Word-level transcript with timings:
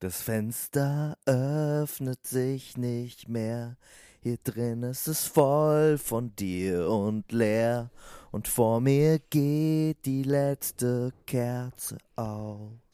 Das 0.00 0.22
Fenster 0.22 1.18
öffnet 1.26 2.26
sich 2.26 2.76
nicht 2.76 3.28
mehr. 3.28 3.76
Hier 4.20 4.38
drin 4.44 4.82
ist 4.82 5.08
es 5.08 5.26
voll 5.26 5.98
von 5.98 6.34
dir 6.36 6.88
und 6.88 7.32
leer. 7.32 7.90
Und 8.30 8.46
vor 8.46 8.80
mir 8.80 9.18
geht 9.18 10.04
die 10.04 10.22
letzte 10.22 11.12
Kerze 11.26 11.98
aus. 12.14 12.87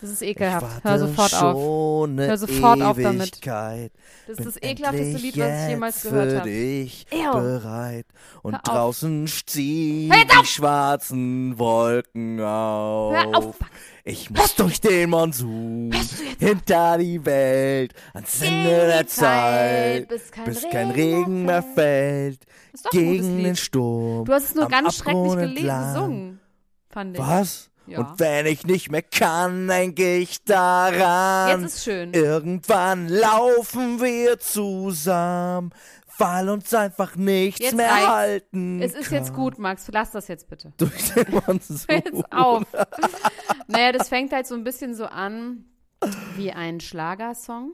Das 0.00 0.10
ist 0.10 0.22
Ich 0.22 0.30
ekelhaft. 0.30 0.82
Hör 0.82 0.98
sofort 0.98 1.34
auf. 1.34 2.08
Hör 2.16 2.38
sofort 2.38 2.82
auf 2.82 2.96
damit. 2.98 3.32
Ewigkeit. 3.34 3.92
Das 4.26 4.38
ist 4.38 4.46
das 4.46 4.62
ekelhafteste 4.62 5.18
Lied, 5.18 5.36
was 5.38 5.62
ich 5.62 5.68
jemals 5.68 6.02
gehört 6.02 6.30
für 6.30 6.38
habe. 6.38 6.50
dich 6.50 7.06
Ew. 7.12 7.32
bereit. 7.32 8.06
Und 8.42 8.54
Hör 8.54 8.60
draußen 8.62 9.26
ziehen 9.26 10.10
die 10.12 10.46
schwarzen 10.46 11.58
Wolken 11.58 12.40
auf. 12.40 13.14
Hör 13.14 13.36
auf. 13.36 13.56
Ich 14.04 14.30
muss 14.30 14.54
durch 14.54 14.80
den 14.80 15.10
Monsun 15.10 15.94
hinter 16.38 16.96
die 16.96 17.22
Welt 17.26 17.92
ans 18.14 18.40
Ende 18.40 18.86
der 18.86 19.06
Zeit, 19.06 20.08
bis 20.08 20.30
kein 20.30 20.44
bis 20.46 20.62
kein 20.70 20.90
Regen 20.90 21.44
mehr 21.44 21.62
fällt, 21.62 22.40
gegen 22.90 23.42
den 23.42 23.56
Sturm. 23.56 24.24
Du 24.24 24.32
hast 24.32 24.44
es 24.44 24.54
nur 24.54 24.68
ganz 24.68 24.96
schrecklich 24.96 25.34
gelesen, 25.34 25.66
gesungen. 25.66 26.40
Fand 26.88 27.14
ich. 27.16 27.22
Was? 27.22 27.69
Ja. 27.90 27.98
Und 27.98 28.20
wenn 28.20 28.46
ich 28.46 28.64
nicht 28.66 28.90
mehr 28.90 29.02
kann, 29.02 29.66
denk 29.66 29.98
ich 29.98 30.44
daran. 30.44 31.62
Jetzt 31.62 31.74
ist 31.76 31.84
schön. 31.84 32.12
Irgendwann 32.14 33.08
laufen 33.08 34.00
wir 34.00 34.38
zusammen, 34.38 35.72
weil 36.18 36.48
uns 36.48 36.72
einfach 36.72 37.16
nichts 37.16 37.60
Jetzt 37.60 37.74
mehr 37.76 37.90
reicht's. 37.90 38.06
halten 38.08 38.80
Es 38.82 38.94
ist 38.94 39.08
kann. 39.08 39.18
jetzt 39.18 39.34
gut, 39.34 39.58
Max. 39.58 39.88
Lass 39.92 40.12
das 40.12 40.28
jetzt 40.28 40.48
bitte. 40.48 40.72
Durch 40.76 41.12
den 41.14 41.32
Monsun. 41.32 41.78
Jetzt 41.88 42.32
auf. 42.32 42.64
naja, 43.66 43.92
das 43.92 44.08
fängt 44.08 44.32
halt 44.32 44.46
so 44.46 44.54
ein 44.54 44.62
bisschen 44.64 44.94
so 44.94 45.06
an 45.06 45.64
wie 46.36 46.52
ein 46.52 46.78
Schlagersong. 46.80 47.72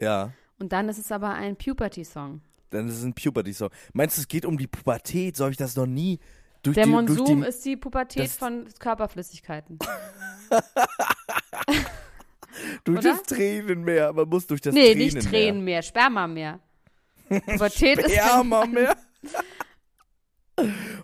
Ja. 0.00 0.32
Und 0.58 0.72
dann 0.72 0.88
ist 0.88 0.98
es 0.98 1.12
aber 1.12 1.34
ein 1.34 1.56
Puberty-Song. 1.56 2.40
Dann 2.70 2.88
ist 2.88 2.98
es 2.98 3.04
ein 3.04 3.14
Puberty-Song. 3.14 3.68
Meinst 3.92 4.16
du, 4.16 4.22
es 4.22 4.28
geht 4.28 4.46
um 4.46 4.56
die 4.56 4.66
Pubertät? 4.66 5.36
So 5.36 5.44
habe 5.44 5.52
ich 5.52 5.58
das 5.58 5.76
noch 5.76 5.86
nie 5.86 6.18
Der 6.74 6.84
die, 6.84 6.90
Monsum 6.90 7.42
die, 7.42 7.48
ist 7.48 7.64
die 7.64 7.76
Pubertät 7.76 8.24
das- 8.24 8.36
von 8.36 8.66
Körperflüssigkeiten. 8.78 9.78
durch 12.84 12.98
oder? 12.98 13.10
das 13.10 13.22
Tränenmeer. 13.22 14.12
Man 14.12 14.28
muss 14.28 14.46
durch 14.46 14.60
das 14.60 14.74
nee, 14.74 14.92
Tränenmeer. 14.92 15.14
nicht 15.14 15.28
Tränen 15.30 15.64
mehr, 15.64 15.82
Sperma 15.82 16.26
mehr. 16.26 16.60
Pubertät 17.28 17.98
ist 17.98 18.14
Sperma 18.14 18.66
mehr. 18.66 18.96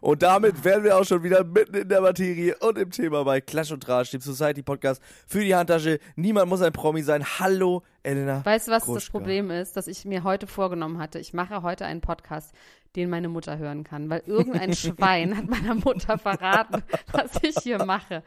Und 0.00 0.22
damit 0.22 0.64
wären 0.64 0.82
wir 0.82 0.96
auch 0.96 1.04
schon 1.04 1.22
wieder 1.22 1.44
mitten 1.44 1.74
in 1.74 1.88
der 1.88 2.00
Materie 2.00 2.56
und 2.60 2.78
im 2.78 2.90
Thema 2.90 3.22
bei 3.24 3.42
Clash 3.42 3.70
und 3.70 3.82
Tratsch, 3.82 4.10
dem 4.10 4.22
Society 4.22 4.62
Podcast 4.62 5.02
für 5.26 5.44
die 5.44 5.54
Handtasche. 5.54 5.98
Niemand 6.16 6.48
muss 6.48 6.62
ein 6.62 6.72
Promi 6.72 7.02
sein. 7.02 7.22
Hallo, 7.38 7.82
Elena. 8.02 8.42
Weißt 8.44 8.68
du, 8.68 8.72
was 8.72 8.78
das 8.80 8.86
Gruschka. 8.86 9.12
Problem 9.18 9.50
ist, 9.50 9.76
dass 9.76 9.88
ich 9.88 10.06
mir 10.06 10.24
heute 10.24 10.46
vorgenommen 10.46 10.98
hatte? 10.98 11.18
Ich 11.18 11.34
mache 11.34 11.62
heute 11.62 11.84
einen 11.84 12.00
Podcast, 12.00 12.54
den 12.96 13.08
meine 13.10 13.28
Mutter 13.28 13.58
hören 13.58 13.84
kann, 13.84 14.10
weil 14.10 14.22
irgendein 14.26 14.74
Schwein 14.74 15.36
hat 15.36 15.48
meiner 15.48 15.74
Mutter 15.74 16.18
verraten, 16.18 16.82
was 17.12 17.30
ich 17.42 17.56
hier 17.62 17.84
mache. 17.84 18.22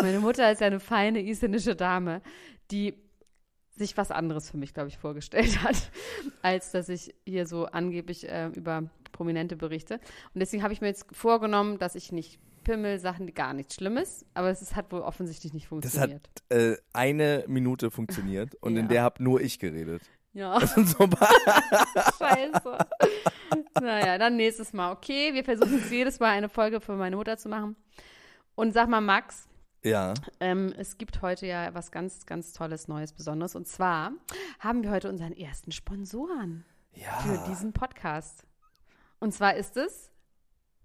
Meine 0.00 0.20
Mutter 0.20 0.50
ist 0.50 0.60
ja 0.60 0.66
eine 0.66 0.80
feine 0.80 1.20
isländische 1.22 1.76
Dame, 1.76 2.20
die 2.70 2.94
sich 3.76 3.96
was 3.96 4.10
anderes 4.10 4.50
für 4.50 4.56
mich, 4.56 4.74
glaube 4.74 4.88
ich, 4.88 4.98
vorgestellt 4.98 5.62
hat, 5.62 5.90
als 6.42 6.72
dass 6.72 6.88
ich 6.88 7.14
hier 7.24 7.46
so 7.46 7.66
angeblich 7.66 8.28
äh, 8.28 8.48
über 8.48 8.90
Prominente 9.12 9.56
berichte. 9.56 9.94
Und 10.34 10.40
deswegen 10.40 10.62
habe 10.64 10.72
ich 10.72 10.80
mir 10.80 10.88
jetzt 10.88 11.06
vorgenommen, 11.12 11.78
dass 11.78 11.94
ich 11.94 12.10
nicht 12.12 12.40
Pimmel, 12.64 12.98
Sachen, 12.98 13.26
die 13.26 13.32
gar 13.32 13.54
nichts 13.54 13.76
Schlimmes, 13.76 14.26
aber 14.34 14.50
es 14.50 14.74
hat 14.76 14.92
wohl 14.92 15.00
offensichtlich 15.00 15.54
nicht 15.54 15.64
Das 15.66 15.68
funktioniert. 15.68 16.28
hat 16.50 16.56
äh, 16.58 16.76
eine 16.92 17.44
Minute 17.46 17.90
funktioniert 17.90 18.56
und 18.56 18.76
in 18.76 18.82
Ja. 18.86 18.88
der 18.88 19.02
habe 19.04 19.22
nur 19.22 19.40
ich 19.40 19.58
geredet. 19.58 20.02
Ja. 20.38 20.58
Das 20.58 20.74
sind 20.74 20.88
so 20.88 21.04
ein 21.04 21.10
paar 21.10 21.28
Scheiße. 22.18 22.78
naja, 23.80 24.18
dann 24.18 24.36
nächstes 24.36 24.72
Mal. 24.72 24.92
Okay, 24.92 25.34
wir 25.34 25.44
versuchen 25.44 25.78
es 25.82 25.90
jedes 25.90 26.20
Mal 26.20 26.30
eine 26.30 26.48
Folge 26.48 26.80
für 26.80 26.92
meine 26.94 27.16
Mutter 27.16 27.36
zu 27.36 27.48
machen. 27.48 27.76
Und 28.54 28.72
sag 28.72 28.88
mal, 28.88 29.00
Max, 29.00 29.48
ja. 29.84 30.14
ähm, 30.40 30.72
es 30.76 30.98
gibt 30.98 31.22
heute 31.22 31.46
ja 31.46 31.72
was 31.74 31.90
ganz, 31.90 32.26
ganz 32.26 32.52
Tolles, 32.52 32.88
Neues, 32.88 33.12
Besonderes. 33.12 33.54
Und 33.54 33.66
zwar 33.68 34.12
haben 34.60 34.82
wir 34.82 34.90
heute 34.90 35.08
unseren 35.08 35.32
ersten 35.32 35.72
Sponsoren 35.72 36.64
für 36.92 37.00
Ja. 37.00 37.46
diesen 37.48 37.72
Podcast. 37.72 38.44
Und 39.20 39.32
zwar 39.34 39.54
ist 39.56 39.76
es 39.76 40.10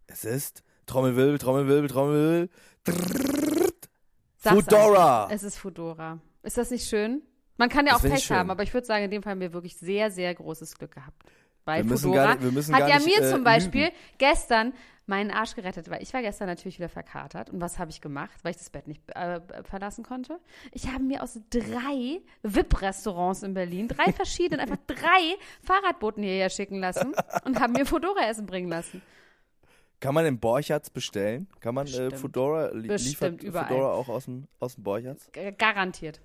Es 0.07 0.25
ist 0.25 0.63
Trommelwirbel, 0.85 1.37
Trommelwirbel, 1.37 1.89
Trommelwirbel. 1.89 2.49
sag's 4.37 4.67
einfach, 4.67 5.29
Es 5.31 5.43
ist 5.43 5.57
Fudora. 5.57 6.19
Ist 6.43 6.57
das 6.57 6.69
nicht 6.71 6.87
schön? 6.87 7.21
Man 7.57 7.69
kann 7.69 7.85
ja 7.85 7.93
Das 7.93 8.03
auch 8.05 8.09
Pech 8.09 8.31
haben, 8.31 8.49
aber 8.49 8.63
ich 8.63 8.73
würde 8.73 8.85
sagen, 8.87 9.05
in 9.05 9.11
dem 9.11 9.21
Fall 9.23 9.31
haben 9.31 9.41
wir 9.41 9.53
wirklich 9.53 9.77
sehr, 9.77 10.09
sehr 10.11 10.33
großes 10.33 10.77
Glück 10.77 10.91
gehabt. 10.95 11.21
Bei 11.65 11.83
Wir 11.87 11.97
Fudora 11.97 12.35
nicht- 12.35 12.73
hat 12.73 12.89
ja 12.89 12.97
nicht, 12.99 13.05
mir 13.19 13.25
äh, 13.25 13.31
zum 13.31 13.43
Beispiel 13.43 13.83
lügen. 13.85 13.95
gestern 14.17 14.73
meinen 15.05 15.31
Arsch 15.31 15.55
gerettet, 15.55 15.89
weil 15.89 16.01
ich 16.01 16.13
war 16.13 16.21
gestern 16.21 16.47
natürlich 16.47 16.77
wieder 16.79 16.89
verkatert. 16.89 17.49
Und 17.49 17.61
was 17.61 17.77
habe 17.79 17.91
ich 17.91 18.01
gemacht, 18.01 18.37
weil 18.43 18.51
ich 18.51 18.57
das 18.57 18.69
Bett 18.69 18.87
nicht 18.87 19.01
äh, 19.15 19.39
verlassen 19.63 20.03
konnte? 20.03 20.39
Ich 20.71 20.87
habe 20.87 21.03
mir 21.03 21.21
aus 21.23 21.39
drei 21.49 22.21
VIP-Restaurants 22.41 23.43
in 23.43 23.53
Berlin, 23.53 23.87
drei 23.87 24.11
verschiedenen, 24.11 24.59
einfach 24.61 24.77
drei 24.87 25.35
Fahrradboten 25.61 26.23
hierher 26.23 26.49
schicken 26.49 26.79
lassen 26.79 27.13
und 27.45 27.59
haben 27.59 27.73
mir 27.73 27.85
Fudora-Essen 27.85 28.45
bringen 28.45 28.69
lassen. 28.69 29.01
Kann 29.99 30.13
man 30.15 30.25
im 30.25 30.39
Borchards 30.39 30.89
bestellen? 30.89 31.47
Kann 31.61 31.75
man 31.75 31.85
äh, 31.87 31.89
Bestimmt. 31.91 32.17
Fedora, 32.19 32.71
li 32.73 32.87
Bestimmt, 32.89 33.41
liefert 33.41 33.43
überall. 33.43 33.67
Fedora 33.67 33.93
auch 33.93 34.09
aus 34.09 34.25
dem, 34.25 34.47
aus 34.59 34.75
dem 34.75 34.83
Borchards? 34.83 35.29
Garantiert. 35.57 36.19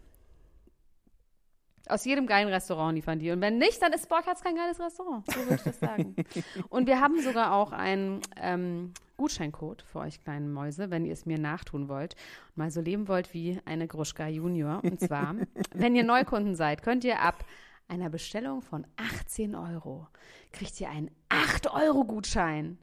Aus 1.88 2.04
jedem 2.04 2.26
geilen 2.26 2.48
Restaurant 2.48 2.94
liefern 2.94 3.18
die. 3.18 3.30
Und 3.30 3.40
wenn 3.40 3.58
nicht, 3.58 3.80
dann 3.82 3.92
ist 3.92 4.08
Borkhardt 4.08 4.42
kein 4.42 4.56
geiles 4.56 4.80
Restaurant. 4.80 5.30
So 5.30 5.40
würde 5.40 5.54
ich 5.56 5.62
das 5.62 5.80
sagen. 5.80 6.14
Und 6.68 6.86
wir 6.86 7.00
haben 7.00 7.20
sogar 7.20 7.52
auch 7.52 7.72
einen 7.72 8.20
ähm, 8.36 8.92
Gutscheincode 9.16 9.82
für 9.82 10.00
euch 10.00 10.22
kleinen 10.22 10.52
Mäuse, 10.52 10.90
wenn 10.90 11.04
ihr 11.04 11.12
es 11.12 11.26
mir 11.26 11.38
nachtun 11.38 11.88
wollt 11.88 12.14
und 12.48 12.56
mal 12.56 12.70
so 12.70 12.80
leben 12.80 13.08
wollt 13.08 13.34
wie 13.34 13.58
eine 13.64 13.88
Gruschka 13.88 14.28
Junior. 14.28 14.82
Und 14.84 15.00
zwar, 15.00 15.34
wenn 15.74 15.96
ihr 15.96 16.04
Neukunden 16.04 16.54
seid, 16.54 16.82
könnt 16.82 17.04
ihr 17.04 17.20
ab 17.20 17.44
einer 17.88 18.10
Bestellung 18.10 18.62
von 18.62 18.86
18 18.96 19.54
Euro 19.54 20.06
kriegt 20.52 20.80
ihr 20.80 20.90
einen 20.90 21.10
8-Euro-Gutschein. 21.30 22.78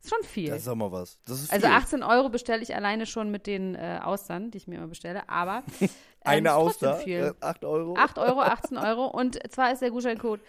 Ist 0.00 0.10
schon 0.10 0.22
viel. 0.24 0.50
Das 0.50 0.62
ist 0.62 0.68
auch 0.68 0.74
mal 0.76 0.92
was. 0.92 1.18
Also 1.28 1.46
viel. 1.46 1.64
18 1.64 2.02
Euro 2.02 2.28
bestelle 2.28 2.62
ich 2.62 2.74
alleine 2.74 3.04
schon 3.06 3.30
mit 3.30 3.46
den 3.46 3.74
äh, 3.74 4.00
Austern, 4.02 4.50
die 4.50 4.58
ich 4.58 4.68
mir 4.68 4.76
immer 4.76 4.86
bestelle, 4.86 5.28
aber 5.28 5.62
ähm, 5.80 5.88
Eine 6.22 6.54
Auster, 6.54 6.96
viel. 6.96 7.34
äh, 7.40 7.44
8 7.44 7.64
Euro. 7.64 7.96
8 7.96 8.18
Euro, 8.18 8.40
18 8.40 8.76
Euro 8.78 9.06
und 9.06 9.38
zwar 9.52 9.72
ist 9.72 9.82
der 9.82 9.90
Gutscheincode 9.90 10.40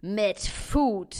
mit 0.00 0.38
Food. 0.40 1.16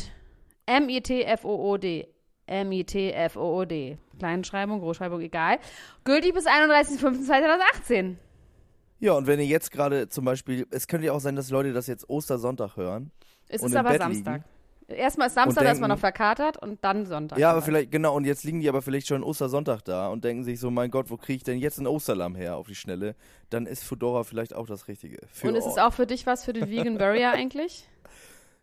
M-I-T-F-O-O-D. 0.66 2.08
M-I-T-F-O-O-D. 2.46 3.98
Kleinschreibung, 4.18 4.80
Großschreibung, 4.80 5.20
egal. 5.20 5.58
Gültig 6.04 6.34
bis 6.34 6.46
31.05.2018. 6.46 8.16
Ja, 8.98 9.12
und 9.12 9.26
wenn 9.26 9.38
ihr 9.40 9.46
jetzt 9.46 9.70
gerade 9.70 10.08
zum 10.08 10.24
Beispiel, 10.24 10.66
es 10.70 10.86
könnte 10.86 11.06
ja 11.06 11.12
auch 11.12 11.20
sein, 11.20 11.36
dass 11.36 11.50
Leute 11.50 11.72
das 11.72 11.86
jetzt 11.86 12.08
Ostersonntag 12.08 12.76
hören. 12.76 13.10
Es 13.48 13.62
ist 13.62 13.76
aber 13.76 13.96
Samstag. 13.98 14.36
liegen. 14.36 14.44
Erstmal 14.88 15.26
ist 15.26 15.34
Samstag, 15.34 15.64
da 15.64 15.72
ist 15.72 15.80
man 15.80 15.90
noch 15.90 15.98
verkatert 15.98 16.56
und 16.62 16.82
dann 16.84 17.06
Sonntag. 17.06 17.38
Ja, 17.40 17.50
aber 17.50 17.60
vielleicht, 17.62 17.90
genau, 17.90 18.14
und 18.14 18.24
jetzt 18.24 18.44
liegen 18.44 18.60
die 18.60 18.68
aber 18.68 18.82
vielleicht 18.82 19.08
schon 19.08 19.24
Ostersonntag 19.24 19.82
da 19.84 20.08
und 20.08 20.22
denken 20.24 20.44
sich 20.44 20.60
so, 20.60 20.70
mein 20.70 20.92
Gott, 20.92 21.10
wo 21.10 21.16
kriege 21.16 21.38
ich 21.38 21.42
denn 21.42 21.58
jetzt 21.58 21.78
ein 21.78 21.88
Osterlamm 21.88 22.36
her 22.36 22.56
auf 22.56 22.68
die 22.68 22.76
Schnelle? 22.76 23.16
Dann 23.50 23.66
ist 23.66 23.82
Fedora 23.82 24.22
vielleicht 24.22 24.54
auch 24.54 24.66
das 24.68 24.86
Richtige. 24.86 25.18
Für 25.32 25.48
Und 25.48 25.56
ist 25.56 25.66
es 25.66 25.72
euch. 25.76 25.82
auch 25.82 25.92
für 25.92 26.06
dich 26.06 26.24
was 26.26 26.44
für 26.44 26.52
den 26.52 26.70
Vegan 26.70 26.98
Warrior 27.00 27.32
eigentlich? 27.32 27.88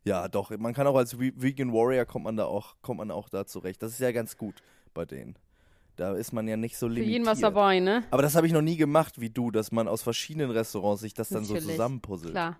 Ja, 0.05 0.27
doch, 0.27 0.51
man 0.57 0.73
kann 0.73 0.85
auch 0.85 0.97
als 0.97 1.17
Ve- 1.17 1.31
Vegan 1.37 1.71
Warrior 1.71 2.03
kommt 2.03 2.25
man 2.25 2.35
da 2.35 2.43
auch, 2.43 2.75
kommt 2.81 2.97
man 2.97 3.09
auch 3.09 3.29
da 3.29 3.45
zurecht. 3.45 3.81
Das 3.81 3.93
ist 3.93 3.99
ja 3.99 4.11
ganz 4.11 4.35
gut 4.35 4.55
bei 4.93 5.05
denen. 5.05 5.37
Da 5.95 6.11
ist 6.13 6.33
man 6.33 6.45
ja 6.45 6.57
nicht 6.57 6.75
so 6.75 6.87
Für 6.87 6.93
limitiert. 6.95 7.13
jeden 7.13 7.25
was 7.25 7.39
dabei, 7.39 7.79
ne? 7.79 8.03
Aber 8.11 8.21
das 8.21 8.35
habe 8.35 8.45
ich 8.45 8.51
noch 8.51 8.61
nie 8.61 8.75
gemacht 8.75 9.21
wie 9.21 9.29
du, 9.29 9.49
dass 9.49 9.71
man 9.71 9.87
aus 9.87 10.01
verschiedenen 10.03 10.51
Restaurants 10.51 11.01
sich 11.01 11.13
das 11.13 11.29
dann 11.29 11.45
so 11.45 11.53
Natürlich, 11.53 11.75
zusammenpuzzelt. 11.77 12.33
Klar. 12.33 12.57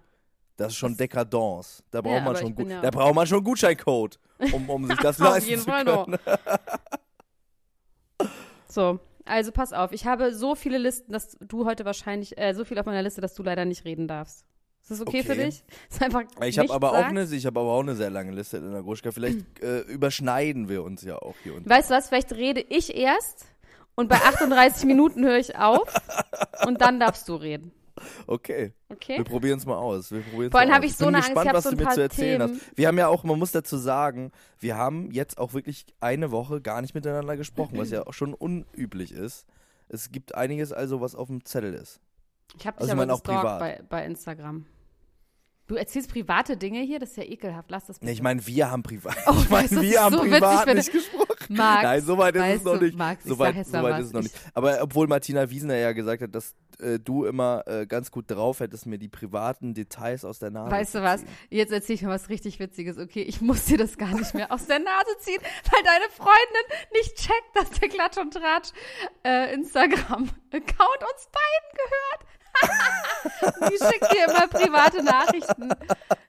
Das 0.58 0.68
ist 0.70 0.76
schon 0.76 0.96
Dekadence. 0.96 1.84
Da 1.92 2.02
braucht 2.02 2.16
Ja, 2.16 2.22
man 2.22 2.36
schon 2.36 2.70
ja- 2.70 2.82
da 2.82 2.90
braucht 2.92 3.16
man 3.16 3.26
schon 3.26 3.44
Gutscheincode, 3.44 4.20
um, 4.52 4.70
um 4.70 4.86
sich 4.88 4.98
das 5.00 5.18
Auf 5.22 5.30
leisten 5.30 5.50
jeden 5.50 5.62
zu 5.64 5.70
Fall 5.70 5.86
können. 5.86 6.12
noch. 6.12 6.20
So, 8.68 9.00
also 9.26 9.52
pass 9.52 9.74
auf. 9.74 9.92
Ich 9.92 10.06
habe 10.06 10.34
so 10.34 10.56
viele 10.56 10.78
Listen, 10.78 11.12
dass 11.12 11.38
du 11.40 11.66
heute 11.66 11.86
wahrscheinlich, 11.86 12.38
äh, 12.38 12.54
so 12.54 12.66
viel 12.66 12.78
auf 12.80 12.86
meiner 12.86 13.04
Liste, 13.04 13.22
dass 13.22 13.34
du 13.34 13.44
leider 13.44 13.66
nicht 13.66 13.86
reden 13.86 14.08
darfst. 14.08 14.46
Ist 14.82 14.92
das 14.92 15.02
okay, 15.02 15.24
für 15.24 15.32
Okay. 15.34 15.46
dich? 15.46 15.64
Ist 15.90 16.02
einfach 16.04 16.24
Ich 16.46 16.60
habe 16.60 16.74
aber 16.74 16.90
auch 16.92 16.96
sagst? 16.98 17.10
eine, 17.10 17.24
ich 17.24 17.46
habe 17.46 17.60
aber 17.60 17.72
auch 17.72 17.80
eine 17.82 17.96
sehr 17.96 18.10
lange 18.10 18.32
Liste 18.32 18.58
in 18.58 18.72
der 18.72 18.84
Gruschka. 18.84 19.12
Vielleicht 19.12 19.38
äh, 19.64 19.80
überschneiden 19.82 20.68
wir 20.70 20.84
uns 20.84 21.04
ja 21.04 21.18
auch 21.18 21.36
hier 21.44 21.56
und 21.56 21.68
Weißt 21.70 21.90
du 21.90 21.96
was? 21.96 22.10
Vielleicht 22.10 22.34
rede 22.34 22.62
ich 22.62 22.96
erst 22.96 23.46
und 23.96 24.10
bei 24.10 24.16
38 24.18 24.86
Minuten 24.86 25.24
höre 25.26 25.38
ich 25.38 25.58
auf 25.58 25.88
und 26.66 26.82
dann 26.82 27.00
darfst 27.00 27.28
du 27.30 27.36
reden. 27.36 27.72
Okay, 28.28 28.74
Okay? 28.90 29.18
wir 29.18 29.24
probieren 29.24 29.60
es 29.60 29.66
mal 29.66 29.76
aus. 29.78 30.12
Wir 30.12 30.22
probieren's 30.22 30.52
Vor 30.52 30.60
allem 30.60 30.70
mal 30.70 30.76
hab 30.78 30.84
aus. 30.84 30.90
ich 30.90 30.96
so 30.98 31.06
bin 31.06 31.16
eine 31.16 31.18
Angst, 31.18 31.30
gespannt, 31.30 31.46
ich 31.46 31.50
hab 31.50 31.56
was 31.58 31.64
so 31.64 31.72
du 31.72 31.84
mir 31.84 31.90
zu 31.92 32.02
erzählen 32.02 32.40
Themen. 32.42 32.60
hast. 32.60 32.78
Wir 32.78 32.88
haben 32.88 32.98
ja 32.98 33.08
auch, 33.08 33.24
man 33.24 33.38
muss 33.40 33.52
dazu 33.52 33.78
sagen, 33.78 34.32
wir 34.60 34.76
haben 34.78 35.12
jetzt 35.12 35.38
auch 35.38 35.54
wirklich 35.54 35.86
eine 36.00 36.32
Woche 36.32 36.62
gar 36.62 36.82
nicht 36.82 36.96
miteinander 36.96 37.38
gesprochen, 37.38 37.78
was 37.78 37.92
ja 37.92 38.04
auch 38.08 38.14
schon 38.14 38.34
unüblich 38.34 39.12
ist. 39.12 39.46
Es 39.90 40.12
gibt 40.12 40.34
einiges 40.36 40.72
also, 40.74 41.02
was 41.02 41.14
auf 41.16 41.28
dem 41.28 41.46
Zettel 41.46 41.74
ist. 41.74 42.00
Ich 42.58 42.66
habe 42.66 42.78
dich 42.78 42.82
Also 42.82 42.86
ich 42.88 42.92
aber 42.94 43.02
meine 43.02 43.14
auch 43.14 43.22
gestalkt 43.24 43.42
privat. 43.42 43.60
bei, 43.60 43.84
bei 43.90 44.06
Instagram. 44.06 44.66
Du 45.68 45.76
erzählst 45.76 46.12
private 46.12 46.58
Dinge 46.58 46.82
hier? 46.82 47.00
Das 47.00 47.12
ist 47.12 47.18
ja 47.18 47.24
ekelhaft. 47.24 47.72
Lass 47.72 47.86
das 47.86 47.98
bitte. 47.98 48.08
Nee, 48.08 48.12
ich 48.14 48.22
meine, 48.22 48.46
wir 48.46 48.70
haben 48.70 48.84
privat. 48.84 49.16
Oh, 49.28 49.36
ich 49.40 49.50
meine, 49.50 49.70
wir 49.82 50.04
haben 50.04 50.14
so 50.14 50.20
witzig, 50.24 50.34
privat 50.40 50.68
wenn 50.68 50.78
nicht 50.78 50.92
gesprochen. 50.92 51.28
Max, 51.50 51.84
Nein, 51.84 52.02
so 52.02 52.18
weit 52.18 52.36
ist 52.36 52.44
es 52.58 52.64
noch 52.64 52.82
nicht. 52.82 52.98
Max, 52.98 53.24
ich 53.26 53.30
so 53.30 53.40
weit, 53.40 53.66
so 53.66 53.74
weit 53.74 54.00
ist 54.02 54.08
es 54.08 54.14
noch 54.14 54.20
Ich- 54.22 54.34
nicht. 54.34 54.52
Aber 54.54 54.80
obwohl 54.82 55.08
Martina 55.08 55.50
Wiesner 55.50 55.76
ja 55.78 55.92
gesagt 55.94 56.22
hat, 56.22 56.36
dass 56.36 56.54
äh, 56.80 57.00
du 57.00 57.26
immer 57.26 57.64
äh, 57.68 57.86
ganz 57.86 58.12
gut 58.12 58.30
drauf 58.30 58.60
hättest, 58.60 58.86
mir 58.86 58.98
die 58.98 59.08
privaten 59.08 59.74
Details 59.74 60.26
aus 60.26 60.40
der 60.40 60.52
Nase 60.52 60.72
Weißt 60.72 60.96
du 60.96 61.04
was? 61.04 61.24
Jetzt 61.50 61.72
erzähle 61.72 61.96
ich 61.96 62.02
mal 62.04 62.10
was 62.10 62.30
richtig 62.30 62.60
Witziges. 62.60 62.98
Okay, 62.98 63.22
ich 63.22 63.42
muss 63.42 63.66
dir 63.66 63.78
das 63.78 63.98
gar 63.98 64.14
nicht 64.14 64.34
mehr 64.34 64.52
aus 64.52 64.66
der 64.66 64.80
Nase 64.80 65.18
ziehen, 65.20 65.42
weil 65.72 65.84
deine 65.84 66.10
Freundin 66.10 66.90
nicht 66.94 67.16
checkt, 67.16 67.56
dass 67.56 67.80
der 67.80 67.90
Klatsch 67.90 68.18
und 68.18 68.34
Tratsch 68.34 68.72
äh, 69.24 69.54
Instagram-Account 69.54 70.32
uns 70.52 71.30
beiden 71.32 71.70
gehört. 71.78 72.34
Die 73.72 73.78
schickt 73.78 74.14
dir 74.14 74.26
immer 74.28 74.48
private 74.48 75.04
Nachrichten, 75.04 75.70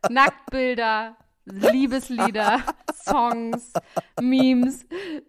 Nacktbilder, 0.09 1.17
Liebeslieder, 1.45 2.63
Songs, 3.05 3.73
Memes. 4.21 4.87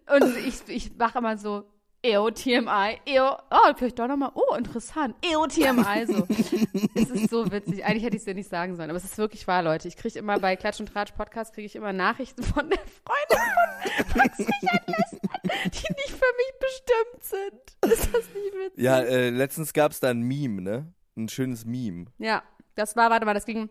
Und 0.08 0.36
ich, 0.38 0.66
ich 0.68 0.96
mache 0.96 1.18
immer 1.18 1.36
so, 1.36 1.64
Eo 2.06 2.30
TMI, 2.30 3.00
Eo, 3.04 3.36
oh, 3.50 3.74
vielleicht 3.76 3.98
doch 3.98 4.06
nochmal, 4.06 4.30
oh, 4.34 4.54
interessant, 4.54 5.16
Eo 5.22 5.48
TMI, 5.48 6.06
so. 6.06 6.24
Es 6.94 7.10
ist 7.10 7.30
so 7.30 7.50
witzig. 7.50 7.84
Eigentlich 7.84 8.04
hätte 8.04 8.14
ich 8.14 8.20
es 8.20 8.24
dir 8.24 8.34
nicht 8.34 8.48
sagen 8.48 8.76
sollen, 8.76 8.90
aber 8.90 8.96
es 8.96 9.04
ist 9.04 9.18
wirklich 9.18 9.46
wahr, 9.48 9.64
Leute. 9.64 9.88
Ich 9.88 9.96
kriege 9.96 10.16
immer 10.16 10.38
bei 10.38 10.54
Klatsch 10.54 10.78
und 10.78 10.86
Tratsch 10.86 11.12
Podcast 11.12 11.52
kriege 11.52 11.66
ich 11.66 11.74
immer 11.74 11.92
Nachrichten 11.92 12.44
von 12.44 12.70
der 12.70 12.78
Freundin 12.78 14.06
von 14.06 14.18
Max 14.18 14.38
Richard 14.38 14.88
Lessmann, 14.88 15.40
die 15.64 15.94
nicht 15.94 16.10
für 16.10 16.32
mich 16.36 16.54
bestimmt 16.60 17.24
sind. 17.24 17.92
Ist 17.92 18.14
das 18.14 18.24
nicht 18.34 18.54
witzig? 18.54 18.84
Ja, 18.84 19.00
äh, 19.00 19.30
letztens 19.30 19.72
gab 19.72 19.90
es 19.90 19.98
da 19.98 20.10
ein 20.10 20.22
Meme, 20.22 20.62
ne? 20.62 20.92
Ein 21.16 21.28
schönes 21.28 21.64
Meme. 21.64 22.06
Ja, 22.18 22.44
das 22.76 22.94
war, 22.94 23.10
warte 23.10 23.26
mal, 23.26 23.34
das 23.34 23.46
ging. 23.46 23.68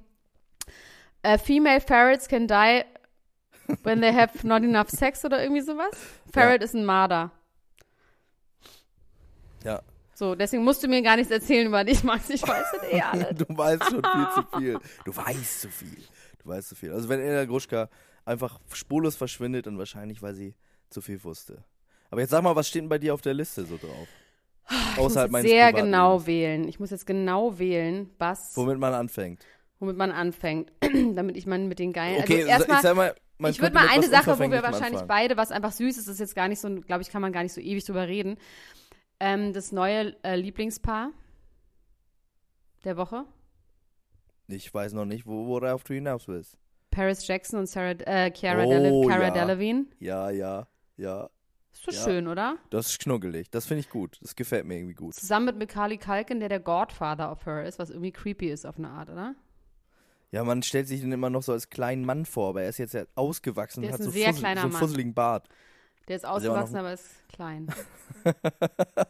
Äh, 1.24 1.38
female 1.38 1.80
ferrets 1.80 2.28
can 2.28 2.48
die 2.48 2.84
when 3.84 4.02
they 4.02 4.14
have 4.14 4.46
not 4.46 4.62
enough 4.62 4.90
sex 4.90 5.24
oder 5.24 5.42
irgendwie 5.42 5.62
sowas. 5.62 5.96
Ferret 6.34 6.62
ist 6.64 6.74
ein 6.74 6.84
Marder. 6.84 7.32
Ja. 9.66 9.82
So, 10.14 10.34
deswegen 10.34 10.64
musst 10.64 10.82
du 10.82 10.88
mir 10.88 11.02
gar 11.02 11.18
nichts 11.18 11.32
erzählen 11.32 11.68
über 11.68 11.84
dich, 11.84 12.04
Max. 12.04 12.30
Ich 12.30 12.42
weiß 12.44 12.66
es 12.82 12.94
eh 12.94 13.02
alles. 13.12 13.36
Du 13.36 13.46
weißt 13.50 13.84
schon 13.84 14.02
viel 14.04 14.28
zu 14.34 14.58
viel. 14.58 14.80
Du 15.04 15.16
weißt 15.16 15.62
zu 15.62 15.70
viel. 15.70 15.98
Du 16.42 16.50
weißt 16.50 16.70
zu 16.70 16.76
viel. 16.76 16.94
Also 16.94 17.10
wenn 17.10 17.20
Elena 17.20 17.44
Gruschka 17.44 17.90
einfach 18.24 18.60
spurlos 18.72 19.18
verschwindet, 19.18 19.68
dann 19.68 19.78
wahrscheinlich, 19.78 20.22
weil 20.22 20.34
sie 20.34 20.56
zu 20.90 21.02
viel 21.02 21.22
wusste. 21.24 21.66
Aber 22.12 22.22
jetzt 22.22 22.30
sag 22.30 22.44
mal, 22.44 22.56
was 22.56 22.70
steht 22.70 22.84
denn 22.84 22.90
bei 22.90 22.98
dir 23.00 23.14
auf 23.14 23.22
der 23.22 23.34
Liste 23.34 23.66
so 23.66 23.76
drauf? 23.78 24.08
Ich 24.70 24.98
muss 24.98 25.06
Außerhalb 25.06 25.28
jetzt 25.28 25.32
meines 25.34 25.52
sehr 25.52 25.74
genau 25.74 26.26
wählen. 26.26 26.68
Ich 26.68 26.80
muss 26.80 26.92
jetzt 26.92 27.06
genau 27.06 27.60
wählen, 27.60 28.10
was, 28.18 28.56
Womit 28.56 28.80
man 28.80 28.94
anfängt. 28.94 29.46
womit 29.80 29.98
man 29.98 30.12
anfängt, 30.12 30.72
damit 31.14 31.36
ich 31.36 31.46
mal 31.46 31.60
mit 31.60 31.78
den 31.80 31.92
geilen. 31.94 32.22
Okay, 32.22 32.50
also 32.50 32.50
erstmal, 32.50 32.78
ich 32.78 32.82
sag 32.84 32.96
mal, 32.96 33.16
man 33.38 33.52
ich 33.52 33.62
würde 33.62 33.76
mal 33.76 33.88
eine 33.90 34.08
Sache, 34.08 34.40
wo 34.40 34.50
wir 34.50 34.64
wahrscheinlich 34.64 35.02
anfangen. 35.02 35.08
beide, 35.08 35.38
was 35.38 35.52
einfach 35.52 35.74
süß 35.74 35.98
ist, 35.98 36.08
ist 36.08 36.20
jetzt 36.20 36.36
gar 36.36 36.48
nicht 36.48 36.62
so, 36.62 36.70
glaube 36.70 37.02
ich, 37.02 37.10
kann 37.10 37.22
man 37.22 37.34
gar 37.34 37.44
nicht 37.44 37.54
so 37.54 37.60
ewig 37.62 37.84
drüber 37.84 38.08
reden. 38.08 38.38
Ähm, 39.20 39.54
das 39.54 39.72
neue 39.72 40.16
äh, 40.24 40.36
Lieblingspaar 40.36 41.12
der 42.84 42.98
Woche. 42.98 43.26
Ich 44.48 44.72
weiß 44.74 44.94
noch 44.94 45.06
nicht, 45.06 45.26
wo, 45.26 45.48
worauf 45.48 45.84
du 45.84 45.94
hinaus 45.94 46.28
willst. 46.28 46.58
Paris 46.92 47.26
Jackson 47.28 47.60
und 47.60 47.66
Sarah, 47.68 47.92
äh, 47.92 48.32
Chiara, 48.34 48.64
Oh, 48.64 48.70
Dele 48.70 49.08
Cara 49.08 49.24
ja. 49.28 49.32
Delevingne. 49.32 49.86
Ja, 50.00 50.30
ja, 50.30 50.68
ja. 50.98 51.30
Ist 51.74 51.88
doch 51.88 51.94
Ja. 51.94 52.04
schön, 52.04 52.28
oder? 52.28 52.58
Das 52.70 52.86
ist 52.88 53.02
schnuggelig. 53.04 53.50
Das 53.50 53.66
finde 53.66 53.82
ich 53.82 53.90
gut. 53.90 54.18
Das 54.22 54.36
gefällt 54.36 54.66
mir 54.66 54.78
irgendwie 54.78 54.94
gut. 54.94 55.16
Zusammen 55.16 55.48
mit 55.48 55.58
Macaulay 55.60 55.98
Culkin, 55.98 56.40
der 56.40 56.48
der 56.50 56.60
Godfather 56.62 57.32
of 57.32 57.46
her 57.46 57.66
ist, 57.66 57.80
was 57.80 57.90
irgendwie 57.90 58.12
creepy 58.12 58.50
ist 58.50 58.66
auf 58.66 58.78
eine 58.78 58.90
Art, 58.90 59.10
oder? 59.10 59.36
Ja, 60.32 60.44
man 60.44 60.64
stellt 60.64 60.88
sich 60.88 61.02
den 61.02 61.12
immer 61.12 61.30
noch 61.30 61.44
so 61.44 61.52
als 61.52 61.70
kleinen 61.70 62.06
Mann 62.06 62.26
vor, 62.26 62.50
aber 62.50 62.64
er 62.64 62.70
ist 62.70 62.78
jetzt 62.78 62.94
ja 62.94 63.04
ausgewachsen 63.16 63.82
Der 63.82 63.90
und 63.92 63.94
hat 63.96 64.04
so, 64.04 64.12
fussel, 64.12 64.34
so 64.36 64.46
einen 64.46 64.72
fusseligen 64.72 65.14
Bart. 65.14 65.50
Der 66.08 66.18
ist 66.18 66.24
noch 66.24 66.32
ausgewachsen, 66.32 66.76
aber 66.78 66.94
ist 66.94 67.28
klein. 67.30 67.68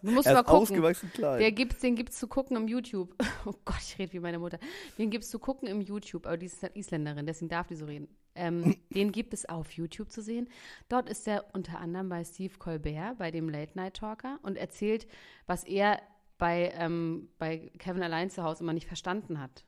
Du 0.01 0.11
musst 0.11 0.27
Er 0.27 0.33
mal 0.33 0.39
ist 0.41 0.45
gucken. 0.47 0.61
ausgewachsen 0.61 1.11
klein. 1.13 1.39
Der 1.39 1.51
gibt's, 1.51 1.79
den 1.79 1.95
gibt's 1.95 2.17
zu 2.19 2.27
gucken 2.27 2.55
im 2.57 2.67
YouTube. 2.67 3.13
Oh 3.45 3.53
Gott, 3.65 3.77
ich 3.81 3.97
rede 3.99 4.13
wie 4.13 4.19
meine 4.19 4.39
Mutter. 4.39 4.59
Den 4.97 5.09
gibt's 5.09 5.29
zu 5.29 5.39
gucken 5.39 5.67
im 5.67 5.81
YouTube, 5.81 6.25
aber 6.25 6.37
die 6.37 6.45
ist 6.47 6.61
halt 6.63 6.75
Isländerin, 6.75 7.25
deswegen 7.25 7.49
darf 7.49 7.67
die 7.67 7.75
so 7.75 7.85
reden. 7.85 8.07
Ähm, 8.33 8.75
den 8.89 9.11
gibt 9.11 9.33
es 9.33 9.47
auf 9.47 9.71
YouTube 9.71 10.09
zu 10.11 10.21
sehen. 10.21 10.47
Dort 10.89 11.09
ist 11.09 11.27
er 11.27 11.45
unter 11.53 11.79
anderem 11.79 12.09
bei 12.09 12.23
Steve 12.23 12.57
Colbert, 12.57 13.17
bei 13.17 13.31
dem 13.31 13.49
Late 13.49 13.71
Night 13.75 13.95
Talker, 13.97 14.39
und 14.41 14.57
erzählt, 14.57 15.07
was 15.47 15.63
er 15.63 16.01
bei, 16.37 16.71
ähm, 16.75 17.29
bei 17.37 17.71
Kevin 17.79 18.03
allein 18.03 18.29
zu 18.29 18.43
Hause 18.43 18.63
immer 18.63 18.73
nicht 18.73 18.87
verstanden 18.87 19.39
hat. 19.39 19.63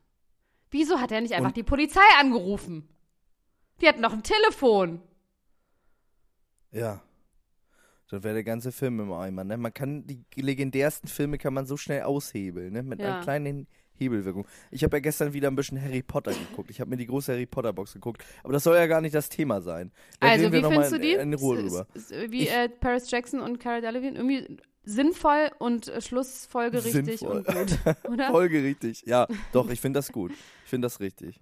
Wieso 0.72 1.00
hat 1.00 1.12
er 1.12 1.22
nicht 1.22 1.34
einfach 1.34 1.50
Und- 1.50 1.57
die 1.57 1.63
Polizei 1.63 2.01
angerufen? 2.19 2.88
Die 3.81 3.88
hatten 3.88 4.01
doch 4.01 4.12
ein 4.13 4.24
Telefon. 4.24 5.01
Ja. 6.72 7.01
Dann 8.10 8.24
wäre 8.24 8.36
der 8.36 8.44
ganze 8.44 8.72
Film 8.72 9.00
im 9.00 9.12
Eimer. 9.12 9.44
Ne? 9.44 9.58
Man 9.58 9.74
kann 9.74 10.06
die 10.08 10.24
legendärsten 10.42 11.10
Filme 11.10 11.38
kann 11.38 11.54
man 11.54 11.66
so 11.66 11.76
schnell 11.78 12.04
aushebeln, 12.04 12.72
ne? 12.74 12.84
Mit 12.84 13.00
Ja. 13.02 13.16
einer 13.16 13.22
kleinen 13.24 13.68
Hebelwirkung. 13.96 14.48
Ich 14.72 14.84
habe 14.84 14.98
ja 14.98 15.02
gestern 15.02 15.34
wieder 15.34 15.48
ein 15.50 15.56
bisschen 15.56 15.82
Harry 15.82 16.04
Potter 16.04 16.32
geguckt. 16.32 16.70
Ich 16.70 16.80
habe 16.80 16.90
mir 16.90 16.98
die 16.98 17.08
große 17.08 17.34
Harry 17.34 17.46
Potter 17.48 17.74
Box 17.74 17.94
geguckt. 17.94 18.24
Aber 18.44 18.54
das 18.54 18.64
soll 18.64 18.76
ja 18.78 18.86
gar 18.88 19.02
nicht 19.02 19.16
das 19.16 19.28
Thema 19.28 19.60
sein. 19.62 19.92
Da 20.20 20.28
Also, 20.30 20.52
wie 20.52 20.62
findest 20.62 20.92
du 20.94 21.00
die? 21.00 21.14
in, 21.14 21.20
in 21.20 21.34
Ruhe 21.34 21.58
drüber. 21.64 21.88
Wie 22.30 22.44
Ich- 22.44 22.52
äh, 22.52 22.70
Paris 22.70 23.10
Jackson 23.12 23.42
und 23.42 23.60
Cara 23.60 23.82
Delevingne? 23.82 24.18
Irgendwie 24.20 24.58
sinnvoll 24.84 25.50
und 25.60 25.88
äh, 25.90 26.00
schlussfolgerichtig 26.00 27.20
Sinnvoll. 27.20 27.38
und 27.40 27.48
gut, 27.48 27.78
oder? 28.10 28.32
Folgerichtig. 28.32 29.04
Ja, 29.06 29.28
doch, 29.52 29.70
ich 29.70 29.82
finde 29.82 29.98
das 29.98 30.12
gut. 30.12 30.32
Ich 30.64 30.70
finde 30.70 30.86
das 30.86 31.00
richtig. 31.00 31.42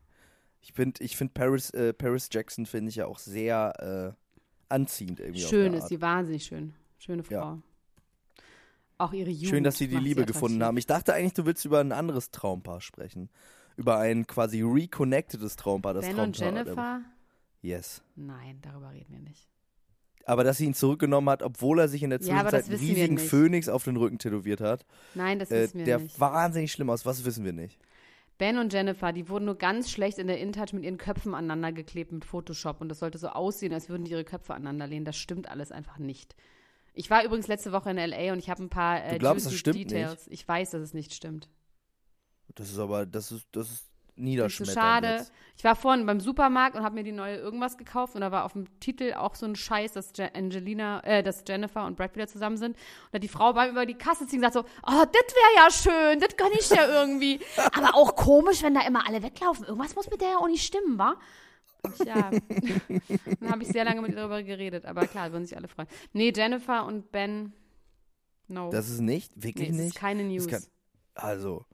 Ich 0.62 0.74
finde 0.74 1.04
ich 1.04 1.16
find 1.16 1.34
Paris, 1.36 1.70
äh, 1.72 1.94
Paris 1.94 2.30
Jackson 2.32 2.66
finde 2.66 2.90
ich 2.90 2.96
ja 2.96 3.06
auch 3.06 3.20
sehr 3.20 4.16
äh, 4.16 4.25
anziehend 4.70 5.20
irgendwie. 5.20 5.42
Schön 5.42 5.74
ist 5.74 5.88
sie, 5.90 6.02
wahnsinnig 6.02 6.46
schön. 6.46 6.74
Schöne 6.98 7.24
Frau. 7.24 7.34
Ja. 7.34 7.58
Auch 8.98 9.12
ihre 9.14 9.30
Jugend. 9.30 9.50
Schön, 9.50 9.64
dass 9.64 9.78
sie 9.78 9.88
die 9.88 9.98
Liebe 9.98 10.22
attraktiv. 10.22 10.34
gefunden 10.42 10.64
haben. 10.64 10.78
Ich 10.78 10.86
dachte 10.88 11.14
eigentlich, 11.14 11.34
du 11.34 11.46
willst 11.46 11.66
über 11.66 11.80
ein 11.82 11.92
anderes 11.92 12.32
Traumpaar 12.32 12.80
sprechen. 12.82 13.30
Über 13.76 13.98
ein 13.98 14.26
quasi 14.26 14.62
reconnectedes 14.62 15.58
Traumpaar. 15.58 15.94
Das 15.96 16.06
Ben 16.06 16.16
Traumpaar 16.16 16.28
und 16.28 16.40
der- 16.40 16.48
Jennifer? 16.64 17.02
Yes. 17.62 18.02
Nein, 18.16 18.60
darüber 18.62 18.92
reden 18.92 19.12
wir 19.14 19.20
nicht. 19.20 19.50
Aber 20.28 20.44
dass 20.44 20.58
sie 20.58 20.66
ihn 20.66 20.74
zurückgenommen 20.74 21.30
hat, 21.30 21.44
obwohl 21.44 21.80
er 21.80 21.88
sich 21.88 22.02
in 22.04 22.10
der 22.10 22.20
Ja, 22.20 22.26
Zwischenzeit 22.26 22.54
das 22.54 22.70
einen 22.70 22.80
riesigen. 22.80 23.18
Phönix 23.20 23.68
auf 23.70 23.84
den 23.84 23.98
Rücken 23.98 24.18
tätowiert 24.18 24.62
hat, 24.62 24.86
Nein, 25.14 25.40
das 25.40 25.52
äh, 25.52 25.64
wissen 25.64 25.80
wir 25.80 25.86
der 25.86 26.00
nicht. 26.00 26.20
wahnsinnig 26.20 26.72
schlimm 26.72 26.90
aus. 26.90 27.06
Was 27.06 27.26
wissen 27.26 27.44
wir 27.44 27.54
nicht? 27.54 27.80
Ben 28.38 28.58
und 28.58 28.74
Jennifer, 28.74 29.14
die 29.14 29.30
wurden 29.30 29.46
nur 29.46 29.58
ganz 29.58 29.90
schlecht 29.90 30.18
in 30.18 30.28
der 30.28 30.40
InTouch 30.40 30.74
mit 30.74 30.84
ihren 30.84 30.98
Köpfen 30.98 31.34
aneinander 31.34 31.72
geklebt 31.72 32.12
mit 32.12 32.26
Photoshop 32.26 32.82
und 32.82 32.90
das 32.90 33.00
sollte 33.00 33.18
so 33.18 33.30
aussehen, 33.30 33.74
als 33.74 33.88
würden 33.90 34.04
die 34.04 34.12
ihre 34.12 34.26
Köpfe 34.26 34.54
aneinander 34.54 34.88
lehnen. 34.88 35.06
Das 35.06 35.16
stimmt 35.16 35.50
alles 35.50 35.72
einfach 35.72 35.98
nicht. 36.00 36.36
Ich 36.94 37.10
war 37.10 37.24
übrigens 37.24 37.48
letzte 37.48 37.72
Woche 37.72 37.92
in 37.92 37.98
LA 37.98 38.34
und 38.34 38.40
ich 38.40 38.50
habe 38.50 38.64
ein 38.64 38.70
paar 38.70 39.04
äh, 39.06 39.14
Du 39.14 39.20
glaubst, 39.20 39.46
das 39.46 39.54
stimmt 39.54 39.78
Details. 39.78 40.28
Ich 40.28 40.48
weiß, 40.48 40.72
dass 40.72 40.82
es 40.82 40.94
nicht 40.94 41.14
stimmt. 41.14 41.50
Das 42.56 42.70
ist 42.70 42.80
aber, 42.80 43.06
das 43.06 43.32
ist, 43.32 43.48
das 43.52 43.70
ist 43.72 43.86
Nicht 44.18 44.38
so 44.38 44.44
niederschmettern. 44.44 44.74
schade. 44.76 45.08
Jetzt. 45.18 45.32
Ich 45.58 45.64
war 45.64 45.76
vorhin 45.76 46.06
beim 46.06 46.20
Supermarkt 46.20 46.76
und 46.76 46.84
habe 46.84 46.96
mir 46.96 47.04
die 47.04 47.12
neue 47.14 47.38
irgendwas 47.38 47.78
gekauft 47.78 48.16
und 48.16 48.22
da 48.22 48.32
war 48.32 48.44
auf 48.46 48.54
dem 48.54 48.66
Titel 48.80 49.14
auch 49.14 49.36
so 49.36 49.46
ein 49.46 49.56
Scheiß, 49.56 49.94
dass 49.94 50.12
Angelina, 50.34 51.02
äh, 51.06 51.24
dass 51.24 51.44
Jennifer 51.48 51.86
und 51.86 51.96
Brad 51.98 52.16
wieder 52.16 52.28
zusammen 52.28 52.58
sind. 52.58 52.76
Und 52.76 53.14
da 53.14 53.20
die 53.20 53.28
Frau 53.30 53.54
beim 53.54 53.72
über 53.72 53.86
die 53.86 53.94
Kasse 53.94 54.28
ziehen 54.28 54.40
gesagt 54.42 54.54
so, 54.54 54.62
oh, 54.62 55.04
das 55.06 55.12
wäre 55.14 55.56
ja 55.56 55.72
schön, 55.72 56.20
das 56.20 56.36
gönn 56.38 56.52
ich 56.60 56.70
ja 56.70 56.88
irgendwie. 56.88 57.40
Aber 57.74 57.96
auch 57.96 58.16
komisch, 58.16 58.64
wenn 58.64 58.74
da 58.74 58.82
immer 58.86 59.08
alle 59.08 59.22
weglaufen. 59.24 59.66
Irgendwas 59.66 59.96
muss 59.96 60.10
mit 60.10 60.20
der 60.22 60.30
ja 60.32 60.38
auch 60.38 60.48
nicht 60.48 60.66
stimmen, 60.66 60.98
wa? 60.98 61.16
Ja, 62.04 62.32
dann 63.40 63.52
habe 63.52 63.62
ich 63.64 63.70
sehr 63.70 63.86
lange 63.86 64.02
mit 64.02 64.10
ihr 64.12 64.16
darüber 64.18 64.42
geredet, 64.42 64.86
aber 64.86 65.06
klar, 65.06 65.32
würden 65.32 65.46
sich 65.46 65.56
alle 65.56 65.68
freuen. 65.68 65.88
Nee, 66.14 66.34
Jennifer 66.36 66.84
und 66.86 67.12
Ben, 67.12 67.54
no. 68.48 68.72
Das 68.72 68.90
ist 68.90 69.02
nicht, 69.02 69.36
nee, 69.38 69.44
wirklich 69.44 69.70
es 69.70 69.76
nicht. 69.76 69.88
ist 69.90 69.96
keine 69.96 70.24
News. 70.24 70.48
kann- 70.48 70.64
Also. 71.14 71.66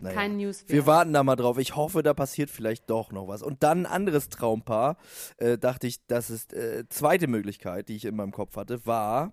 Naja. 0.00 0.14
Kein 0.14 0.36
News. 0.36 0.64
Wir 0.68 0.86
warten 0.86 1.12
da 1.12 1.22
mal 1.22 1.36
drauf. 1.36 1.58
Ich 1.58 1.76
hoffe, 1.76 2.02
da 2.02 2.14
passiert 2.14 2.50
vielleicht 2.50 2.88
doch 2.88 3.12
noch 3.12 3.28
was. 3.28 3.42
Und 3.42 3.62
dann 3.62 3.86
ein 3.86 3.92
anderes 3.92 4.28
Traumpaar, 4.28 4.96
äh, 5.36 5.58
dachte 5.58 5.86
ich, 5.86 6.06
das 6.06 6.30
ist 6.30 6.54
äh, 6.54 6.84
zweite 6.88 7.28
Möglichkeit, 7.28 7.88
die 7.88 7.96
ich 7.96 8.04
in 8.04 8.16
meinem 8.16 8.32
Kopf 8.32 8.56
hatte, 8.56 8.86
war 8.86 9.32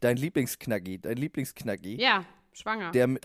dein 0.00 0.16
Lieblingsknacki, 0.16 0.98
dein 0.98 1.16
Lieblingsknacki. 1.16 2.00
Ja, 2.00 2.24
schwanger. 2.52 2.90
Der, 2.92 3.16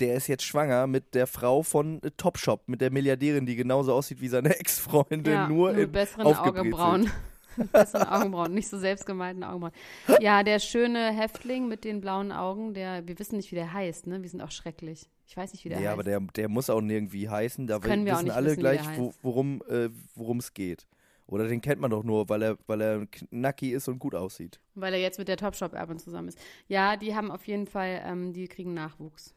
der 0.00 0.14
ist 0.16 0.26
jetzt 0.26 0.44
schwanger 0.44 0.86
mit 0.86 1.14
der 1.14 1.26
Frau 1.26 1.62
von 1.62 2.02
äh, 2.02 2.10
Topshop, 2.10 2.68
mit 2.68 2.80
der 2.80 2.90
Milliardärin, 2.90 3.46
die 3.46 3.56
genauso 3.56 3.94
aussieht 3.94 4.20
wie 4.20 4.28
seine 4.28 4.56
Ex-Freundin, 4.58 5.32
ja, 5.32 5.48
nur, 5.48 5.72
mit 5.72 5.84
in 5.84 5.92
besseren. 5.92 6.26
Augenbrauen. 6.26 7.10
mit 7.56 7.72
besseren 7.72 8.08
Augenbrauen, 8.08 8.54
nicht 8.54 8.68
so 8.68 8.78
selbstgemalten 8.78 9.42
Augenbrauen. 9.42 9.72
Ja, 10.20 10.42
der 10.42 10.58
schöne 10.58 11.10
Häftling 11.10 11.68
mit 11.68 11.84
den 11.84 12.00
blauen 12.00 12.32
Augen, 12.32 12.74
der, 12.74 13.06
wir 13.06 13.18
wissen 13.18 13.36
nicht, 13.36 13.50
wie 13.50 13.56
der 13.56 13.72
heißt, 13.72 14.06
ne? 14.06 14.22
Wir 14.22 14.28
sind 14.28 14.42
auch 14.42 14.50
schrecklich. 14.50 15.08
Ich 15.28 15.36
weiß 15.36 15.52
nicht, 15.52 15.62
wie 15.64 15.68
der 15.68 15.78
Ja, 15.80 15.90
heißt. 15.90 15.92
aber 15.92 16.04
der, 16.04 16.20
der 16.20 16.48
muss 16.48 16.70
auch 16.70 16.80
nirgendwie 16.80 17.28
heißen. 17.28 17.66
Da 17.66 17.78
können 17.78 18.06
wir 18.06 18.14
wissen 18.14 18.24
nicht 18.24 18.34
alle 18.34 18.46
wissen, 18.46 18.60
gleich, 18.60 18.80
wo, 18.96 19.12
worum 19.22 19.62
äh, 19.68 19.90
es 20.38 20.54
geht. 20.54 20.88
Oder 21.26 21.46
den 21.46 21.60
kennt 21.60 21.82
man 21.82 21.90
doch 21.90 22.02
nur, 22.02 22.30
weil 22.30 22.40
er, 22.42 22.58
weil 22.66 22.80
er 22.80 23.06
knacki 23.06 23.72
ist 23.72 23.86
und 23.88 23.98
gut 23.98 24.14
aussieht. 24.14 24.58
Weil 24.74 24.94
er 24.94 25.00
jetzt 25.00 25.18
mit 25.18 25.28
der 25.28 25.36
Topshop-Erbin 25.36 25.98
zusammen 25.98 26.28
ist. 26.28 26.38
Ja, 26.66 26.96
die 26.96 27.14
haben 27.14 27.30
auf 27.30 27.46
jeden 27.46 27.66
Fall, 27.66 28.00
ähm, 28.06 28.32
die 28.32 28.48
kriegen 28.48 28.72
Nachwuchs. 28.72 29.34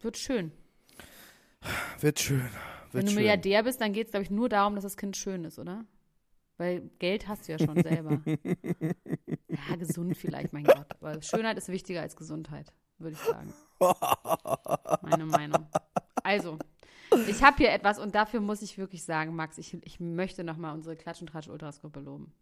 Wird 0.00 0.18
schön. 0.18 0.50
Wird 2.00 2.18
schön. 2.18 2.40
Wenn 2.40 2.92
Wird 2.92 3.04
du 3.04 3.08
schön. 3.10 3.14
Milliardär 3.14 3.62
bist, 3.62 3.80
dann 3.80 3.92
geht 3.92 4.06
es, 4.06 4.10
glaube 4.10 4.24
ich, 4.24 4.30
nur 4.32 4.48
darum, 4.48 4.74
dass 4.74 4.82
das 4.82 4.96
Kind 4.96 5.16
schön 5.16 5.44
ist, 5.44 5.60
oder? 5.60 5.84
Weil 6.56 6.90
Geld 6.98 7.28
hast 7.28 7.46
du 7.46 7.52
ja 7.52 7.58
schon 7.60 7.80
selber. 7.80 8.20
ja, 8.26 9.76
gesund 9.78 10.16
vielleicht, 10.16 10.52
mein 10.52 10.64
Gott. 10.64 10.86
Aber 11.00 11.22
Schönheit 11.22 11.56
ist 11.56 11.68
wichtiger 11.68 12.00
als 12.02 12.16
Gesundheit, 12.16 12.72
würde 13.02 13.16
ich 13.16 13.22
sagen. 13.22 13.52
Meine 15.02 15.26
Meinung. 15.26 15.66
Also, 16.22 16.58
ich 17.26 17.42
habe 17.42 17.56
hier 17.58 17.72
etwas 17.72 17.98
und 17.98 18.14
dafür 18.14 18.40
muss 18.40 18.62
ich 18.62 18.78
wirklich 18.78 19.04
sagen, 19.04 19.34
Max, 19.34 19.58
ich, 19.58 19.74
ich 19.84 20.00
möchte 20.00 20.44
nochmal 20.44 20.74
unsere 20.74 20.96
Klatsch- 20.96 21.20
und 21.20 21.28
Tratsch-Ultras-Gruppe 21.28 22.00
loben. 22.00 22.32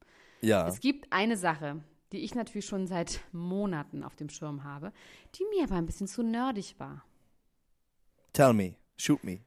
Ja. 0.40 0.66
Es 0.68 0.80
gibt 0.80 1.12
eine 1.12 1.36
Sache, 1.36 1.82
die 2.12 2.18
ich 2.18 2.34
natürlich 2.34 2.66
schon 2.66 2.86
seit 2.86 3.20
Monaten 3.32 4.02
auf 4.02 4.16
dem 4.16 4.28
Schirm 4.28 4.64
habe, 4.64 4.92
die 5.34 5.44
mir 5.54 5.64
aber 5.64 5.76
ein 5.76 5.86
bisschen 5.86 6.06
zu 6.06 6.22
nerdig 6.22 6.76
war. 6.78 7.04
Tell 8.32 8.52
me. 8.52 8.76
Shoot 8.96 9.24
me. 9.24 9.40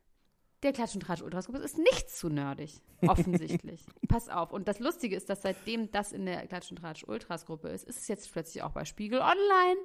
Der 0.64 0.74
Klatsch- 0.74 0.96
und 0.96 1.04
Tratsch-Ultras-Gruppe 1.04 1.60
ist 1.60 1.78
nicht 1.78 2.10
zu 2.10 2.30
nerdig, 2.30 2.82
offensichtlich. 3.06 3.86
Pass 4.08 4.30
auf. 4.30 4.52
Und 4.54 4.68
das 4.68 4.80
Lustige 4.80 5.16
ist, 5.16 5.30
dass 5.30 5.42
seitdem 5.42 5.92
das 5.92 6.14
in 6.14 6.26
der 6.26 6.48
Klatsch- 6.48 6.72
und 6.72 6.80
Tratsch-Ultras-Gruppe 6.80 7.68
ist, 7.68 7.84
ist 7.84 8.00
es 8.00 8.08
jetzt 8.08 8.32
plötzlich 8.32 8.64
auch 8.64 8.72
bei 8.72 8.86
Spiegel 8.86 9.20
Online. 9.20 9.78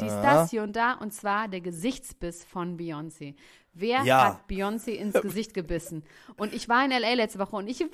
Dies, 0.00 0.12
Aha. 0.12 0.22
das, 0.22 0.50
hier 0.50 0.62
und 0.62 0.76
da. 0.76 0.92
Und 0.94 1.12
zwar 1.12 1.48
der 1.48 1.60
Gesichtsbiss 1.60 2.44
von 2.44 2.78
Beyoncé. 2.78 3.34
Wer 3.72 4.02
Ja. 4.04 4.24
hat 4.34 4.48
Beyoncé 4.50 4.90
ins 4.92 5.20
Gesicht 5.20 5.54
gebissen? 5.54 6.04
Und 6.36 6.52
ich 6.54 6.68
war 6.68 6.84
in 6.84 6.90
L.A. 6.90 7.14
letzte 7.14 7.38
Woche 7.38 7.56
und 7.56 7.68
ich 7.68 7.80
weiß 7.80 7.88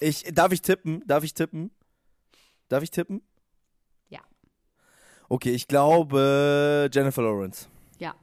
es! 0.00 0.24
Ich, 0.24 0.34
darf 0.34 0.52
ich 0.52 0.62
tippen? 0.62 1.02
Darf 1.06 1.24
ich 1.24 1.32
tippen? 1.34 1.70
Darf 2.68 2.82
ich 2.82 2.90
tippen? 2.90 3.22
Ja. 4.08 4.20
Okay, 5.28 5.50
ich 5.52 5.68
glaube 5.68 6.90
Jennifer 6.92 7.22
Lawrence. 7.22 7.68
Ja. 7.98 8.14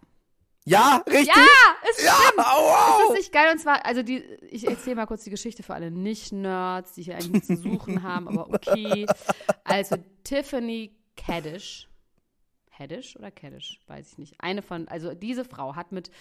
Ja, 0.65 1.03
richtig. 1.07 1.27
Ja, 1.35 1.45
es 1.89 2.03
Ja, 2.05 2.13
stimmt. 2.13 2.37
wow. 2.37 2.97
Das 2.99 3.09
ist 3.09 3.17
nicht 3.17 3.31
geil. 3.33 3.51
Und 3.51 3.59
zwar, 3.59 3.85
also 3.85 4.01
die, 4.03 4.19
ich 4.49 4.67
erzähle 4.67 4.95
mal 4.97 5.05
kurz 5.07 5.23
die 5.23 5.29
Geschichte 5.29 5.61
für 5.63 5.73
alle 5.73 5.91
Nicht-Nerds, 5.91 6.93
die 6.93 7.03
hier 7.03 7.15
eigentlich 7.15 7.31
nichts 7.31 7.47
zu 7.47 7.55
suchen 7.57 8.03
haben, 8.03 8.27
aber 8.27 8.47
okay. 8.49 9.05
Also 9.63 9.97
Tiffany 10.23 10.95
Kaddish. 11.17 11.87
Haddish 12.77 13.15
oder 13.15 13.31
Kaddish? 13.31 13.79
Weiß 13.87 14.11
ich 14.11 14.17
nicht. 14.17 14.35
Eine 14.39 14.61
von, 14.61 14.87
also 14.87 15.13
diese 15.13 15.45
Frau 15.45 15.75
hat 15.75 15.91
mit 15.91 16.11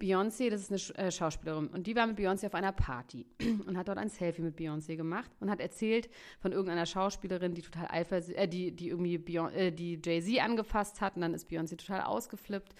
Beyoncé, 0.00 0.50
das 0.50 0.68
ist 0.70 0.96
eine 0.96 1.08
äh, 1.08 1.10
Schauspielerin, 1.10 1.68
und 1.68 1.86
die 1.86 1.96
war 1.96 2.06
mit 2.06 2.18
Beyoncé 2.18 2.46
auf 2.46 2.54
einer 2.54 2.72
Party 2.72 3.26
und 3.66 3.78
hat 3.78 3.88
dort 3.88 3.98
ein 3.98 4.10
Selfie 4.10 4.42
mit 4.42 4.58
Beyoncé 4.58 4.96
gemacht 4.96 5.30
und 5.40 5.50
hat 5.50 5.60
erzählt 5.60 6.10
von 6.40 6.52
irgendeiner 6.52 6.84
Schauspielerin, 6.84 7.54
die 7.54 7.62
total 7.62 7.88
eifersü 7.88 8.32
äh, 8.34 8.46
die, 8.46 8.72
die 8.72 8.88
irgendwie 8.88 9.16
Beyon 9.18 9.52
äh, 9.52 9.72
die 9.72 9.98
Jay-Z 10.04 10.38
angefasst 10.40 11.00
hat 11.00 11.16
und 11.16 11.22
dann 11.22 11.32
ist 11.32 11.48
Beyoncé 11.48 11.76
total 11.76 12.02
ausgeflippt. 12.02 12.74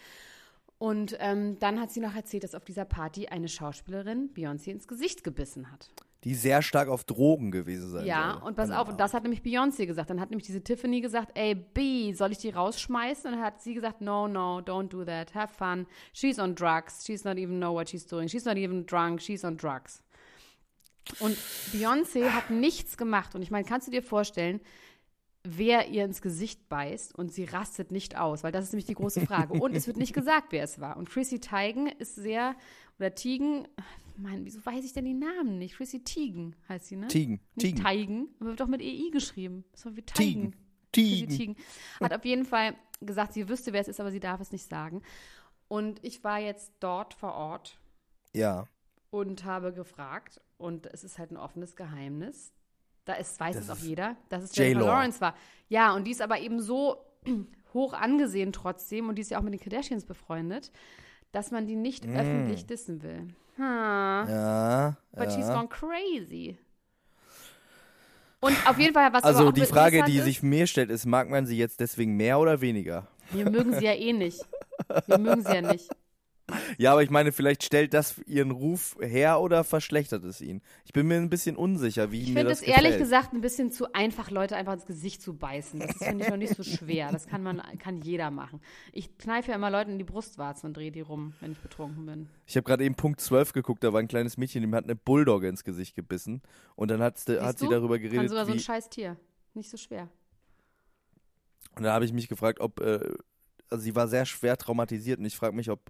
Und 0.79 1.17
ähm, 1.21 1.59
dann 1.59 1.81
hat 1.81 1.91
sie 1.91 2.01
noch 2.01 2.15
erzählt, 2.15 2.45
dass 2.45 2.55
auf 2.55 2.67
dieser 2.67 2.85
Party 2.85 3.29
eine 3.29 3.49
Schauspielerin 3.49 4.35
Beyoncé 4.35 4.73
ins 4.73 4.87
Gesicht 4.87 5.25
gebissen 5.25 5.73
hat. 5.73 5.91
Die 6.27 6.35
sehr 6.35 6.61
stark 6.61 6.89
auf 6.89 7.05
Drogen 7.05 7.53
gewesen 7.53 7.89
sein 7.89 8.05
Ja, 8.05 8.33
soll. 8.41 8.49
und 8.49 8.57
pass 8.57 8.73
auf, 8.73 8.89
und 8.89 8.99
das 8.99 9.15
hat 9.15 9.23
nämlich 9.23 9.43
Beyoncé 9.43 9.87
gesagt. 9.87 10.11
Dann 10.11 10.21
hat 10.21 10.31
nämlich 10.31 10.45
diese 10.45 10.61
Tiffany 10.61 11.01
gesagt, 11.01 11.31
ey, 11.39 11.55
B, 11.55 12.13
soll 12.15 12.33
ich 12.33 12.39
die 12.39 12.51
rausschmeißen? 12.51 13.31
Und 13.31 13.37
dann 13.37 13.45
hat 13.47 13.63
sie 13.63 13.75
gesagt, 13.75 14.01
no, 14.01 14.27
no, 14.27 14.59
don't 14.59 14.89
do 14.89 15.05
that, 15.05 15.35
have 15.37 15.55
fun. 15.55 15.87
She's 16.13 16.41
on 16.41 16.57
drugs, 16.57 17.07
she's 17.07 17.23
not 17.23 17.37
even 17.39 17.59
know 17.61 17.73
what 17.73 17.89
she's 17.89 18.05
doing, 18.05 18.27
she's 18.29 18.45
not 18.45 18.57
even 18.57 18.85
drunk, 18.87 19.23
she's 19.23 19.45
on 19.45 19.57
drugs. 19.57 20.03
Und 21.21 21.39
Beyoncé 21.73 22.29
hat 22.31 22.51
nichts 22.51 22.97
gemacht. 22.97 23.37
Und 23.37 23.43
ich 23.43 23.53
meine, 23.53 23.65
kannst 23.65 23.87
du 23.87 23.93
dir 23.93 24.03
vorstellen, 24.03 24.61
wer 25.45 25.89
ihr 25.91 26.05
ins 26.05 26.21
Gesicht 26.23 26.69
beißt 26.69 27.15
und 27.15 27.33
sie 27.33 27.45
rastet 27.45 27.93
nicht 27.93 28.19
aus? 28.19 28.43
Weil 28.43 28.51
das 28.51 28.65
ist 28.65 28.73
nämlich 28.73 28.87
die 28.87 28.95
große 28.95 29.25
Frage. 29.25 29.55
Und 29.55 29.77
es 29.77 29.87
wird 29.87 29.97
nicht 29.97 30.13
gesagt, 30.13 30.49
wer 30.51 30.65
es 30.65 30.81
war. 30.81 30.97
Und 30.97 31.09
Chrissy 31.09 31.39
Teigen 31.39 31.87
ist 31.87 32.17
sehr, 32.17 32.57
oder 32.99 33.15
Tigen, 33.15 33.69
Mann, 34.19 34.45
wieso 34.45 34.65
weiß 34.65 34.85
ich 34.85 34.93
denn 34.93 35.05
die 35.05 35.15
Namen 35.15 35.59
nicht? 35.59 35.77
Chrissy 35.77 36.03
Teigen 36.05 36.55
heißt 36.69 36.87
sie, 36.87 36.97
ne? 36.97 37.09
Tigen. 37.09 37.41
Nicht. 37.55 37.83
Teigen, 37.83 38.29
aber 38.41 38.51
wird 38.51 38.61
doch 38.61 38.67
mit 38.69 38.81
EI 38.81 39.11
geschrieben. 39.13 39.65
Doch 39.85 39.95
wie 39.97 40.03
Teigen. 40.03 40.55
Chrissy 40.93 41.27
Teigen. 41.27 41.57
Hat 42.01 42.13
auf 42.15 42.25
jeden 42.25 42.45
Fall 42.45 42.75
gesagt, 43.01 43.33
sie 43.35 43.49
wüsste, 43.49 43.73
wer 43.73 43.81
es 43.81 43.89
ist, 43.89 44.01
aber 44.01 44.11
sie 44.11 44.21
darf 44.21 44.41
es 44.41 44.53
nicht 44.53 44.69
sagen. 44.69 45.03
Und 45.69 46.03
ich 46.05 46.23
war 46.25 46.39
jetzt 46.39 46.73
dort 46.81 47.13
vor 47.15 47.35
Ort 47.35 47.79
Ja. 48.35 48.67
und 49.11 49.45
habe 49.45 49.73
gefragt, 49.73 50.41
und 50.59 50.87
es 50.87 51.05
ist 51.05 51.19
halt 51.19 51.31
ein 51.33 51.37
offenes 51.37 51.77
Geheimnis. 51.77 52.53
Da 53.05 53.15
ist, 53.15 53.39
weiß 53.39 53.55
Das 53.57 53.65
es 53.67 53.71
auch 53.71 53.79
jeder, 53.79 54.17
dass 54.31 54.43
es. 54.43 54.57
Jennifer 54.57 54.87
Lawrence 54.87 55.21
war. 55.21 55.37
Ja, 55.69 55.95
und 55.95 56.05
die 56.05 56.11
ist 56.13 56.23
aber 56.23 56.41
eben 56.41 56.61
so 56.61 57.05
hoch 57.75 57.93
angesehen 57.93 58.53
trotzdem, 58.53 59.09
und 59.09 59.17
die 59.17 59.23
ist 59.23 59.31
ja 59.31 59.39
auch 59.39 59.43
mit 59.43 59.53
den 59.53 59.61
Kardashians 59.61 60.05
befreundet, 60.07 60.73
dass 61.37 61.51
man 61.51 61.67
die 61.67 61.77
nicht 61.77 62.07
öffentlich 62.09 62.65
dissen 62.65 63.03
will. 63.03 63.29
Mm. 63.59 64.29
Ja. 64.31 64.97
But 65.13 65.33
she's 65.33 65.49
ja. 65.49 65.55
gone 65.55 65.69
crazy. 65.69 66.57
Und 68.41 68.57
auf 68.67 68.79
jeden 68.79 68.95
Fall, 68.95 69.13
was 69.13 69.23
Also 69.23 69.53
die 69.53 69.67
Frage, 69.67 70.03
die 70.05 70.17
ist, 70.17 70.25
sich 70.25 70.43
mir 70.43 70.67
stellt, 70.67 70.91
ist, 70.91 71.05
mag 71.05 71.29
man 71.29 71.45
sie 71.45 71.59
jetzt 71.59 71.81
deswegen 71.81 72.17
mehr 72.17 72.39
oder 72.39 72.63
weniger? 72.63 73.07
Wir 73.33 73.51
mögen 73.51 73.75
sie 73.75 73.85
ja 73.85 73.93
eh 73.93 74.15
nicht. 74.15 74.41
Wir 75.07 75.19
mögen 75.19 75.43
sie 75.43 75.55
ja 75.55 75.61
nicht. 75.61 75.91
Ja, 76.79 76.93
aber 76.93 77.03
ich 77.03 77.11
meine, 77.11 77.33
vielleicht 77.33 77.65
stellt 77.65 77.95
das 77.95 78.19
ihren 78.27 78.51
Ruf 78.51 78.97
her 79.01 79.41
oder 79.41 79.65
verschlechtert 79.65 80.25
es 80.25 80.41
ihn. 80.41 80.63
Ich 80.85 80.93
bin 80.93 81.07
mir 81.07 81.17
ein 81.17 81.31
bisschen 81.31 81.57
unsicher, 81.57 82.13
wie 82.13 82.23
Ich 82.23 82.29
mir 82.29 82.35
finde 82.35 82.51
das 82.51 82.61
es 82.61 82.69
ehrlich 82.69 82.99
gesagt 82.99 83.33
ein 83.33 83.41
bisschen 83.41 83.73
zu 83.73 83.93
einfach, 83.93 84.31
Leute 84.31 84.57
einfach 84.57 84.75
ins 84.75 84.87
Gesicht 84.87 85.23
zu 85.23 85.35
beißen. 85.35 85.81
Das 85.81 85.97
finde 85.97 86.25
ich, 86.25 86.31
noch 86.31 86.37
nicht 86.37 86.55
so 86.55 86.63
schwer. 86.63 87.11
Das 87.11 87.27
kann 87.27 87.43
man, 87.43 87.63
kann 87.79 88.01
jeder 88.01 88.31
machen. 88.31 88.61
Ich 88.93 89.17
kneife 89.19 89.51
ja 89.51 89.57
immer 89.57 89.71
Leuten 89.71 89.93
in 89.93 89.99
die 89.99 90.05
Brustwarzen 90.05 90.69
und 90.69 90.77
drehe 90.77 90.93
die 90.93 91.01
rum, 91.01 91.35
wenn 91.41 91.53
ich 91.53 91.59
betrunken 91.59 92.07
bin. 92.07 92.29
Ich 92.47 92.57
habe 92.57 92.65
gerade 92.65 92.85
eben 92.85 92.95
Punkt 92.95 93.21
12 93.21 93.53
geguckt, 93.53 93.83
da 93.83 93.93
war 93.93 94.01
ein 94.01 94.09
kleines 94.09 94.37
Mädchen, 94.37 94.63
dem 94.63 94.75
hat 94.75 94.85
eine 94.85 94.97
Bulldogge 94.97 95.49
ins 95.49 95.65
Gesicht 95.65 95.95
gebissen. 95.97 96.43
Und 96.75 96.91
dann 96.91 97.01
hat, 97.03 97.19
Siehst 97.19 97.41
hat 97.41 97.59
sie 97.59 97.65
du? 97.67 97.73
darüber 97.73 97.99
Kann 97.99 98.11
geredet, 98.11 98.29
sogar 98.29 98.47
so 98.47 98.53
ein 98.53 98.61
scheiß 98.61 98.89
Tier. 98.91 99.17
Nicht 99.55 99.71
so 99.71 99.77
schwer. 99.77 100.09
und 101.77 101.83
da 101.83 101.93
habe 101.93 102.05
ich 102.05 102.13
mich 102.13 102.29
gefragt, 102.29 102.61
ob, 102.61 102.81
äh, 102.81 103.01
also 103.71 103.83
sie 103.83 103.95
war 103.97 104.07
sehr 104.09 104.27
schwer 104.27 104.57
traumatisiert 104.57 105.19
und 105.19 105.25
ich 105.25 105.37
frage 105.37 105.57
mich, 105.57 105.71
ob, 105.71 105.81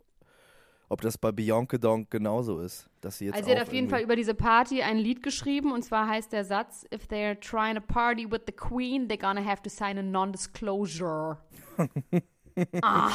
ob 0.89 1.01
das 1.01 1.19
bei 1.19 1.33
Bianca 1.33 1.79
Donk 1.79 2.11
genauso 2.11 2.61
ist. 2.61 2.89
Dass 3.01 3.19
sie 3.19 3.27
jetzt 3.27 3.35
Also 3.35 3.51
sie 3.51 3.57
hat 3.57 3.67
auf 3.67 3.73
jeden 3.73 3.89
Fall 3.89 4.03
über 4.03 4.17
diese 4.17 4.35
Party 4.35 4.83
ein 4.83 4.99
Lied 4.99 5.23
geschrieben 5.23 5.73
und 5.73 5.83
zwar 5.83 6.09
heißt 6.09 6.33
der 6.33 6.45
Satz, 6.45 6.85
if 6.93 7.07
they're 7.07 7.39
trying 7.39 7.75
to 7.75 7.81
party 7.81 8.31
with 8.31 8.43
the 8.47 8.53
queen, 8.53 9.09
they're 9.09 9.21
gonna 9.21 9.45
have 9.45 9.63
to 9.63 9.71
sign 9.71 9.99
a 9.99 10.03
non-disclosure. 10.03 11.39
ah. 12.83 13.11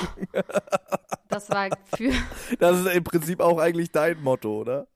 Das 1.29 1.49
war 1.49 1.69
für 1.95 2.11
Das 2.59 2.79
ist 2.79 2.93
im 2.93 3.03
Prinzip 3.03 3.39
auch 3.39 3.57
eigentlich 3.57 3.91
dein 3.91 4.21
Motto, 4.21 4.61
oder? 4.61 4.87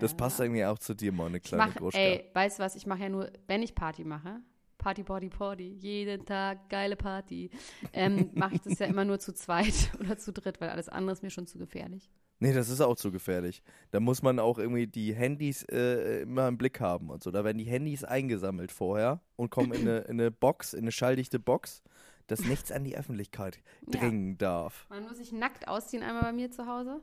Das 0.00 0.14
passt 0.14 0.40
irgendwie 0.40 0.64
auch 0.64 0.78
zu 0.78 0.94
dir, 0.94 1.12
meine 1.12 1.40
kleine 1.40 1.66
mach, 1.66 1.74
Gruschka. 1.74 1.98
ey, 1.98 2.28
weißt 2.34 2.58
du 2.58 2.62
was, 2.62 2.74
ich 2.74 2.86
mache 2.86 3.04
ja 3.04 3.08
nur, 3.08 3.30
wenn 3.46 3.62
ich 3.62 3.74
Party 3.74 4.04
mache, 4.04 4.40
Party, 4.86 5.02
Party, 5.02 5.28
Party, 5.28 5.68
jeden 5.80 6.24
Tag 6.26 6.68
geile 6.68 6.94
Party, 6.94 7.50
ähm, 7.92 8.30
mache 8.34 8.54
ich 8.54 8.60
das 8.60 8.78
ja 8.78 8.86
immer 8.86 9.04
nur 9.04 9.18
zu 9.18 9.34
zweit 9.34 9.90
oder 10.00 10.16
zu 10.16 10.32
dritt, 10.32 10.60
weil 10.60 10.68
alles 10.68 10.88
andere 10.88 11.12
ist 11.12 11.24
mir 11.24 11.30
schon 11.30 11.48
zu 11.48 11.58
gefährlich. 11.58 12.08
Nee, 12.38 12.52
das 12.52 12.68
ist 12.68 12.80
auch 12.80 12.94
zu 12.94 13.10
gefährlich. 13.10 13.64
Da 13.90 13.98
muss 13.98 14.22
man 14.22 14.38
auch 14.38 14.60
irgendwie 14.60 14.86
die 14.86 15.12
Handys 15.12 15.64
äh, 15.64 16.20
immer 16.20 16.46
im 16.46 16.56
Blick 16.56 16.78
haben 16.78 17.10
und 17.10 17.20
so. 17.20 17.32
Da 17.32 17.42
werden 17.42 17.58
die 17.58 17.64
Handys 17.64 18.04
eingesammelt 18.04 18.70
vorher 18.70 19.20
und 19.34 19.50
kommen 19.50 19.72
in 19.72 19.80
eine, 19.88 19.98
in 20.08 20.20
eine 20.20 20.30
Box, 20.30 20.72
in 20.72 20.82
eine 20.82 20.92
schalldichte 20.92 21.40
Box, 21.40 21.82
dass 22.28 22.44
nichts 22.44 22.70
an 22.70 22.84
die 22.84 22.96
Öffentlichkeit 22.96 23.58
Ja. 23.92 23.98
dringen 23.98 24.38
darf. 24.38 24.86
Man 24.88 25.02
muss 25.02 25.16
sich 25.16 25.32
nackt 25.32 25.66
ausziehen 25.66 26.04
einmal 26.04 26.22
bei 26.22 26.32
mir 26.32 26.52
zu 26.52 26.64
Hause. 26.68 27.00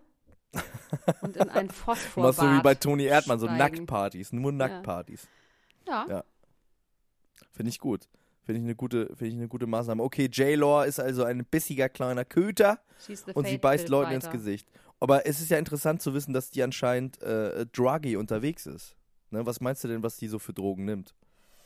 Und 1.20 1.36
in 1.36 1.50
ein 1.50 1.70
Phosphorbad 1.70 2.38
Machst 2.38 2.42
du 2.42 2.58
wie 2.58 2.62
bei 2.62 2.76
Toni 2.76 3.04
Erdmann, 3.04 3.40
so 3.40 3.48
steigen. 3.48 3.58
Nacktpartys, 3.80 4.32
nur 4.32 4.54
Nacktpartys. 4.54 5.28
Ja. 5.86 6.06
Ja. 6.08 6.24
Finde 7.52 7.70
ich 7.70 7.80
gut. 7.80 8.08
Finde 8.46 8.60
ich 8.60 8.66
eine 8.66 8.76
gute, 8.76 9.08
finde 9.08 9.28
ich 9.28 9.34
eine 9.36 9.48
gute 9.48 9.68
Maßnahme. 9.68 10.04
Okay, 10.04 10.26
J-Law 10.26 10.84
ist 10.84 11.00
also 11.00 11.24
ein 11.24 11.46
bissiger 11.46 11.88
kleiner 11.88 12.26
Köter 12.26 12.80
und 13.34 13.48
sie 13.48 13.58
beißt 13.58 13.88
Leuten 13.90 14.08
weiter. 14.08 14.16
ins 14.16 14.30
Gesicht. 14.30 14.70
Aber 15.00 15.26
es 15.26 15.40
ist 15.42 15.50
ja 15.50 15.58
interessant 15.58 16.02
zu 16.02 16.14
wissen, 16.14 16.34
dass 16.34 16.50
die 16.50 16.62
anscheinend 16.64 17.22
äh, 17.22 17.66
druggy 17.68 18.18
unterwegs 18.18 18.66
ist. 18.66 18.96
Ne, 19.32 19.46
was 19.46 19.62
meinst 19.62 19.84
du 19.84 19.88
denn, 19.88 20.04
was 20.04 20.18
die 20.18 20.28
so 20.28 20.40
für 20.40 20.54
Drogen 20.54 20.86
nimmt? 20.86 21.14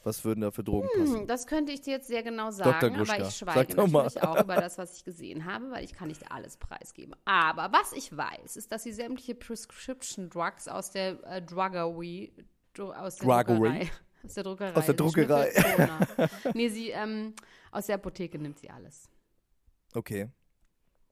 Was 0.03 0.23
würden 0.23 0.39
da 0.41 0.51
für 0.51 0.63
Drogen 0.63 0.87
passen? 0.97 1.19
Hm, 1.21 1.27
Das 1.27 1.47
könnte 1.47 1.71
ich 1.73 1.81
dir 1.81 1.91
jetzt 1.95 2.07
sehr 2.07 2.23
genau 2.23 2.49
sagen, 2.51 2.95
aber 2.95 3.19
ich 3.27 3.35
schweige 3.35 3.75
natürlich 3.75 4.23
auch 4.23 4.41
über 4.41 4.55
das, 4.55 4.77
was 4.77 4.95
ich 4.97 5.03
gesehen 5.03 5.45
habe, 5.45 5.69
weil 5.71 5.83
ich 5.83 5.93
kann 5.93 6.07
nicht 6.07 6.31
alles 6.31 6.55
preisgeben. 6.57 7.13
Aber 7.25 7.71
was 7.77 7.91
ich 7.91 8.15
weiß, 8.15 8.55
ist, 8.55 8.71
dass 8.71 8.83
sie 8.83 8.93
sämtliche 8.93 9.35
Prescription 9.35 10.29
Drugs 10.29 10.67
aus 10.69 10.91
der 10.91 11.21
äh, 11.25 11.41
Druggery, 11.41 12.31
aus 12.77 13.17
der 13.17 13.27
Druggery? 13.27 13.89
Aus 14.27 14.33
der 14.35 14.43
Druckerei, 14.43 14.69
Aus 14.75 14.85
der 14.85 14.93
sie 14.93 14.95
Druckerei. 14.95 15.51
nee, 16.53 16.69
sie 16.69 16.89
ähm, 16.91 17.33
aus 17.71 17.85
der 17.87 17.95
Apotheke 17.95 18.37
nimmt 18.39 18.59
sie 18.59 18.69
alles. 18.69 19.09
Okay. 19.93 20.29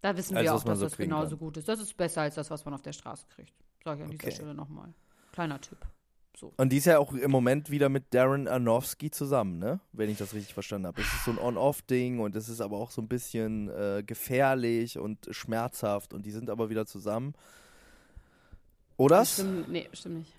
Da 0.01 0.15
wissen 0.15 0.37
Also, 0.37 0.45
wir 0.45 0.55
auch, 0.55 0.63
dass 0.63 0.79
so 0.79 0.85
das 0.85 0.97
genauso 0.97 1.29
kann. 1.31 1.39
gut 1.39 1.57
ist. 1.57 1.67
Das 1.67 1.79
ist 1.79 1.95
besser 1.97 2.21
als 2.21 2.35
das, 2.35 2.49
was 2.51 2.63
man 2.65 2.73
auf 2.73 2.81
der 2.81 2.93
Straße 2.93 3.25
kriegt. 3.33 3.53
Sag 3.83 3.97
ich 3.97 4.03
an 4.03 4.11
dieser 4.11 4.23
Okay. 4.27 4.35
Stelle 4.35 4.53
nochmal. 4.53 4.93
Kleiner 5.31 5.59
Tipp. 5.59 5.77
So. 6.37 6.51
Und 6.57 6.69
die 6.73 6.77
ist 6.77 6.85
ja 6.85 6.99
auch 6.99 7.13
im 7.13 7.31
Moment 7.31 7.69
wieder 7.71 7.87
mit 7.87 8.13
Darren 8.13 8.47
Aronofsky 8.49 9.09
zusammen, 9.09 9.57
ne? 9.57 9.79
Wenn 9.93 10.09
ich 10.09 10.17
das 10.17 10.33
richtig 10.33 10.53
verstanden 10.53 10.87
habe. 10.87 11.01
Es 11.01 11.07
ist 11.13 11.23
so 11.23 11.31
ein 11.31 11.39
On-Off-Ding 11.39 12.19
und 12.19 12.35
es 12.35 12.49
ist 12.49 12.59
aber 12.59 12.77
auch 12.77 12.91
so 12.91 13.01
ein 13.01 13.07
bisschen 13.07 13.69
äh, 13.69 14.03
gefährlich 14.05 14.99
und 14.99 15.27
schmerzhaft 15.31 16.13
und 16.13 16.25
die 16.25 16.31
sind 16.31 16.49
aber 16.49 16.69
wieder 16.69 16.85
zusammen. 16.85 17.33
Oder? 18.97 19.23
Stimmt, 19.25 19.69
nee, 19.69 19.87
stimmt 19.93 20.19
nicht. 20.19 20.33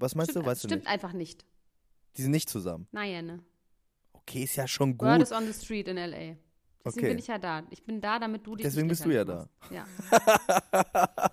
Was 0.00 0.14
meinst 0.14 0.32
stimmt 0.32 0.46
du? 0.46 0.50
Weißt 0.50 0.64
du 0.64 0.68
stimmt 0.68 0.82
nicht? 0.84 0.90
einfach 0.92 1.12
nicht. 1.12 1.44
Die 2.16 2.22
sind 2.22 2.32
nicht 2.32 2.48
zusammen. 2.48 2.88
Naja, 2.90 3.22
ne. 3.22 3.40
Okay, 4.12 4.42
ist 4.44 4.56
ja 4.56 4.66
schon 4.66 4.98
Word 5.00 5.18
gut. 5.18 5.22
is 5.22 5.32
on 5.32 5.46
the 5.46 5.52
street 5.52 5.86
in 5.88 5.96
L.A. 5.96 6.16
Deswegen 6.16 6.36
Okay. 6.84 7.08
bin 7.08 7.18
ich 7.18 7.26
ja 7.26 7.38
da. 7.38 7.62
Ich 7.70 7.84
bin 7.84 8.00
da, 8.00 8.18
damit 8.18 8.46
du 8.46 8.56
dich 8.56 8.64
Deswegen 8.64 8.88
bist 8.88 9.04
du 9.04 9.10
ja 9.10 9.24
da. 9.24 9.48
Ja. 9.70 9.84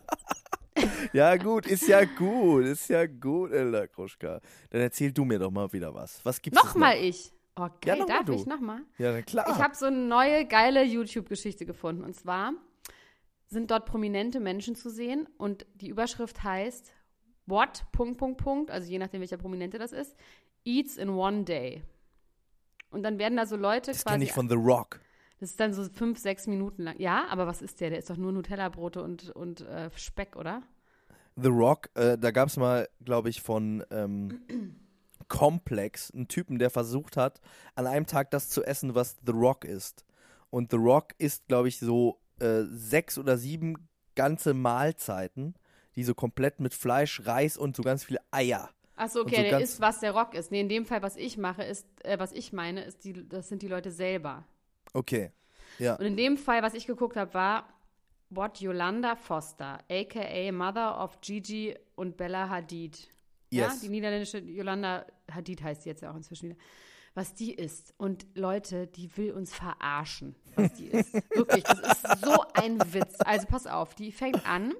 Ja, 1.12 1.36
gut, 1.38 1.66
ist 1.66 1.88
ja 1.88 2.04
gut, 2.06 2.66
ist 2.66 2.90
ja 2.90 3.08
gut, 3.08 3.52
Elda 3.52 3.88
Kruschka. 3.88 4.40
Dann 4.70 4.82
erzähl 4.82 5.12
du 5.12 5.26
mir 5.26 5.40
doch 5.40 5.50
mal 5.50 5.72
wieder 5.74 5.92
was. 5.94 6.24
Was 6.24 6.40
gibt's 6.42 6.62
Nochmal 6.62 6.98
ich. 6.98 7.32
Oh, 7.56 7.68
Ja, 7.84 7.96
noch 7.96 8.08
mal 8.08 8.14
darf 8.18 8.26
du. 8.26 8.34
ich 8.34 8.46
nochmal? 8.46 8.82
Ja, 9.00 9.20
klar. 9.24 9.46
Ich 9.50 9.56
habe 9.56 9.74
so 9.74 9.88
eine 9.88 9.98
neue, 9.98 10.46
geile 10.46 10.84
YouTube-Geschichte 10.84 11.66
gefunden. 11.66 12.04
Und 12.04 12.16
zwar 12.16 12.54
sind 13.48 13.72
dort 13.72 13.86
prominente 13.88 14.40
Menschen 14.40 14.76
zu 14.76 14.92
sehen 14.92 15.28
und 15.38 15.66
die 15.76 15.88
Überschrift 15.88 16.44
heißt 16.44 16.92
What, 17.48 17.86
Punkt, 17.92 18.18
Punkt, 18.18 18.38
Punkt, 18.44 18.72
also 18.72 18.90
je 18.90 19.00
nachdem, 19.00 19.22
welcher 19.22 19.38
Prominente 19.38 19.80
das 19.80 19.92
ist, 19.92 20.16
eats 20.66 20.98
in 20.98 21.10
one 21.10 21.44
day. 21.44 21.82
Und 22.90 23.04
dann 23.04 23.18
werden 23.20 23.38
da 23.38 23.46
so 23.46 23.56
Leute 23.56 23.92
das 23.92 24.04
quasi 24.04 24.14
kenne 24.14 24.24
ich 24.26 24.34
von 24.34 24.50
The 24.50 24.56
Rock. 24.56 25.00
Das 25.40 25.52
ist 25.52 25.60
dann 25.60 25.74
so 25.74 25.84
fünf, 25.90 26.20
sechs 26.20 26.48
Minuten 26.48 26.84
lang. 26.84 27.00
Ja, 27.00 27.28
aber 27.30 27.48
was 27.48 27.62
ist 27.62 27.80
der? 27.80 27.90
Der 27.90 28.00
ist 28.00 28.10
doch 28.10 28.18
nur 28.18 28.32
Nutella-Brote 28.32 29.04
und, 29.04 29.30
und 29.32 29.62
äh, 29.62 29.90
Speck, 29.96 30.36
oder? 30.36 30.64
The 31.36 31.50
Rock, 31.50 31.90
äh, 31.94 32.18
da 32.18 32.32
gab 32.32 32.50
es 32.50 32.58
mal, 32.58 32.90
glaube 33.04 33.30
ich, 33.30 33.42
von 33.42 33.84
ähm, 33.92 34.42
Complex 35.28 36.12
einen 36.12 36.28
Typen, 36.28 36.58
der 36.58 36.72
versucht 36.72 37.18
hat, 37.18 37.40
an 37.76 37.86
einem 37.86 38.08
Tag 38.08 38.32
das 38.32 38.50
zu 38.50 38.64
essen, 38.64 38.96
was 38.96 39.18
The 39.26 39.34
Rock 39.34 39.64
ist. 39.64 40.06
Und 40.50 40.72
The 40.72 40.78
Rock 40.78 41.14
isst, 41.20 41.48
glaube 41.48 41.68
ich, 41.68 41.78
so 41.78 42.20
äh, 42.40 42.64
sechs 42.64 43.18
oder 43.18 43.38
sieben 43.38 43.88
ganze 44.16 44.56
Mahlzeiten, 44.56 45.54
die 45.98 46.04
so 46.04 46.14
komplett 46.14 46.60
mit 46.62 46.74
Fleisch, 46.74 47.26
Reis 47.26 47.58
und 47.58 47.76
so 47.76 47.82
ganz 47.84 48.04
viele 48.06 48.20
Eier. 48.32 48.70
Achso, 48.96 49.22
okay, 49.22 49.36
so 49.36 49.42
der 49.42 49.60
ist, 49.60 49.82
was 49.82 50.00
der 50.00 50.12
Rock 50.12 50.34
ist. 50.36 50.52
Nee, 50.52 50.62
in 50.62 50.70
dem 50.70 50.86
Fall, 50.86 51.02
was 51.02 51.16
ich 51.18 51.38
mache, 51.38 51.64
ist, 51.64 51.86
äh, 52.04 52.18
was 52.20 52.32
ich 52.32 52.54
meine, 52.54 52.84
ist 52.84 53.04
die, 53.04 53.28
das 53.28 53.50
sind 53.50 53.62
die 53.64 53.68
Leute 53.68 53.92
selber. 53.92 54.46
Okay. 54.94 55.32
Ja. 55.80 55.96
Und 55.96 56.06
in 56.06 56.16
dem 56.16 56.38
Fall, 56.38 56.64
was 56.64 56.74
ich 56.76 56.88
geguckt 56.88 57.16
habe, 57.18 57.34
war 57.34 57.68
What 58.30 58.60
Yolanda 58.60 59.16
Foster, 59.16 59.80
aka 59.90 60.52
Mother 60.52 61.04
of 61.04 61.20
Gigi 61.22 61.76
und 61.96 62.16
Bella 62.16 62.50
Hadid. 62.50 63.10
Ja, 63.50 63.68
Yes. 63.68 63.82
die 63.82 63.90
niederländische 63.90 64.40
Yolanda 64.40 65.06
Hadid 65.32 65.64
heißt 65.64 65.84
sie 65.84 65.90
jetzt 65.90 66.02
ja 66.02 66.12
auch 66.12 66.16
inzwischen 66.16 66.50
wieder. 66.50 66.60
Was 67.16 67.34
die 67.34 67.54
ist. 67.54 67.96
Und 67.98 68.28
Leute, 68.36 68.86
die 68.86 69.16
will 69.18 69.32
uns 69.32 69.52
verarschen, 69.54 70.36
was 70.56 70.74
die 70.74 70.88
ist. 70.88 71.14
Wirklich, 71.36 71.64
das 71.64 72.04
ist 72.04 72.24
so 72.24 72.44
ein 72.54 72.80
Witz. 72.94 73.16
Also 73.22 73.48
pass 73.48 73.66
auf, 73.66 73.96
die 73.96 74.12
fängt 74.12 74.48
an 74.48 74.74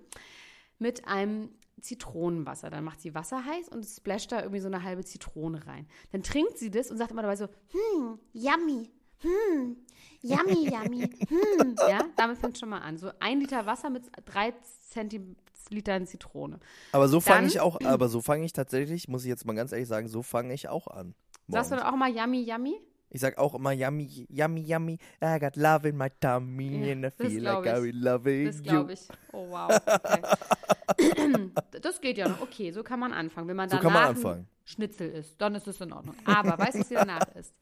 mit 0.80 1.08
einem 1.08 1.50
Zitronenwasser. 1.82 2.70
Dann 2.70 2.84
macht 2.84 3.02
sie 3.02 3.14
Wasser 3.14 3.46
heiß 3.46 3.70
und 3.70 3.86
splasht 3.86 4.32
da 4.32 4.42
irgendwie 4.42 4.60
so 4.60 4.68
eine 4.68 4.84
halbe 4.84 5.04
Zitrone 5.04 5.66
rein. 5.68 5.88
Dann 6.12 6.24
trinkt 6.24 6.58
sie 6.58 6.72
das 6.72 6.92
und 6.92 6.98
sagt 6.98 7.12
immer 7.12 7.22
dabei 7.22 7.36
so, 7.36 7.46
hm, 7.46 8.20
yummy, 8.34 8.90
hm, 9.20 9.78
yummy, 10.22 10.70
yummy, 10.72 11.10
hm. 11.28 11.76
Ja, 11.90 12.06
damit 12.16 12.38
fängt 12.38 12.58
schon 12.58 12.70
mal 12.70 12.80
an. 12.80 12.98
So 12.98 13.12
ein 13.20 13.40
Liter 13.40 13.66
Wasser 13.66 13.90
mit 13.90 14.04
drei 14.26 14.54
Zentilitern 14.90 16.08
Zitrone. 16.08 16.60
Aber 16.92 17.08
so 17.08 17.20
fange 17.20 17.48
ich 17.48 17.60
auch, 17.60 17.80
aber 17.84 18.10
so 18.10 18.22
fange 18.22 18.46
ich 18.46 18.54
tatsächlich, 18.54 19.08
muss 19.08 19.24
ich 19.24 19.30
jetzt 19.30 19.46
mal 19.46 19.54
ganz 19.54 19.72
ehrlich 19.72 19.88
sagen, 19.88 20.08
so 20.08 20.22
fange 20.22 20.54
ich 20.54 20.70
auch 20.70 20.88
an. 20.88 21.14
Sagst 21.48 21.72
du 21.72 21.76
morgens. 21.76 21.84
dann 21.86 21.94
auch 21.94 21.98
mal 21.98 22.10
yummy, 22.10 22.42
yummy? 22.42 22.82
Ich 23.10 23.22
sag 23.22 23.38
auch 23.38 23.56
immer 23.56 23.72
yummy, 23.72 24.28
yummy, 24.30 24.62
yummy. 24.62 24.98
I 25.24 25.40
got 25.40 25.56
love 25.56 25.88
in 25.88 25.96
my 25.98 26.10
tummy 26.20 26.92
and 26.92 27.06
I 27.06 27.10
das 27.10 27.14
feel 27.16 27.42
like 27.44 27.66
I 27.66 27.78
ich. 27.78 27.84
will 27.84 28.04
loving 28.04 28.46
Das 28.46 28.58
you. 28.58 28.64
glaube 28.64 28.94
ich. 28.94 29.08
Oh, 29.32 29.50
wow. 29.50 29.72
Okay. 29.72 31.52
das 31.82 32.02
geht 32.02 32.18
ja 32.18 32.28
noch. 32.28 32.42
Okay, 32.42 32.72
so 32.72 32.84
kann 32.84 33.00
man 33.00 33.14
anfangen. 33.14 33.48
Wenn 33.48 33.56
man 33.56 33.70
So 33.70 33.78
danach 33.78 33.84
kann 33.84 33.94
man 33.94 34.10
anfangen. 34.10 34.48
Schnitzel 34.66 35.10
isst, 35.12 35.40
dann 35.42 35.56
ist 35.56 35.68
es 35.68 35.80
in 35.80 35.94
Ordnung. 35.94 36.16
Aber 36.26 36.58
weißt 36.58 36.76
du, 36.76 36.80
was 36.82 36.90
sie 36.90 36.96
danach 36.96 37.28
isst? 37.36 37.54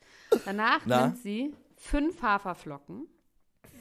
Danach 0.46 0.82
Na? 0.86 1.06
nimmt 1.08 1.18
sie 1.20 1.54
fünf 1.78 2.22
Haferflocken 2.24 3.06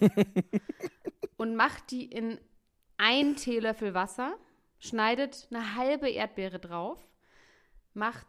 und 1.39 1.57
macht 1.57 1.91
die 1.91 2.05
in 2.05 2.39
einen 2.99 3.37
Teelöffel 3.37 3.95
Wasser, 3.95 4.35
schneidet 4.79 5.49
eine 5.51 5.75
halbe 5.77 6.11
Erdbeere 6.11 6.59
drauf, 6.59 6.99
macht 7.95 8.27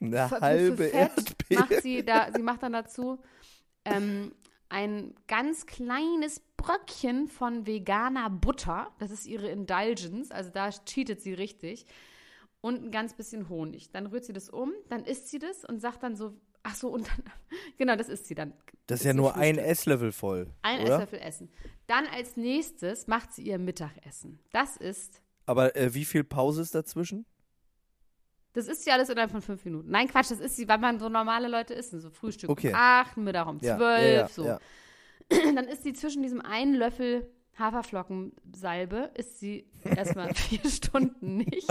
Eine 0.00 0.28
für- 0.28 0.40
halbe 0.40 0.76
für 0.84 0.90
Fett 0.90 1.10
Erdbeere. 1.16 1.60
macht 1.60 1.82
sie 1.82 2.04
da, 2.04 2.28
sie 2.34 2.42
macht 2.42 2.62
dann 2.62 2.72
dazu 2.72 3.18
ähm, 3.84 4.32
ein 4.68 5.14
ganz 5.28 5.66
kleines 5.66 6.40
Bröckchen 6.56 7.28
von 7.28 7.66
veganer 7.66 8.28
Butter. 8.30 8.90
Das 8.98 9.10
ist 9.10 9.26
ihre 9.26 9.48
Indulgence, 9.48 10.30
also 10.30 10.50
da 10.50 10.70
cheatet 10.70 11.20
sie 11.22 11.32
richtig. 11.34 11.86
Und 12.60 12.82
ein 12.84 12.90
ganz 12.90 13.14
bisschen 13.14 13.48
Honig. 13.48 13.92
Dann 13.92 14.06
rührt 14.06 14.24
sie 14.24 14.32
das 14.32 14.50
um, 14.50 14.72
dann 14.88 15.04
isst 15.04 15.28
sie 15.28 15.38
das 15.38 15.64
und 15.64 15.80
sagt 15.80 16.02
dann 16.02 16.16
so, 16.16 16.34
ach 16.64 16.74
so, 16.74 16.88
und 16.88 17.06
dann, 17.08 17.22
genau, 17.78 17.94
das 17.96 18.08
isst 18.08 18.26
sie 18.26 18.34
dann. 18.34 18.52
Das 18.88 19.00
ist 19.00 19.06
ja 19.06 19.14
nur 19.14 19.36
ein. 19.36 19.58
Esslöffel 19.58 20.10
voll. 20.12 20.50
Ein 20.62 20.80
oder? 20.82 20.94
Esslöffel 20.94 21.20
essen. 21.20 21.50
Dann 21.86 22.06
als 22.06 22.36
nächstes 22.36 23.06
macht 23.06 23.32
sie 23.32 23.42
ihr 23.42 23.58
Mittagessen. 23.58 24.40
Das 24.50 24.76
ist 24.76 25.22
Aber 25.46 25.76
äh, 25.76 25.94
wie 25.94 26.04
viel 26.04 26.24
Pause 26.24 26.62
ist 26.62 26.74
dazwischen? 26.74 27.24
Das 28.54 28.66
ist 28.66 28.86
ja 28.86 28.94
alles 28.94 29.08
innerhalb 29.08 29.30
von 29.30 29.42
fünf 29.42 29.64
Minuten. 29.64 29.90
Nein, 29.90 30.08
Quatsch, 30.08 30.30
das 30.30 30.40
ist 30.40 30.56
sie, 30.56 30.66
weil 30.68 30.78
man 30.78 30.98
so 30.98 31.08
normale 31.08 31.48
Leute 31.48 31.74
essen. 31.76 32.00
So 32.00 32.10
Frühstück 32.10 32.50
Okay. 32.50 32.68
um 32.70 32.74
acht, 32.74 33.16
Mittag 33.16 33.46
um 33.46 33.58
Ja, 33.60 33.76
zwölf, 33.76 34.02
ja, 34.02 34.10
ja, 34.20 34.28
so. 34.28 34.58
Dann 35.54 35.68
ist 35.68 35.82
sie 35.82 35.92
zwischen 35.92 36.22
diesem 36.22 36.40
einen 36.40 36.74
Löffel 36.74 37.30
Haferflockensalbe, 37.58 39.10
isst 39.14 39.40
sie 39.40 39.66
erstmal 39.84 40.32
vier 40.34 40.68
Stunden 40.70 41.36
nichts. 41.38 41.66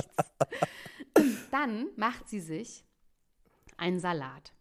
Dann 1.52 1.88
macht 1.96 2.28
sie 2.30 2.40
sich 2.40 2.84
einen 3.78 4.00
Salat. 4.00 4.54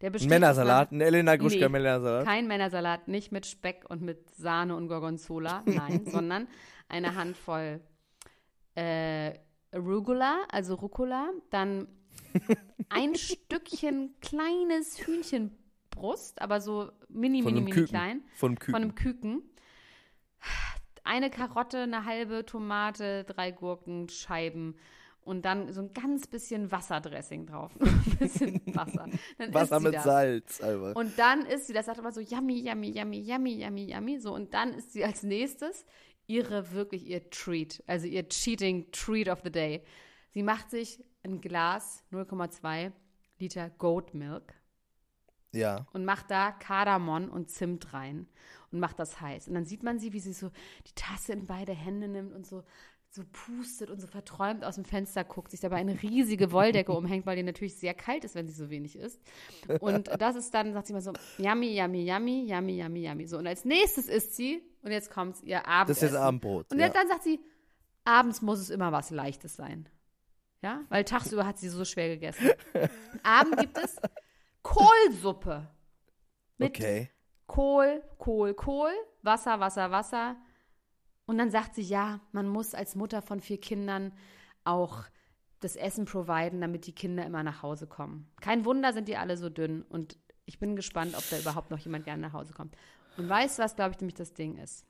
Der 0.00 0.10
besteht 0.10 0.30
Männersalat, 0.30 0.92
ein 0.92 1.00
Elena 1.00 1.34
Gruschka 1.36 1.58
Nee, 1.66 1.68
Männersalat. 1.68 2.24
kein 2.24 2.46
Männersalat, 2.46 3.08
nicht 3.08 3.32
mit 3.32 3.46
Speck 3.46 3.84
und 3.88 4.00
mit 4.02 4.30
Sahne 4.36 4.76
und 4.76 4.86
Gorgonzola, 4.86 5.62
nein, 5.66 6.06
sondern 6.06 6.46
eine 6.88 7.16
Handvoll 7.16 7.80
äh, 8.76 9.32
Arugula, 9.72 10.44
also 10.50 10.74
Rucola, 10.74 11.30
dann 11.50 11.88
ein 12.88 13.14
Stückchen 13.14 14.14
kleines 14.20 15.06
Hühnchenbrust, 15.06 16.40
aber 16.40 16.60
so 16.60 16.90
mini, 17.08 17.42
mini, 17.42 17.60
mini 17.60 17.70
Küken. 17.72 17.88
klein, 17.88 18.22
Von 18.34 18.50
einem 18.50 18.58
Küken. 18.58 18.72
von 18.72 18.82
einem 18.82 18.94
Küken. 18.94 19.42
Eine 21.04 21.30
Karotte, 21.30 21.78
eine 21.78 22.04
halbe 22.04 22.44
Tomate, 22.44 23.24
drei 23.24 23.50
Gurkenscheiben 23.50 24.76
und 25.28 25.44
dann 25.44 25.70
so 25.72 25.82
ein 25.82 25.92
ganz 25.92 26.26
bisschen 26.26 26.72
Wasserdressing 26.72 27.46
drauf. 27.46 27.72
ein 27.80 28.16
bisschen 28.18 28.62
Wasser. 28.74 29.06
Dann 29.36 29.52
Wasser 29.54 29.80
mit 29.80 29.94
das. 29.94 30.04
Salz, 30.04 30.60
einfach. 30.62 30.94
Und 30.96 31.18
dann 31.18 31.44
ist 31.44 31.66
sie, 31.66 31.74
das 31.74 31.86
sagt 31.86 31.98
immer 31.98 32.12
so 32.12 32.20
yummy, 32.20 32.60
yummy, 32.60 32.90
yummy, 32.90 33.20
yummy, 33.20 33.62
yummy, 33.62 33.92
yummy. 33.92 34.18
So, 34.20 34.34
und 34.34 34.54
dann 34.54 34.72
ist 34.72 34.92
sie 34.94 35.04
als 35.04 35.22
nächstes 35.22 35.84
ihre, 36.28 36.70
wirklich 36.72 37.06
ihr 37.06 37.28
Treat, 37.30 37.82
also 37.86 38.06
ihr 38.06 38.28
Cheating 38.28 38.90
Treat 38.92 39.28
of 39.28 39.40
the 39.42 39.50
Day. 39.50 39.82
Sie 40.30 40.42
macht 40.42 40.70
sich 40.70 41.02
ein 41.24 41.40
Glas 41.40 42.04
0,2 42.12 42.92
Liter 43.38 43.70
Goat 43.70 44.14
Milk 44.14 44.54
Ja. 45.52 45.86
und 45.92 46.04
macht 46.04 46.30
da 46.30 46.52
Kardamom 46.52 47.30
und 47.30 47.50
Zimt 47.50 47.92
rein 47.92 48.28
und 48.70 48.78
macht 48.78 48.98
das 48.98 49.20
heiß. 49.20 49.48
Und 49.48 49.54
dann 49.54 49.64
sieht 49.64 49.82
man 49.82 49.98
sie, 49.98 50.12
wie 50.12 50.20
sie 50.20 50.32
so 50.32 50.50
die 50.86 50.94
Tasse 50.94 51.32
in 51.32 51.46
beide 51.46 51.72
Hände 51.72 52.08
nimmt 52.08 52.34
und 52.34 52.46
so, 52.46 52.62
so 53.10 53.22
pustet 53.32 53.88
und 53.88 54.00
so 54.00 54.06
verträumt 54.06 54.64
aus 54.64 54.74
dem 54.74 54.84
Fenster 54.84 55.24
guckt, 55.24 55.50
sich 55.50 55.60
dabei 55.60 55.76
eine 55.76 56.02
riesige 56.02 56.52
Wolldecke 56.52 56.92
umhängt, 56.92 57.24
weil 57.24 57.36
die 57.36 57.42
natürlich 57.42 57.76
sehr 57.78 57.94
kalt 57.94 58.22
ist, 58.24 58.34
wenn 58.34 58.46
sie 58.46 58.52
so 58.52 58.68
wenig 58.68 58.96
isst. 58.96 59.18
Und 59.80 60.08
das 60.20 60.36
ist 60.36 60.52
dann, 60.52 60.74
sagt 60.74 60.88
sie 60.88 60.92
mal 60.92 61.00
so, 61.00 61.14
yummy, 61.38 61.74
yummy, 61.78 62.06
yummy, 62.06 62.44
yummy, 62.46 62.78
yummy, 62.82 63.06
yummy. 63.08 63.26
So, 63.26 63.38
und 63.38 63.46
als 63.46 63.64
nächstes 63.64 64.08
isst 64.08 64.36
sie, 64.36 64.62
und 64.82 64.92
jetzt 64.92 65.10
kommt 65.10 65.42
ihr 65.42 65.66
Abendessen. 65.66 65.86
Das 65.88 65.96
ist 65.96 66.02
jetzt 66.02 66.14
Abendbrot. 66.14 66.72
Und 66.72 66.78
ja. 66.78 66.86
jetzt 66.86 66.96
dann 66.96 67.08
sagt 67.08 67.22
sie, 67.22 67.40
abends 68.04 68.42
muss 68.42 68.58
es 68.58 68.70
immer 68.70 68.92
was 68.92 69.10
Leichtes 69.10 69.56
sein. 69.56 69.88
Ja, 70.62 70.80
weil 70.88 71.04
tagsüber 71.04 71.46
hat 71.46 71.58
sie 71.58 71.68
so 71.68 71.84
schwer 71.84 72.08
gegessen. 72.08 72.50
Abend 73.22 73.58
gibt 73.58 73.78
es 73.78 73.96
Kohlsuppe. 74.62 75.68
Mit 76.56 76.76
okay. 76.76 77.10
Kohl, 77.46 78.02
Kohl, 78.18 78.54
Kohl, 78.54 78.90
Wasser, 79.22 79.60
Wasser, 79.60 79.90
Wasser. 79.90 80.36
Und 81.26 81.38
dann 81.38 81.50
sagt 81.50 81.74
sie, 81.74 81.82
ja, 81.82 82.20
man 82.32 82.48
muss 82.48 82.74
als 82.74 82.96
Mutter 82.96 83.22
von 83.22 83.40
vier 83.40 83.60
Kindern 83.60 84.12
auch 84.64 85.04
das 85.60 85.76
Essen 85.76 86.04
providen, 86.04 86.60
damit 86.60 86.86
die 86.86 86.94
Kinder 86.94 87.24
immer 87.24 87.42
nach 87.42 87.62
Hause 87.62 87.86
kommen. 87.86 88.30
Kein 88.40 88.64
Wunder 88.64 88.92
sind 88.92 89.08
die 89.08 89.16
alle 89.16 89.36
so 89.36 89.48
dünn. 89.48 89.82
Und 89.82 90.18
ich 90.44 90.58
bin 90.58 90.76
gespannt, 90.76 91.14
ob 91.16 91.28
da 91.30 91.38
überhaupt 91.38 91.70
noch 91.70 91.78
jemand 91.78 92.04
gerne 92.04 92.22
nach 92.22 92.32
Hause 92.32 92.52
kommt. 92.52 92.76
Und 93.18 93.28
weißt 93.28 93.58
du, 93.58 93.62
was, 93.62 93.76
glaube 93.76 93.92
ich, 93.92 94.00
nämlich 94.00 94.14
das 94.14 94.32
Ding 94.32 94.56
ist? 94.58 94.84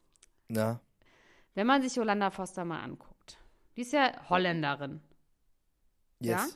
Na, 0.49 0.81
Wenn 1.55 1.67
man 1.67 1.83
sich 1.83 1.97
Yolanda 1.97 2.31
Foster 2.31 2.65
mal 2.65 2.81
anguckt, 2.83 3.39
die 3.77 3.83
ist 3.83 3.93
ja 3.93 4.13
Holländerin, 4.29 5.01
yes. 6.21 6.31
ja? 6.31 6.47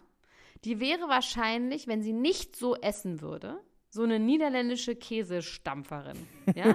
Die 0.65 0.79
wäre 0.81 1.09
wahrscheinlich, 1.09 1.89
wenn 1.89 2.03
sie 2.03 2.13
nicht 2.13 2.55
so 2.57 2.77
essen 2.77 3.21
würde, 3.21 3.59
so 3.91 4.05
eine 4.05 4.19
niederländische 4.19 4.95
Käsestampferin, 4.97 6.17
ja? 6.55 6.75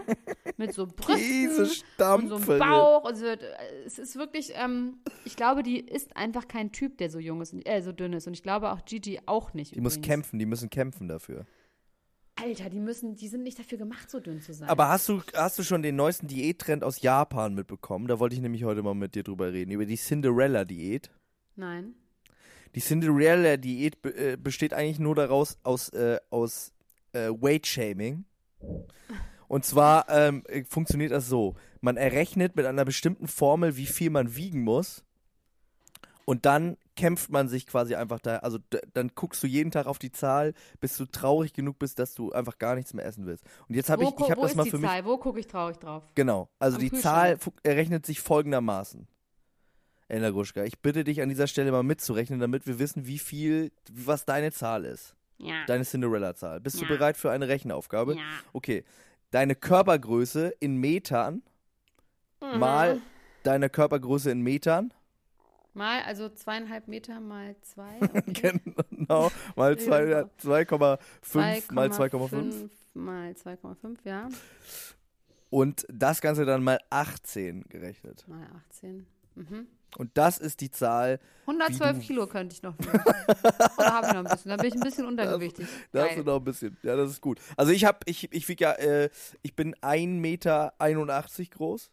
Mit 0.58 0.74
so 0.74 0.86
Brüsten 0.88 1.50
und 1.50 2.28
so 2.30 2.52
einem. 2.52 2.60
Bauch. 2.60 3.04
Und 3.06 3.16
so, 3.16 3.26
äh, 3.26 3.38
es 3.86 3.98
ist 3.98 4.16
wirklich, 4.18 4.52
ähm, 4.56 4.98
ich 5.26 5.36
glaube, 5.36 5.64
die 5.64 5.80
ist 5.80 6.16
einfach 6.18 6.48
kein 6.48 6.72
Typ, 6.72 6.98
der 6.98 7.10
so 7.10 7.20
jung 7.20 7.42
ist, 7.42 7.54
und- 7.54 7.66
äh, 7.68 7.82
so 7.82 7.92
dünn 7.92 8.14
ist. 8.14 8.28
Und 8.28 8.34
ich 8.34 8.44
glaube 8.44 8.72
auch 8.72 8.84
Gigi 8.86 9.20
auch 9.26 9.54
nicht. 9.54 9.76
Die 9.76 9.82
muss 9.82 9.94
übrigens. 9.96 10.08
kämpfen, 10.08 10.40
die 10.40 10.46
müssen 10.46 10.70
kämpfen 10.70 11.08
dafür. 11.08 11.46
Alter, 12.42 12.70
die 12.70 12.80
müssen, 12.80 13.16
die 13.16 13.28
sind 13.28 13.44
nicht 13.44 13.58
dafür 13.58 13.78
gemacht, 13.78 14.10
so 14.10 14.20
dünn 14.20 14.42
zu 14.42 14.54
sein. 14.54 14.70
Aber 14.70 14.90
hast 14.90 15.10
du, 15.10 15.22
hast 15.34 15.58
du 15.58 15.64
schon 15.64 15.82
den 15.82 15.96
neuesten 15.96 16.28
Diättrend 16.28 16.84
aus 16.84 17.02
Japan 17.02 17.56
mitbekommen? 17.56 18.08
Da 18.08 18.20
wollte 18.20 18.36
ich 18.36 18.42
nämlich 18.42 18.64
heute 18.64 18.84
mal 18.84 18.94
mit 18.94 19.16
dir 19.16 19.24
drüber 19.24 19.52
reden. 19.52 19.72
Über 19.72 19.86
die 19.86 19.98
Cinderella-Diät. 19.98 21.10
Nein. 21.56 21.96
Die 22.76 22.82
Cinderella-Diät 22.82 24.06
äh, 24.06 24.38
besteht 24.38 24.74
eigentlich 24.74 25.00
nur 25.00 25.16
daraus 25.16 25.58
aus, 25.64 25.90
äh, 25.90 26.20
aus 26.30 26.74
äh, 27.14 27.30
Weight-Shaming. 27.30 28.26
Und 29.48 29.66
zwar 29.66 30.08
ähm, 30.10 30.44
äh, 30.48 30.64
funktioniert 30.64 31.12
das 31.12 31.28
so. 31.28 31.56
Man 31.82 31.98
errechnet 31.98 32.56
mit 32.56 32.66
einer 32.66 32.86
bestimmten 32.86 33.28
Formel, 33.28 33.78
wie 33.78 33.86
viel 33.86 34.10
man 34.10 34.36
wiegen 34.36 34.62
muss. 34.62 35.04
Und 36.26 36.46
dann 36.46 36.78
kämpft 36.98 37.30
man 37.32 37.48
sich 37.48 37.66
quasi 37.66 37.96
einfach 37.96 38.20
da. 38.20 38.38
Also 38.40 38.58
dann 38.94 39.12
guckst 39.16 39.42
du 39.42 39.48
jeden 39.48 39.72
Tag 39.72 39.86
auf 39.86 40.00
die 40.00 40.12
Zahl, 40.12 40.54
bis 40.82 40.98
du 40.98 41.06
traurig 41.06 41.54
genug 41.54 41.80
bist, 41.80 42.00
dass 42.00 42.14
du 42.14 42.34
einfach 42.34 42.58
gar 42.58 42.76
nichts 42.76 42.94
mehr 42.94 43.06
essen 43.06 43.26
willst. 43.26 43.46
Und 43.70 43.76
jetzt 43.76 43.90
habe 43.90 44.04
ich, 44.04 44.10
ich 44.20 44.30
habe 44.30 44.42
das 44.42 44.56
mal 44.56 44.66
für 44.66 44.78
mich. 44.78 44.90
Zahl? 44.90 45.06
Wo 45.06 45.18
gucke 45.18 45.40
ich 45.40 45.48
traurig 45.48 45.78
drauf? 45.78 46.04
Genau. 46.16 46.50
Also 46.60 46.76
Am 46.76 46.82
die 46.82 46.90
Kühlschrank. 46.90 47.42
Zahl 47.42 47.54
errechnet 47.64 48.06
sich 48.06 48.20
folgendermaßen. 48.20 49.08
Elena 50.10 50.30
Gruschka, 50.32 50.64
ich 50.64 50.80
bitte 50.80 51.04
dich 51.04 51.22
an 51.22 51.30
dieser 51.30 51.48
Stelle 51.48 51.72
mal 51.72 51.84
mitzurechnen, 51.84 52.40
damit 52.40 52.66
wir 52.66 52.80
wissen, 52.80 53.08
wie 53.08 53.20
viel, 53.20 53.72
was 53.92 54.26
deine 54.26 54.52
Zahl 54.52 54.86
ist. 54.86 55.16
Ja. 55.38 55.66
Deine 55.68 55.84
Cinderella-Zahl. 55.86 56.60
Bist 56.62 56.78
du 56.80 56.84
Ja. 56.86 56.88
bereit 56.90 57.16
für 57.18 57.30
eine 57.32 57.48
Rechenaufgabe? 57.48 58.16
Ja. 58.16 58.22
Okay. 58.54 58.84
Deine 59.32 59.56
Körpergröße 59.56 60.54
in 60.60 60.78
Metern 60.78 61.44
Mhm. 62.42 62.60
mal 62.60 63.02
deine 63.44 63.70
Körpergröße 63.70 64.32
in 64.32 64.42
Metern. 64.42 64.94
Mal, 65.78 66.02
also 66.04 66.28
zweieinhalb 66.30 66.88
Meter 66.88 67.20
mal 67.20 67.56
zwei. 67.62 68.00
Okay. 68.28 68.60
genau. 68.92 69.32
Mal 69.56 69.78
Ja. 69.80 70.28
zwei- 70.40 70.64
2,5 70.66 71.72
mal 71.74 71.90
2,5. 71.90 72.30
2,5 72.30 72.70
mal 72.96 73.32
2,5, 73.34 73.98
ja. 74.04 74.28
Und 75.50 75.86
das 75.90 76.20
Ganze 76.22 76.46
dann 76.46 76.64
mal 76.64 76.80
18 76.90 77.64
gerechnet. 77.70 78.28
Mal 78.28 78.46
18. 78.70 79.06
Mhm. 79.36 79.68
Und 79.98 80.12
das 80.16 80.38
ist 80.38 80.60
die 80.62 80.70
Zahl, 80.70 81.20
112 81.46 81.96
Wie 81.96 82.00
du- 82.02 82.08
Kilo 82.08 82.28
könnte 82.28 82.54
ich 82.54 82.62
noch. 82.64 82.76
Oder 82.78 83.94
habe 83.94 84.08
ich 84.08 84.14
noch 84.14 84.20
ein 84.20 84.24
bisschen? 84.26 84.50
Da 84.50 84.58
bin 84.58 84.68
ich 84.68 84.74
ein 84.74 84.80
bisschen 84.82 85.06
untergewichtig. 85.08 85.68
Da 85.94 86.06
hast 86.08 86.18
du 86.18 86.24
noch 86.24 86.38
ein 86.38 86.44
bisschen. 86.44 86.76
Ja, 86.84 86.96
das 86.98 87.12
ist 87.12 87.22
gut. 87.22 87.40
Also 87.56 87.72
ich 87.72 87.86
habe, 87.86 88.00
ich, 88.06 88.32
ich 88.34 88.50
wiege 88.50 88.64
ja, 88.66 88.74
äh, 88.74 89.10
ich 89.44 89.56
bin 89.56 89.74
1,81 89.76 90.08
Meter 90.20 90.74
groß 91.56 91.92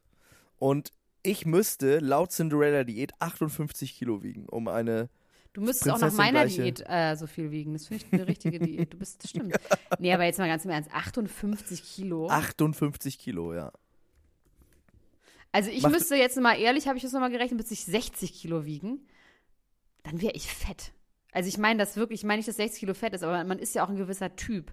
und 0.59 0.92
ich 1.25 1.45
müsste 1.47 1.99
laut 1.99 2.31
Cinderella-Diät 2.31 3.13
58 3.21 3.97
Kilo 3.99 4.23
wiegen, 4.23 4.47
um 4.49 4.69
eine. 4.69 5.09
Du 5.53 5.61
müsstest 5.61 5.89
auch 5.91 5.95
nach 5.95 6.09
Prinzessin 6.09 6.17
meiner 6.19 6.41
gleiche- 6.47 6.63
Diät 6.63 6.85
äh, 6.89 7.15
so 7.17 7.27
viel 7.27 7.51
wiegen. 7.51 7.73
Das 7.73 7.87
finde 7.87 8.05
ich 8.07 8.13
eine 8.13 8.27
richtige 8.29 8.59
Diät. 8.61 8.93
Du 8.93 8.99
bist, 8.99 9.23
das 9.25 9.31
stimmt. 9.31 9.55
Nee, 9.99 10.13
aber 10.13 10.25
jetzt 10.25 10.39
mal 10.39 10.49
ganz 10.49 10.65
im 10.65 10.71
Ernst. 10.71 10.93
58 10.93 11.83
Kilo. 11.83 12.29
58 12.29 13.19
Kilo, 13.19 13.55
ja. 13.55 13.73
Also 15.53 15.71
ich 15.71 15.83
Macht- 15.83 15.93
müsste 15.93 16.17
jetzt 16.17 16.37
mal 16.41 16.55
ehrlich, 16.59 16.89
habe 16.89 16.97
ich 16.97 17.03
das 17.05 17.13
nochmal 17.13 17.31
gerechnet, 17.31 17.59
müsste 17.59 17.75
ich 17.75 17.85
60 17.85 18.33
Kilo 18.35 18.65
wiegen. 18.65 19.07
Dann 20.03 20.21
wäre 20.21 20.33
ich 20.35 20.53
fett. 20.53 20.93
Also 21.33 21.49
ich 21.49 21.59
meine 21.59 21.79
das 21.79 21.97
wirklich, 21.97 22.21
ich 22.21 22.27
meine 22.27 22.39
nicht, 22.39 22.49
dass 22.49 22.57
60 22.57 22.81
Kilo 22.81 22.95
fett 22.95 23.15
ist, 23.15 23.23
aber 23.23 23.43
man 23.45 23.59
ist 23.59 23.75
ja 23.75 23.85
auch 23.85 23.89
ein 23.89 23.97
gewisser 23.97 24.35
Typ. 24.37 24.73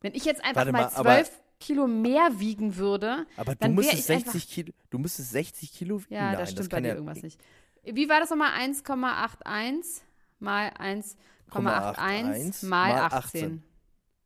Wenn 0.00 0.14
ich 0.14 0.24
jetzt 0.24 0.42
einfach 0.42 0.56
Warte 0.66 0.72
mal 0.72 0.90
12 0.90 1.30
Kilo 1.62 1.86
mehr 1.86 2.38
wiegen 2.38 2.76
würde, 2.76 3.26
Aber 3.36 3.54
du 3.54 3.68
müsstest 3.68 4.08
ich 4.10 4.14
einfach- 4.16 4.32
60 4.32 4.50
Kilo, 4.50 4.72
du 4.90 4.98
müsstest 4.98 5.30
60 5.30 5.72
Kilo 5.72 6.00
wiegen. 6.02 6.14
ja, 6.14 6.30
Nein, 6.30 6.38
das 6.38 6.50
stimmt 6.50 6.68
bei 6.70 6.76
kann 6.76 6.82
dir 6.84 6.88
ja, 6.90 6.94
irgendwas 6.96 7.22
nicht. 7.22 7.40
Wie 7.84 8.08
war 8.08 8.20
das 8.20 8.30
nochmal? 8.30 8.50
1,81 8.60 10.02
mal 10.38 10.68
1,81 10.78 12.66
mal, 12.68 12.92
mal 12.92 13.00
18. 13.02 13.12
18. 13.12 13.62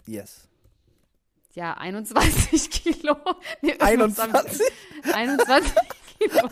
Yes. 0.06 0.48
Ja, 1.54 1.74
21 1.78 2.70
Kilo. 2.70 3.16
Nee, 3.62 3.70
irgendwas 3.80 4.18
hab 4.18 4.34
21? 4.34 4.60
ich- 5.04 5.14
21 5.14 5.72
Kilo. 6.18 6.50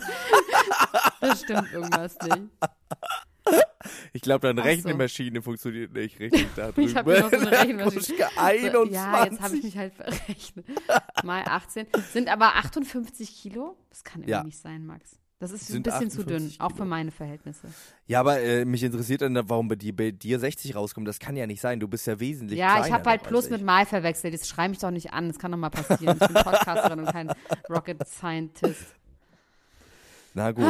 Das 1.21 1.41
stimmt 1.41 1.71
irgendwas 1.73 2.17
nicht. 2.23 2.41
Ich 4.13 4.21
glaube, 4.21 4.47
deine 4.47 4.61
so. 4.61 4.67
Rechenmaschine 4.67 5.41
funktioniert 5.41 5.93
nicht 5.93 6.19
richtig 6.19 6.47
da 6.55 6.71
drüben. 6.71 6.87
Ich 6.89 6.95
habe 6.95 7.19
noch 7.19 7.29
so 7.29 7.37
eine 7.37 7.51
Rechenmaschine. 7.51 8.17
Gruschka, 8.17 8.29
So, 8.35 8.41
21. 8.41 8.93
Ja, 8.95 9.25
jetzt 9.25 9.41
habe 9.41 9.55
ich 9.57 9.63
mich 9.63 9.77
halt 9.77 9.93
verrechnet. 9.93 10.65
Mal 11.23 11.43
18. 11.45 11.87
Sind 12.11 12.29
aber 12.29 12.55
58 12.55 13.35
Kilo? 13.41 13.77
Das 13.89 14.03
kann 14.03 14.21
irgendwie 14.21 14.31
Ja. 14.31 14.43
nicht 14.43 14.57
sein, 14.57 14.85
Max. 14.85 15.19
Das 15.37 15.51
ist 15.51 15.69
ein 15.71 15.83
bisschen 15.83 16.09
zu 16.09 16.23
dünn, 16.23 16.37
58 16.37 16.61
auch 16.61 16.69
für 16.69 16.75
Kilo. 16.77 16.85
meine 16.87 17.11
Verhältnisse. 17.11 17.67
Ja, 18.07 18.21
aber 18.21 18.39
äh, 18.39 18.63
mich 18.65 18.81
interessiert 18.83 19.21
dann, 19.21 19.37
warum 19.49 19.67
bei 19.67 19.75
dir, 19.75 19.93
bei 19.95 20.11
dir 20.11 20.39
60 20.39 20.75
rauskommt. 20.75 21.07
Das 21.07 21.19
kann 21.19 21.35
ja 21.35 21.45
nicht 21.45 21.59
sein. 21.61 21.79
Du 21.79 21.87
bist 21.89 22.07
ja 22.07 22.19
wesentlich 22.19 22.57
Ja, 22.57 22.85
ich 22.85 22.91
habe 22.91 23.07
halt 23.07 23.23
Plus 23.23 23.49
mit. 23.49 23.61
Mal 23.61 23.85
verwechselt. 23.85 24.33
Das 24.33 24.47
schreibe 24.47 24.73
ich 24.73 24.79
doch 24.79 24.91
nicht 24.91 25.11
an. 25.13 25.27
Das 25.27 25.37
kann 25.37 25.51
doch 25.51 25.57
mal 25.57 25.69
passieren. 25.69 26.17
Ich 26.19 26.27
bin 26.27 26.33
Podcasterin 26.43 26.99
und 27.01 27.11
kein 27.11 27.31
Rocket 27.69 28.07
Scientist. 28.07 28.95
Na 30.33 30.51
gut. 30.51 30.65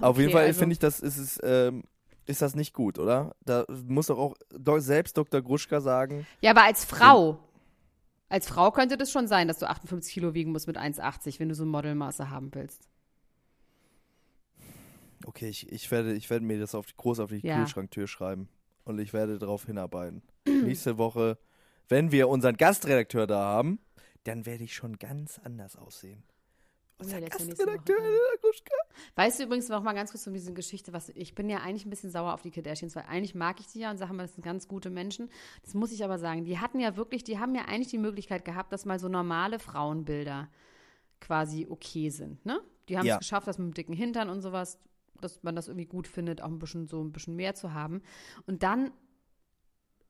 Auf 0.00 0.16
jeden 0.18 0.28
okay, 0.28 0.32
Fall 0.36 0.46
also- 0.46 0.58
finde 0.58 0.72
ich, 0.74 0.78
das 0.80 1.00
ist 1.00 1.16
es, 1.16 1.40
ähm, 1.42 1.84
ist 2.28 2.42
das 2.42 2.54
nicht 2.54 2.74
gut, 2.74 2.98
oder? 2.98 3.34
Da 3.44 3.64
muss 3.86 4.06
doch 4.08 4.18
auch 4.18 4.34
selbst 4.78 5.16
Dr. 5.16 5.40
Gruschka 5.42 5.80
sagen, 5.80 6.26
Ja, 6.40 6.50
aber 6.52 6.64
als 6.64 6.84
Frau, 6.84 7.38
als 8.28 8.48
Frau 8.48 8.70
könnte 8.70 8.96
das 8.96 9.10
schon 9.10 9.26
sein, 9.26 9.48
dass 9.48 9.58
du 9.58 9.68
58 9.68 10.12
Kilo 10.12 10.34
wiegen 10.34 10.52
musst 10.52 10.66
mit 10.66 10.76
1,80, 10.76 11.40
wenn 11.40 11.48
du 11.48 11.54
so 11.54 11.64
Modelmaße 11.64 12.30
haben 12.30 12.54
willst. 12.54 12.88
okay, 15.26 15.48
ich, 15.48 15.70
ich, 15.72 15.90
werde, 15.90 16.14
ich 16.14 16.30
werde 16.30 16.44
mir 16.44 16.58
das 16.58 16.74
auf 16.74 16.86
die, 16.86 16.94
groß 16.96 17.20
auf 17.20 17.30
die 17.30 17.46
Ja. 17.46 17.56
Kühlschranktür 17.58 18.06
schreiben 18.06 18.48
und 18.84 18.98
ich 18.98 19.12
werde 19.12 19.38
darauf 19.38 19.66
hinarbeiten. 19.66 20.22
Nächste 20.46 20.98
Woche, 20.98 21.38
wenn 21.88 22.12
wir 22.12 22.28
unseren 22.28 22.56
Gastredakteur 22.56 23.26
da 23.26 23.40
haben, 23.44 23.78
dann 24.24 24.46
werde 24.46 24.64
ich 24.64 24.74
schon 24.74 24.98
ganz 24.98 25.38
anders 25.42 25.76
aussehen. 25.76 26.22
Unser 27.00 27.20
Gastredakteur, 27.20 27.96
Gruschka. 28.40 28.74
Weißt 29.14 29.38
du 29.38 29.44
übrigens 29.44 29.68
noch 29.68 29.82
mal 29.82 29.92
ganz 29.92 30.10
kurz 30.10 30.26
um 30.26 30.32
diese 30.34 30.52
Geschichte, 30.52 30.92
was 30.92 31.10
ich 31.10 31.34
bin 31.34 31.48
ja 31.48 31.58
eigentlich 31.58 31.86
ein 31.86 31.90
bisschen 31.90 32.10
sauer 32.10 32.34
auf 32.34 32.42
die 32.42 32.50
Kardashians, 32.50 32.96
weil 32.96 33.04
eigentlich 33.08 33.36
mag 33.36 33.60
ich 33.60 33.68
die 33.68 33.80
ja 33.80 33.90
und 33.90 33.98
sage 33.98 34.12
mal, 34.12 34.24
das 34.24 34.34
sind 34.34 34.42
ganz 34.44 34.66
gute 34.66 34.90
Menschen. 34.90 35.30
Das 35.62 35.74
muss 35.74 35.92
ich 35.92 36.02
aber 36.04 36.18
sagen. 36.18 36.44
Die 36.44 36.58
hatten 36.58 36.80
ja 36.80 36.96
wirklich, 36.96 37.22
die 37.22 37.38
haben 37.38 37.54
ja 37.54 37.66
eigentlich 37.66 37.88
die 37.88 37.98
Möglichkeit 37.98 38.44
gehabt, 38.44 38.72
dass 38.72 38.84
mal 38.84 38.98
so 38.98 39.08
normale 39.08 39.60
Frauenbilder 39.60 40.48
quasi 41.20 41.66
okay 41.68 42.10
sind, 42.10 42.44
ne? 42.44 42.60
Die 42.88 42.96
haben 42.98 43.06
Ja. 43.06 43.14
es 43.14 43.20
geschafft, 43.20 43.46
das 43.46 43.58
mit 43.58 43.68
dem 43.68 43.74
dicken 43.74 43.92
Hintern 43.92 44.28
und 44.30 44.40
sowas, 44.40 44.78
dass 45.20 45.42
man 45.42 45.54
das 45.54 45.68
irgendwie 45.68 45.86
gut 45.86 46.08
findet, 46.08 46.40
auch 46.42 46.46
ein 46.48 46.58
bisschen 46.58 46.86
so 46.86 47.02
ein 47.02 47.12
bisschen 47.12 47.36
mehr 47.36 47.54
zu 47.54 47.74
haben. 47.74 48.02
Und 48.46 48.62
dann 48.62 48.92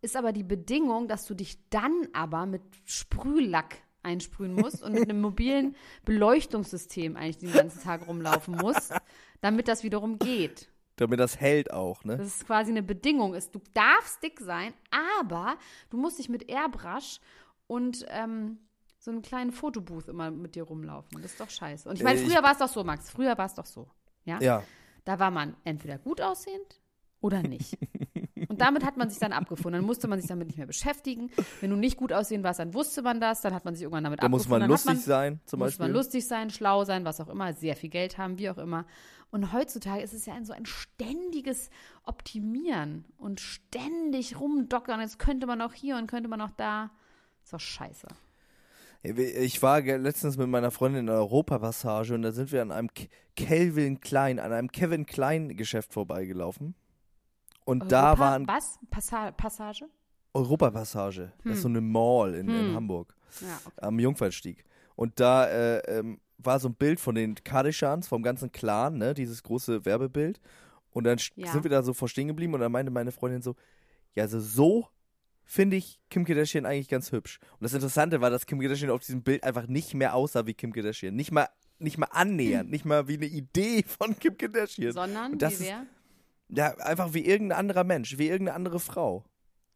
ist 0.00 0.16
aber 0.16 0.32
die 0.32 0.44
Bedingung, 0.44 1.08
dass 1.08 1.26
du 1.26 1.34
dich 1.34 1.58
dann 1.70 2.08
aber 2.12 2.46
mit 2.46 2.62
Sprühlack 2.84 3.82
einsprühen 4.02 4.54
musst 4.54 4.82
und 4.82 4.92
mit 4.92 5.04
einem 5.04 5.20
mobilen 5.20 5.74
Beleuchtungssystem 6.04 7.16
eigentlich 7.16 7.38
den 7.38 7.52
ganzen 7.52 7.82
Tag 7.82 8.06
rumlaufen 8.06 8.54
musst, 8.56 8.92
damit 9.40 9.68
das 9.68 9.82
wiederum 9.82 10.18
geht. 10.18 10.70
Damit 10.96 11.20
das 11.20 11.38
hält 11.38 11.72
auch, 11.72 12.02
ne? 12.04 12.16
Das 12.16 12.26
ist 12.26 12.46
quasi 12.46 12.70
eine 12.70 12.82
Bedingung. 12.82 13.34
Ist, 13.34 13.54
du 13.54 13.60
darfst 13.72 14.22
dick 14.22 14.40
sein, 14.40 14.72
aber 14.90 15.56
du 15.90 15.96
musst 15.96 16.18
dich 16.18 16.28
mit 16.28 16.48
Airbrush 16.50 17.20
und 17.68 18.04
ähm, 18.08 18.58
so 18.98 19.12
einem 19.12 19.22
kleinen 19.22 19.52
Fotobooth 19.52 20.08
immer 20.08 20.30
mit 20.32 20.56
dir 20.56 20.64
rumlaufen. 20.64 21.22
Das 21.22 21.32
ist 21.32 21.40
doch 21.40 21.50
scheiße. 21.50 21.88
Und 21.88 21.96
ich 21.96 22.02
meine, 22.02 22.20
Äh, 22.20 22.24
früher 22.26 22.42
war 22.42 22.52
es 22.52 22.58
doch 22.58 22.68
so, 22.68 22.82
Max. 22.82 23.10
Früher 23.10 23.38
war 23.38 23.46
es 23.46 23.54
doch 23.54 23.66
so. 23.66 23.88
Ja? 24.24 24.40
Ja. 24.40 24.64
Da 25.04 25.18
war 25.20 25.30
man 25.30 25.56
entweder 25.64 25.98
gut 25.98 26.20
aussehend 26.20 26.80
oder 27.20 27.42
nicht. 27.42 27.78
Und 28.48 28.60
damit 28.60 28.84
hat 28.84 28.96
man 28.96 29.08
sich 29.10 29.18
dann 29.18 29.32
abgefunden. 29.32 29.80
Dann 29.80 29.86
musste 29.86 30.06
man 30.08 30.20
sich 30.20 30.28
damit 30.28 30.46
nicht 30.48 30.56
mehr 30.58 30.66
beschäftigen. 30.66 31.30
Wenn 31.60 31.70
du 31.70 31.76
nicht 31.76 31.96
gut 31.96 32.12
aussehen 32.12 32.42
warst, 32.44 32.60
dann 32.60 32.74
wusste 32.74 33.02
man 33.02 33.20
das. 33.20 33.40
Dann 33.40 33.54
hat 33.54 33.64
man 33.64 33.74
sich 33.74 33.82
irgendwann 33.82 34.04
damit 34.04 34.22
Da 34.22 34.28
muss 34.28 34.42
abgefunden. 34.42 34.60
man 34.68 34.68
dann 34.70 34.78
hat 34.78 34.84
lustig 34.86 35.04
sein, 35.04 35.40
zum 35.46 35.58
muss 35.58 35.66
Beispiel. 35.68 35.86
man 35.86 35.92
lustig 35.92 36.26
sein, 36.28 36.50
schlau 36.50 36.84
sein, 36.84 37.04
was 37.04 37.20
auch 37.20 37.28
immer, 37.28 37.52
sehr 37.52 37.74
viel 37.76 37.90
Geld 37.90 38.18
haben, 38.18 38.38
wie 38.38 38.50
auch 38.50 38.58
immer. 38.58 38.86
Und 39.30 39.52
heutzutage 39.52 40.02
ist 40.02 40.14
es 40.14 40.24
ja 40.26 40.34
ein, 40.34 40.44
so 40.44 40.52
ein 40.54 40.64
ständiges 40.64 41.68
Optimieren 42.04 43.04
und 43.18 43.40
ständig 43.40 44.40
rumdockern. 44.40 45.00
Jetzt 45.00 45.18
könnte 45.18 45.46
man 45.46 45.60
auch 45.60 45.74
hier 45.74 45.96
und 45.96 46.06
könnte 46.06 46.28
man 46.28 46.40
auch 46.40 46.50
da. 46.56 46.90
Ist 47.44 47.52
doch 47.52 47.60
scheiße. 47.60 48.06
Ich 49.02 49.62
war 49.62 49.80
letztens 49.80 50.36
mit 50.36 50.48
meiner 50.48 50.70
Freundin 50.72 51.00
in 51.00 51.06
der 51.06 51.16
Europapassage 51.16 52.14
und 52.14 52.22
da 52.22 52.32
sind 52.32 52.50
wir 52.50 52.62
an 52.62 52.72
einem 52.72 52.88
K- 52.92 53.08
Calvin 53.36 54.00
Klein, 54.00 54.40
an 54.40 54.52
einem 54.52 54.72
Kevin 54.72 55.06
Klein 55.06 55.56
Geschäft 55.56 55.92
vorbeigelaufen. 55.92 56.74
Und 57.68 57.92
da 57.92 58.08
Europa- 58.10 58.20
waren 58.20 58.48
Was? 58.48 58.78
Passa 58.90 59.30
Passage? 59.32 59.84
Europapassage. 60.34 61.32
Das 61.44 61.56
ist 61.56 61.62
so 61.62 61.68
eine 61.68 61.80
Mall 61.80 62.34
in, 62.34 62.48
in 62.48 62.68
Hm. 62.68 62.74
Hamburg. 62.76 63.14
Ja, 63.40 63.58
okay. 63.64 63.74
am 63.86 63.98
Jungfernstieg. 63.98 64.64
Und 64.94 65.20
da 65.20 65.46
äh, 65.46 65.78
ähm, 65.98 66.20
war 66.38 66.58
so 66.60 66.68
ein 66.68 66.74
Bild 66.74 66.98
von 67.00 67.14
den 67.14 67.34
Kardashians, 67.36 68.08
vom 68.08 68.22
ganzen 68.22 68.52
Clan, 68.52 68.96
ne, 68.98 69.12
dieses 69.14 69.42
große 69.42 69.84
Werbebild. 69.84 70.40
Und 70.90 71.04
dann 71.04 71.18
Ja. 71.36 71.52
sind 71.52 71.64
wir 71.64 71.70
da 71.70 71.82
so 71.82 71.92
vor 71.92 72.08
stehen 72.08 72.28
geblieben 72.28 72.54
und 72.54 72.60
dann 72.60 72.72
meinte 72.72 72.90
meine 72.90 73.12
Freundin 73.12 73.42
so, 73.42 73.54
ja, 74.14 74.22
also 74.24 74.40
so 74.40 74.88
finde 75.44 75.76
ich 75.76 75.98
Kim 76.10 76.24
Kardashian 76.24 76.64
eigentlich 76.66 76.88
ganz 76.88 77.12
hübsch. 77.12 77.38
Und 77.52 77.62
das 77.64 77.74
Interessante 77.74 78.20
war, 78.20 78.30
dass 78.30 78.46
Kim 78.46 78.60
Kardashian 78.60 78.90
auf 78.90 79.00
diesem 79.00 79.22
Bild 79.22 79.42
einfach 79.44 79.66
nicht 79.66 79.94
mehr 79.94 80.14
aussah 80.14 80.46
wie 80.46 80.54
Kim 80.54 80.72
Kardashian. 80.72 81.14
Nicht 81.14 81.32
mal, 81.32 81.48
nicht 81.78 81.98
mal 81.98 82.08
annähernd, 82.12 82.70
nicht 82.70 82.84
mal 82.84 83.08
wie 83.08 83.14
eine 83.14 83.26
Idee 83.26 83.82
von 83.82 84.18
Kim 84.18 84.36
Kardashian. 84.38 84.92
Sondern, 84.92 85.38
wie 85.40 85.44
ist- 85.44 85.60
wer? 85.60 85.86
Ja, 86.48 86.76
einfach 86.78 87.14
wie 87.14 87.24
irgendein 87.24 87.58
anderer 87.58 87.84
Mensch, 87.84 88.18
wie 88.18 88.28
irgendeine 88.28 88.56
andere 88.56 88.80
Frau. 88.80 89.24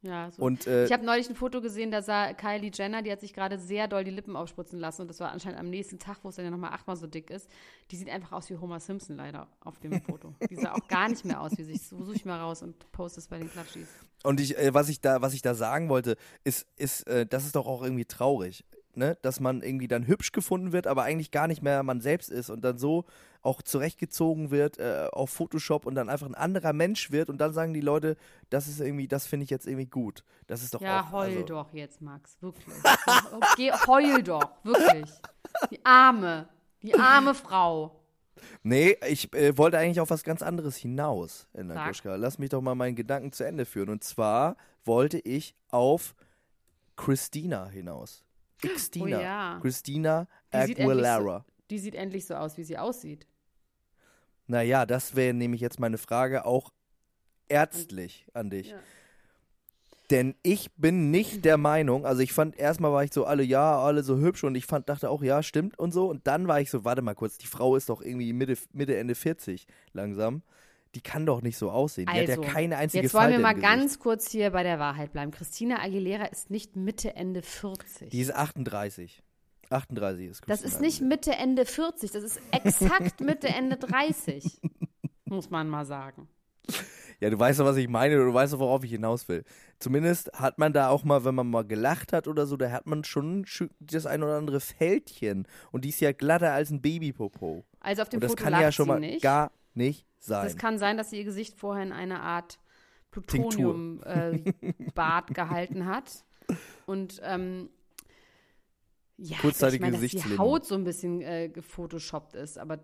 Ja, 0.04 0.32
so. 0.32 0.42
Und 0.42 0.66
äh, 0.66 0.84
Ich 0.84 0.92
habe 0.92 1.04
neulich 1.04 1.28
ein 1.28 1.36
Foto 1.36 1.60
gesehen, 1.60 1.92
da 1.92 2.02
sah 2.02 2.32
Kylie 2.34 2.72
Jenner, 2.74 3.02
die 3.02 3.12
hat 3.12 3.20
sich 3.20 3.32
gerade 3.32 3.56
sehr 3.58 3.86
doll 3.86 4.02
die 4.02 4.10
Lippen 4.10 4.34
aufspritzen 4.34 4.80
lassen 4.80 5.02
und 5.02 5.08
das 5.08 5.20
war 5.20 5.30
anscheinend 5.30 5.60
am 5.60 5.70
nächsten 5.70 6.00
Tag, 6.00 6.18
wo 6.22 6.28
es 6.28 6.36
dann 6.36 6.44
ja 6.44 6.50
nochmal 6.50 6.72
achtmal 6.72 6.96
so 6.96 7.06
dick 7.06 7.30
ist. 7.30 7.48
Die 7.92 7.96
sieht 7.96 8.10
einfach 8.10 8.32
aus 8.32 8.50
wie 8.50 8.56
Homer 8.56 8.80
Simpson 8.80 9.16
leider 9.16 9.46
auf 9.60 9.78
dem 9.78 9.92
Foto. 10.02 10.34
Die 10.50 10.56
sah 10.56 10.72
auch 10.72 10.88
gar 10.88 11.08
nicht 11.08 11.24
mehr 11.24 11.40
aus 11.40 11.52
wie 11.56 11.62
sich. 11.62 11.82
So 11.86 12.02
suche 12.02 12.16
ich 12.16 12.24
mal 12.24 12.40
raus 12.40 12.62
und 12.62 12.90
poste 12.90 13.20
es 13.20 13.28
bei 13.28 13.38
den 13.38 13.48
Klatschis. 13.48 13.86
Und 14.24 14.40
ich, 14.40 14.58
äh, 14.58 14.74
was 14.74 14.88
ich 14.88 15.00
da, 15.00 15.22
was 15.22 15.34
ich 15.34 15.42
da 15.42 15.54
sagen 15.54 15.88
wollte, 15.88 16.16
ist, 16.42 16.66
ist, 16.76 17.06
äh, 17.06 17.24
das 17.24 17.44
ist 17.44 17.54
doch 17.54 17.66
auch 17.66 17.82
irgendwie 17.82 18.04
traurig, 18.04 18.64
ne? 18.96 19.16
Dass 19.22 19.40
man 19.40 19.62
irgendwie 19.62 19.88
dann 19.88 20.06
hübsch 20.06 20.32
gefunden 20.32 20.72
wird, 20.72 20.86
aber 20.86 21.02
eigentlich 21.02 21.30
gar 21.30 21.46
nicht 21.46 21.62
mehr 21.62 21.82
man 21.82 22.00
selbst 22.00 22.30
ist 22.30 22.50
und 22.50 22.62
dann 22.64 22.78
so 22.78 23.04
auch 23.42 23.60
zurechtgezogen 23.62 24.50
wird 24.50 24.78
äh, 24.78 25.08
auf 25.12 25.30
Photoshop 25.30 25.84
und 25.86 25.94
dann 25.94 26.08
einfach 26.08 26.26
ein 26.28 26.34
anderer 26.34 26.72
Mensch 26.72 27.10
wird 27.10 27.28
und 27.28 27.38
dann 27.40 27.52
sagen 27.52 27.74
die 27.74 27.80
Leute, 27.80 28.16
das 28.50 28.68
ist 28.68 28.80
irgendwie, 28.80 29.08
das 29.08 29.26
finde 29.26 29.44
ich 29.44 29.50
jetzt 29.50 29.66
irgendwie 29.66 29.86
gut. 29.86 30.24
Das 30.46 30.62
ist 30.62 30.74
doch 30.74 30.80
Ja, 30.80 31.00
auch. 31.02 31.12
heul 31.12 31.30
also, 31.30 31.42
doch 31.44 31.72
jetzt, 31.72 32.00
Max, 32.00 32.36
wirklich. 32.40 32.74
Geh, 33.56 33.72
heul 33.86 34.22
doch, 34.22 34.50
wirklich. 34.62 35.10
Die 35.70 35.84
arme, 35.84 36.48
die 36.82 36.94
arme 36.94 37.34
Frau. 37.34 37.98
Nee, 38.62 38.96
ich 39.08 39.32
äh, 39.34 39.56
wollte 39.58 39.78
eigentlich 39.78 40.00
auf 40.00 40.10
was 40.10 40.24
ganz 40.24 40.42
anderes 40.42 40.76
hinaus, 40.76 41.46
Ella 41.52 41.74
Sag. 41.74 41.86
Gruschka. 41.86 42.16
Lass 42.16 42.38
mich 42.38 42.50
doch 42.50 42.60
mal 42.60 42.74
meinen 42.74 42.96
Gedanken 42.96 43.32
zu 43.32 43.44
Ende 43.44 43.64
führen. 43.66 43.88
Und 43.88 44.02
zwar 44.02 44.56
wollte 44.84 45.18
ich 45.18 45.54
auf 45.70 46.14
Christina 46.96 47.66
hinaus. 47.68 48.24
Xtina. 48.62 49.18
Oh 49.18 49.20
ja. 49.20 49.58
Christina 49.60 50.28
Die 50.52 50.66
sieht, 50.66 50.78
endlich 50.78 51.06
Aguilera. 51.06 51.38
so, 51.46 51.52
die 51.70 51.78
sieht 51.78 51.94
endlich 51.94 52.26
so 52.26 52.34
aus, 52.34 52.56
wie 52.56 52.64
sie 52.64 52.78
aussieht. 52.78 53.26
Naja, 54.46 54.86
das 54.86 55.14
wäre 55.14 55.34
nämlich 55.34 55.60
jetzt 55.60 55.80
meine 55.80 55.98
Frage 55.98 56.44
auch 56.44 56.72
ärztlich 57.48 58.26
an 58.34 58.50
dich. 58.50 58.70
Ja. 58.70 58.78
Denn 60.10 60.34
ich 60.42 60.70
bin 60.76 61.10
nicht 61.10 61.44
der 61.44 61.56
Meinung, 61.56 62.04
also 62.04 62.20
ich 62.20 62.34
fand, 62.34 62.58
erstmal 62.58 62.92
war 62.92 63.02
ich 63.02 63.14
so, 63.14 63.24
alle 63.24 63.42
ja, 63.42 63.78
alle 63.82 64.02
so 64.02 64.18
hübsch 64.18 64.44
und 64.44 64.54
ich 64.56 64.66
fand, 64.66 64.88
dachte 64.90 65.08
auch, 65.08 65.22
ja, 65.22 65.42
stimmt 65.42 65.78
und 65.78 65.92
so. 65.92 66.06
Und 66.06 66.26
dann 66.26 66.48
war 66.48 66.60
ich 66.60 66.70
so, 66.70 66.84
warte 66.84 67.00
mal 67.00 67.14
kurz, 67.14 67.38
die 67.38 67.46
Frau 67.46 67.76
ist 67.76 67.88
doch 67.88 68.02
irgendwie 68.02 68.32
Mitte, 68.34 68.58
Mitte 68.72 68.96
Ende 68.96 69.14
40 69.14 69.66
langsam. 69.92 70.42
Die 70.94 71.00
kann 71.00 71.24
doch 71.24 71.40
nicht 71.40 71.56
so 71.56 71.70
aussehen. 71.70 72.06
Die 72.12 72.20
hat 72.20 72.28
ja 72.28 72.36
keine 72.36 72.76
einzige 72.76 73.04
Also, 73.04 73.06
jetzt 73.06 73.14
wollen 73.14 73.30
wir 73.30 73.40
Falte 73.40 73.42
mal 73.42 73.54
im 73.54 73.60
ganz 73.62 73.98
kurz 73.98 74.30
hier 74.30 74.50
bei 74.50 74.62
der 74.62 74.78
Wahrheit 74.78 75.12
bleiben. 75.12 75.30
Christina 75.30 75.82
Aguilera 75.82 76.26
ist 76.26 76.50
nicht 76.50 76.76
Mitte, 76.76 77.16
Ende 77.16 77.42
40. 77.42 78.10
Die 78.10 78.20
ist 78.20 78.34
38. 78.34 79.22
38 79.70 80.28
ist 80.28 80.40
das 80.46 80.60
Christina 80.60 80.68
ist 80.74 80.80
nicht 80.82 81.00
Mitte, 81.00 81.32
Ende 81.32 81.64
40. 81.64 82.10
Das 82.10 82.22
ist 82.22 82.40
exakt 82.50 83.20
Mitte, 83.22 83.48
Ende 83.48 83.76
30. 83.76 84.60
Muss 85.24 85.48
man 85.48 85.68
mal 85.70 85.86
sagen. 85.86 86.28
Ja, 87.20 87.30
du 87.30 87.38
weißt 87.38 87.60
doch, 87.60 87.64
was 87.64 87.76
ich 87.76 87.88
meine, 87.88 88.16
du 88.16 88.34
weißt 88.34 88.52
doch, 88.52 88.58
worauf 88.58 88.84
ich 88.84 88.90
hinaus 88.90 89.28
will. 89.28 89.44
Zumindest 89.78 90.30
hat 90.34 90.58
man 90.58 90.72
da 90.74 90.88
auch 90.88 91.04
mal, 91.04 91.24
wenn 91.24 91.34
man 91.34 91.48
mal 91.48 91.64
gelacht 91.64 92.12
hat 92.12 92.28
oder 92.28 92.46
so, 92.46 92.56
da 92.56 92.70
hat 92.70 92.86
man 92.86 93.04
schon 93.04 93.46
das 93.80 94.04
ein 94.06 94.22
oder 94.22 94.36
andere 94.36 94.60
Fältchen. 94.60 95.46
Und 95.70 95.84
die 95.84 95.88
ist 95.88 96.00
ja 96.00 96.12
glatter 96.12 96.52
als 96.52 96.70
ein 96.70 96.82
Babypopo. 96.82 97.64
Also 97.80 98.02
auf 98.02 98.08
dem 98.10 98.18
Und 98.18 98.24
das 98.24 98.32
Foto 98.32 98.44
kann 98.44 98.60
ja 98.60 98.72
schon 98.72 98.88
mal 98.88 99.00
nicht. 99.00 99.22
gar 99.22 99.52
nicht 99.74 100.06
sein. 100.24 100.44
Das 100.44 100.56
kann 100.56 100.78
sein, 100.78 100.96
dass 100.96 101.10
sie 101.10 101.18
ihr 101.18 101.24
Gesicht 101.24 101.58
vorher 101.58 101.84
in 101.84 101.92
eine 101.92 102.20
Art. 102.20 102.58
Plutonium-Bad 103.12 105.26
gehalten 105.34 105.86
hat. 105.86 106.24
Und 106.86 107.20
ähm, 107.22 107.70
ja, 109.18 109.38
Kurzzeitige 109.38 109.86
ich 109.86 109.92
meine, 109.92 110.02
dass 110.02 110.10
die. 110.10 110.38
Haut 110.38 110.66
so 110.66 110.74
ein 110.74 110.82
bisschen 110.82 111.20
äh, 111.20 111.48
gefotoshoppt 111.48 112.34
ist. 112.34 112.58
Aber 112.58 112.80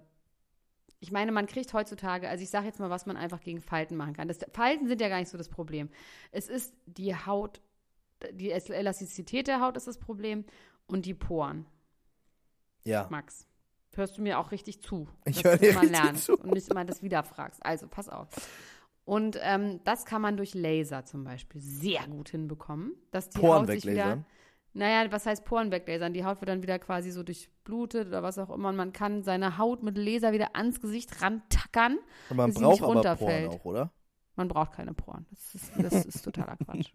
ich 1.01 1.11
meine, 1.11 1.33
man 1.33 1.47
kriegt 1.47 1.75
heutzutage, 1.75 2.29
also 2.29 2.45
ich 2.45 2.51
sage 2.51 2.67
jetzt 2.67 2.79
mal, 2.79 2.91
was 2.91 3.07
man 3.07 3.17
einfach 3.17 3.41
gegen 3.41 3.61
Falten 3.61 3.97
machen 3.97 4.15
kann. 4.15 4.29
Das, 4.29 4.39
Falten 4.53 4.87
sind 4.87 5.01
ja 5.01 5.09
gar 5.09 5.19
nicht 5.19 5.31
so 5.31 5.39
das 5.39 5.49
Problem. 5.49 5.89
Es 6.31 6.49
ist 6.49 6.75
die 6.87 7.17
Haut, 7.17 7.61
die 8.33 8.51
Elastizität 8.51 9.49
der 9.49 9.61
Haut 9.61 9.77
ist 9.77 9.89
das 9.89 9.99
Problem 9.99 10.45
und 10.87 11.07
die 11.07 11.15
Poren. 11.15 11.67
ja. 12.85 13.09
Max, 13.11 13.48
hörst 13.97 14.19
du 14.19 14.23
mir 14.23 14.39
auch 14.39 14.53
richtig 14.53 14.83
zu, 14.83 15.09
Ich 15.25 15.45
höre 15.45 15.57
dir 15.57 15.71
immer 15.71 15.83
richtig 15.83 15.99
lernst 15.99 16.25
zu. 16.25 16.37
und 16.37 16.53
nicht 16.53 16.69
immer 16.69 16.85
das 16.85 17.03
wieder 17.03 17.23
fragst. 17.23 17.65
Also 17.65 17.89
pass 17.89 18.09
auf. 18.09 18.29
Und 19.05 19.39
ähm, 19.43 19.81
das 19.85 20.05
kann 20.05 20.21
man 20.21 20.37
durch 20.37 20.55
Laser 20.55 21.05
zum 21.05 21.25
Beispiel 21.25 21.61
sehr 21.61 22.07
gut 22.09 22.29
hinbekommen, 22.29 22.93
dass 23.11 23.31
die 23.31 23.39
Poren 23.39 23.63
Haut 23.63 23.69
sich 23.69 23.87
wieder, 23.87 24.25
naja, 24.75 25.11
was 25.11 25.25
heißt 25.25 25.45
Poren 25.47 25.71
weglasern? 25.73 26.13
Die 26.13 26.25
Haut 26.25 26.41
wird 26.41 26.51
dann 26.51 26.63
wieder 26.63 26.79
quasi 26.79 27.11
so 27.11 27.23
durchblutet 27.23 28.09
oder 28.09 28.23
was 28.23 28.39
auch 28.39 28.51
immer. 28.51 28.69
Und 28.69 28.77
man 28.77 28.93
kann 28.93 29.23
seine 29.23 29.57
Haut 29.57 29.83
mit 29.83 29.97
Laser 29.97 30.33
wieder 30.33 30.55
ans 30.55 30.81
Gesicht 30.81 31.23
rantackern. 31.23 31.99
Und 32.29 32.37
man 32.37 32.51
bis 32.51 32.57
sie 32.57 32.63
braucht 32.63 32.81
nicht 32.81 32.83
runterfällt. 32.83 33.49
Poren 33.49 33.61
auch, 33.61 33.65
oder? 33.65 33.93
Man 34.37 34.49
braucht 34.49 34.73
keine 34.73 34.93
Poren. 34.93 35.27
Das 35.31 35.55
ist, 35.55 35.73
das 35.79 36.05
ist 36.05 36.23
totaler 36.23 36.57
Quatsch. 36.59 36.93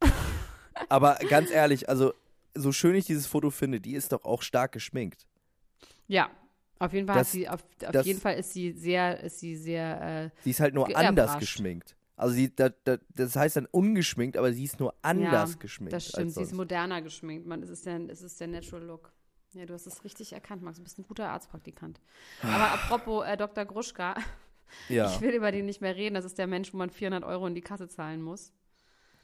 Aber 0.88 1.16
ganz 1.28 1.50
ehrlich, 1.50 1.88
also 1.88 2.14
so 2.54 2.72
schön 2.72 2.94
ich 2.94 3.06
dieses 3.06 3.26
Foto 3.26 3.50
finde, 3.50 3.80
die 3.80 3.94
ist 3.94 4.12
doch 4.12 4.24
auch 4.24 4.42
stark 4.42 4.72
geschminkt. 4.72 5.26
Ja, 6.10 6.28
auf 6.80 6.92
jeden 6.92 7.06
Fall 7.06 7.16
Das- 7.18 7.30
sie, 7.30 7.48
auf, 7.48 7.60
auf 7.84 7.92
das- 7.92 8.04
jeden 8.06 8.20
Fall 8.20 8.34
ist 8.38 8.52
sie 8.52 8.72
sehr, 8.72 9.20
ist 9.20 9.38
sie 9.38 9.56
sehr, 9.56 10.24
äh, 10.24 10.30
Sie 10.42 10.50
ist 10.50 10.58
halt 10.60 10.74
nur 10.74 10.94
anders 10.96 11.38
geschminkt. 11.38 11.94
Also 12.16 12.34
sie, 12.34 12.54
da, 12.54 12.68
da, 12.84 12.98
das 13.14 13.36
heißt 13.36 13.56
dann 13.56 13.66
ungeschminkt, 13.66 14.36
aber 14.36 14.52
sie 14.52 14.64
ist 14.64 14.80
nur 14.80 14.94
anders 15.02 15.58
geschminkt. 15.58 15.92
Das 15.92 16.08
stimmt, 16.08 16.32
sie 16.32 16.42
ist 16.42 16.52
moderner 16.52 17.00
geschminkt. 17.00 17.46
Man, 17.46 17.62
es, 17.62 17.70
ist 17.70 17.86
der, 17.86 18.00
es 18.10 18.22
ist 18.22 18.40
der 18.40 18.48
Natural 18.48 18.84
Look. 18.84 19.12
Ja, 19.52 19.64
du 19.66 19.72
hast 19.72 19.86
es 19.86 20.04
richtig 20.04 20.32
erkannt, 20.32 20.62
Max. 20.62 20.78
Du 20.78 20.82
bist 20.82 20.98
ein 20.98 21.04
guter 21.06 21.30
Arztpraktikant. 21.30 22.00
Aber 22.42 22.70
apropos 22.72 23.24
äh, 23.24 23.36
Dr. 23.36 23.64
Gruschka, 23.64 24.16
ja. 24.88 25.10
ich 25.10 25.20
will 25.20 25.30
über 25.30 25.52
den 25.52 25.66
nicht 25.66 25.80
mehr 25.80 25.96
reden. 25.96 26.14
Das 26.14 26.24
ist 26.24 26.38
der 26.38 26.46
Mensch, 26.46 26.72
wo 26.74 26.76
man 26.76 26.90
400 26.90 27.24
Euro 27.24 27.46
in 27.46 27.54
die 27.54 27.60
Kasse 27.62 27.88
zahlen 27.88 28.20
muss. 28.20 28.52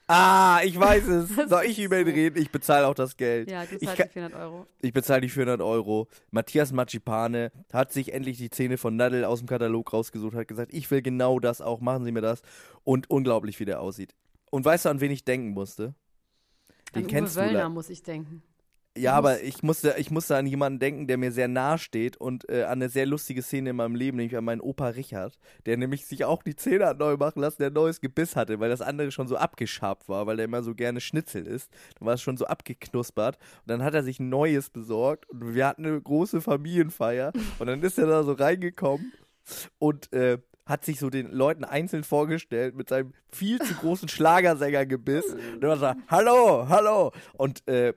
Ah, 0.09 0.61
ich 0.63 0.79
weiß 0.79 1.05
es. 1.07 1.29
Soll 1.49 1.65
ich 1.65 1.79
über 1.79 1.99
ihn 1.99 2.07
reden? 2.07 2.41
Ich 2.41 2.49
bezahle 2.49 2.87
auch 2.87 2.93
das 2.93 3.17
Geld. 3.17 3.51
Ja, 3.51 3.65
du 3.65 3.77
zahlst 3.77 3.97
kann- 3.97 4.07
die 4.07 4.13
400 4.13 4.39
Euro. 4.41 4.65
ich 4.81 4.93
bezahle 4.93 5.21
die 5.21 5.29
400 5.29 5.61
Euro. 5.61 6.07
Matthias 6.31 6.71
Macipane 6.71 7.51
hat 7.73 7.91
sich 7.91 8.13
endlich 8.13 8.37
die 8.37 8.49
Zähne 8.49 8.77
von 8.77 8.95
Nadel 8.95 9.25
aus 9.25 9.39
dem 9.39 9.47
Katalog 9.49 9.91
rausgesucht, 9.91 10.33
hat 10.35 10.47
gesagt, 10.47 10.73
ich 10.73 10.89
will 10.91 11.01
genau 11.01 11.39
das 11.39 11.59
auch, 11.59 11.81
machen 11.81 12.05
Sie 12.05 12.13
mir 12.13 12.21
das. 12.21 12.41
Und 12.85 13.09
unglaublich, 13.09 13.59
wie 13.59 13.65
der 13.65 13.81
aussieht. 13.81 14.15
Und 14.49 14.63
weißt 14.63 14.85
du, 14.85 14.89
an 14.89 15.01
wen 15.01 15.11
ich 15.11 15.25
denken 15.25 15.49
musste? 15.49 15.93
Den 16.95 17.03
An 17.03 17.07
kennst 17.09 17.35
Uwe 17.35 17.41
du. 17.43 17.47
Wöllner 17.49 17.63
le- 17.63 17.69
muss 17.69 17.89
ich 17.89 18.01
denken. 18.01 18.41
Ja, 18.97 19.13
aber 19.13 19.41
ich 19.43 19.63
musste, 19.63 19.95
ich 19.97 20.11
musste 20.11 20.35
an 20.35 20.47
jemanden 20.47 20.79
denken, 20.79 21.07
der 21.07 21.17
mir 21.17 21.31
sehr 21.31 21.47
nahe 21.47 21.77
steht 21.77 22.17
und 22.17 22.49
äh, 22.49 22.63
an 22.63 22.73
eine 22.73 22.89
sehr 22.89 23.05
lustige 23.05 23.41
Szene 23.41 23.71
in 23.71 23.75
meinem 23.75 23.95
Leben, 23.95 24.17
nämlich 24.17 24.35
an 24.37 24.43
meinen 24.43 24.61
Opa 24.61 24.87
Richard, 24.89 25.37
der 25.65 25.77
nämlich 25.77 26.05
sich 26.05 26.25
auch 26.25 26.43
die 26.43 26.55
Zähne 26.55 26.87
hat 26.87 26.99
neu 26.99 27.15
machen 27.17 27.41
lassen, 27.41 27.57
der 27.59 27.67
ein 27.67 27.73
neues 27.73 28.01
Gebiss 28.01 28.35
hatte, 28.35 28.59
weil 28.59 28.69
das 28.69 28.81
andere 28.81 29.11
schon 29.11 29.27
so 29.27 29.37
abgeschabt 29.37 30.09
war, 30.09 30.25
weil 30.25 30.39
er 30.39 30.45
immer 30.45 30.63
so 30.63 30.73
gerne 30.73 30.99
Schnitzel 30.99 31.45
isst. 31.45 31.71
Dann 31.99 32.07
war 32.07 32.15
es 32.15 32.21
schon 32.21 32.37
so 32.37 32.45
abgeknuspert 32.45 33.37
und 33.37 33.69
dann 33.69 33.83
hat 33.83 33.93
er 33.93 34.03
sich 34.03 34.19
ein 34.19 34.29
neues 34.29 34.69
besorgt 34.69 35.29
und 35.29 35.53
wir 35.53 35.67
hatten 35.67 35.85
eine 35.85 36.01
große 36.01 36.41
Familienfeier 36.41 37.33
und 37.59 37.67
dann 37.67 37.81
ist 37.83 37.97
er 37.97 38.07
da 38.07 38.23
so 38.23 38.33
reingekommen 38.33 39.13
und 39.79 40.11
äh, 40.13 40.39
hat 40.65 40.83
sich 40.83 40.99
so 40.99 41.09
den 41.09 41.31
Leuten 41.31 41.63
einzeln 41.63 42.03
vorgestellt 42.03 42.75
mit 42.75 42.89
seinem 42.89 43.13
viel 43.31 43.59
zu 43.59 43.73
großen 43.73 44.09
Schlagersängergebiss. 44.09 45.33
Und 45.53 45.63
er 45.63 45.69
war 45.69 45.77
so, 45.77 45.93
hallo, 46.09 46.67
hallo. 46.67 47.13
Und 47.33 47.65
äh, 47.67 47.93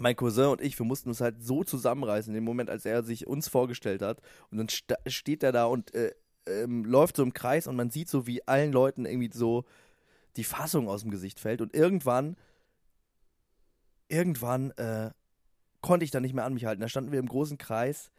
mein 0.00 0.16
Cousin 0.16 0.46
und 0.46 0.60
ich, 0.60 0.78
wir 0.78 0.86
mussten 0.86 1.08
uns 1.08 1.20
halt 1.20 1.42
so 1.42 1.64
zusammenreißen 1.64 2.30
in 2.30 2.34
dem 2.34 2.44
Moment, 2.44 2.70
als 2.70 2.84
er 2.84 3.02
sich 3.02 3.26
uns 3.26 3.48
vorgestellt 3.48 4.02
hat. 4.02 4.20
Und 4.50 4.58
dann 4.58 4.68
sta- 4.68 4.98
steht 5.06 5.42
er 5.42 5.52
da 5.52 5.66
und 5.66 5.94
äh, 5.94 6.12
ähm, 6.46 6.84
läuft 6.84 7.16
so 7.16 7.22
im 7.22 7.32
Kreis 7.32 7.66
und 7.66 7.76
man 7.76 7.90
sieht 7.90 8.08
so, 8.08 8.26
wie 8.26 8.46
allen 8.46 8.72
Leuten 8.72 9.06
irgendwie 9.06 9.30
so 9.32 9.64
die 10.36 10.44
Fassung 10.44 10.88
aus 10.88 11.02
dem 11.02 11.10
Gesicht 11.10 11.40
fällt. 11.40 11.60
Und 11.60 11.74
irgendwann, 11.74 12.36
irgendwann 14.08 14.70
äh, 14.72 15.10
konnte 15.80 16.04
ich 16.04 16.10
dann 16.10 16.22
nicht 16.22 16.34
mehr 16.34 16.44
an 16.44 16.54
mich 16.54 16.64
halten. 16.64 16.80
Da 16.80 16.88
standen 16.88 17.12
wir 17.12 17.18
im 17.18 17.28
großen 17.28 17.58
Kreis 17.58 18.10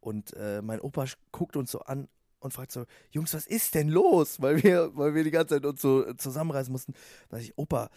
und 0.00 0.34
äh, 0.34 0.62
mein 0.62 0.80
Opa 0.80 1.06
guckt 1.32 1.56
uns 1.56 1.70
so 1.70 1.80
an 1.80 2.08
und 2.40 2.52
fragt 2.52 2.70
so, 2.70 2.84
Jungs, 3.10 3.34
was 3.34 3.46
ist 3.46 3.74
denn 3.74 3.88
los? 3.88 4.40
Weil 4.40 4.62
wir, 4.62 4.96
weil 4.96 5.14
wir 5.14 5.24
die 5.24 5.30
ganze 5.30 5.54
Zeit 5.54 5.66
uns 5.66 5.80
so 5.82 6.12
zusammenreißen 6.14 6.70
mussten. 6.70 6.92
Da 7.28 7.36
sag 7.36 7.44
ich, 7.44 7.58
Opa, 7.58 7.90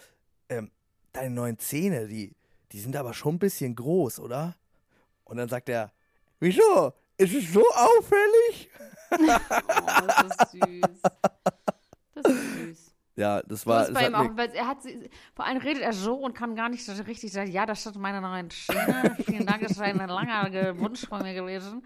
ähm, 0.49 0.71
deine 1.11 1.35
neuen 1.35 1.59
Zähne, 1.59 2.07
die, 2.07 2.35
die 2.71 2.79
sind 2.79 2.95
aber 2.95 3.13
schon 3.13 3.35
ein 3.35 3.39
bisschen 3.39 3.75
groß, 3.75 4.19
oder? 4.19 4.55
Und 5.25 5.37
dann 5.37 5.49
sagt 5.49 5.69
er, 5.69 5.91
wieso? 6.39 6.93
Ist 7.17 7.33
es 7.35 7.51
so 7.51 7.63
auffällig? 7.69 8.69
Oh, 9.11 9.17
das 10.07 10.23
ist 10.23 10.51
süß. 10.51 11.01
Das 12.15 12.25
ist 12.33 12.53
süß. 12.53 12.95
Ja, 13.15 13.41
das 13.41 13.65
War, 13.67 13.85
das 13.85 13.93
bei 13.93 14.07
ihm 14.07 14.15
auch, 14.15 14.37
weil 14.37 14.49
er 14.51 14.65
hat, 14.67 14.81
sie- 14.81 15.09
vor 15.35 15.45
allem 15.45 15.57
redet 15.57 15.83
er 15.83 15.91
so 15.91 16.15
und 16.15 16.33
kann 16.33 16.55
gar 16.55 16.69
nicht 16.69 16.87
richtig 17.07 17.33
sagen, 17.33 17.51
ja, 17.51 17.65
das 17.65 17.83
sind 17.83 17.97
meine 17.97 18.21
neuen 18.21 18.49
Zähne. 18.49 19.17
Vielen 19.25 19.45
Dank, 19.45 19.61
das 19.61 19.71
ist 19.71 19.81
ein 19.81 19.97
langer 19.97 20.49
Ge- 20.49 20.77
Wunsch 20.79 21.05
von 21.05 21.21
mir 21.23 21.33
gewesen. 21.33 21.83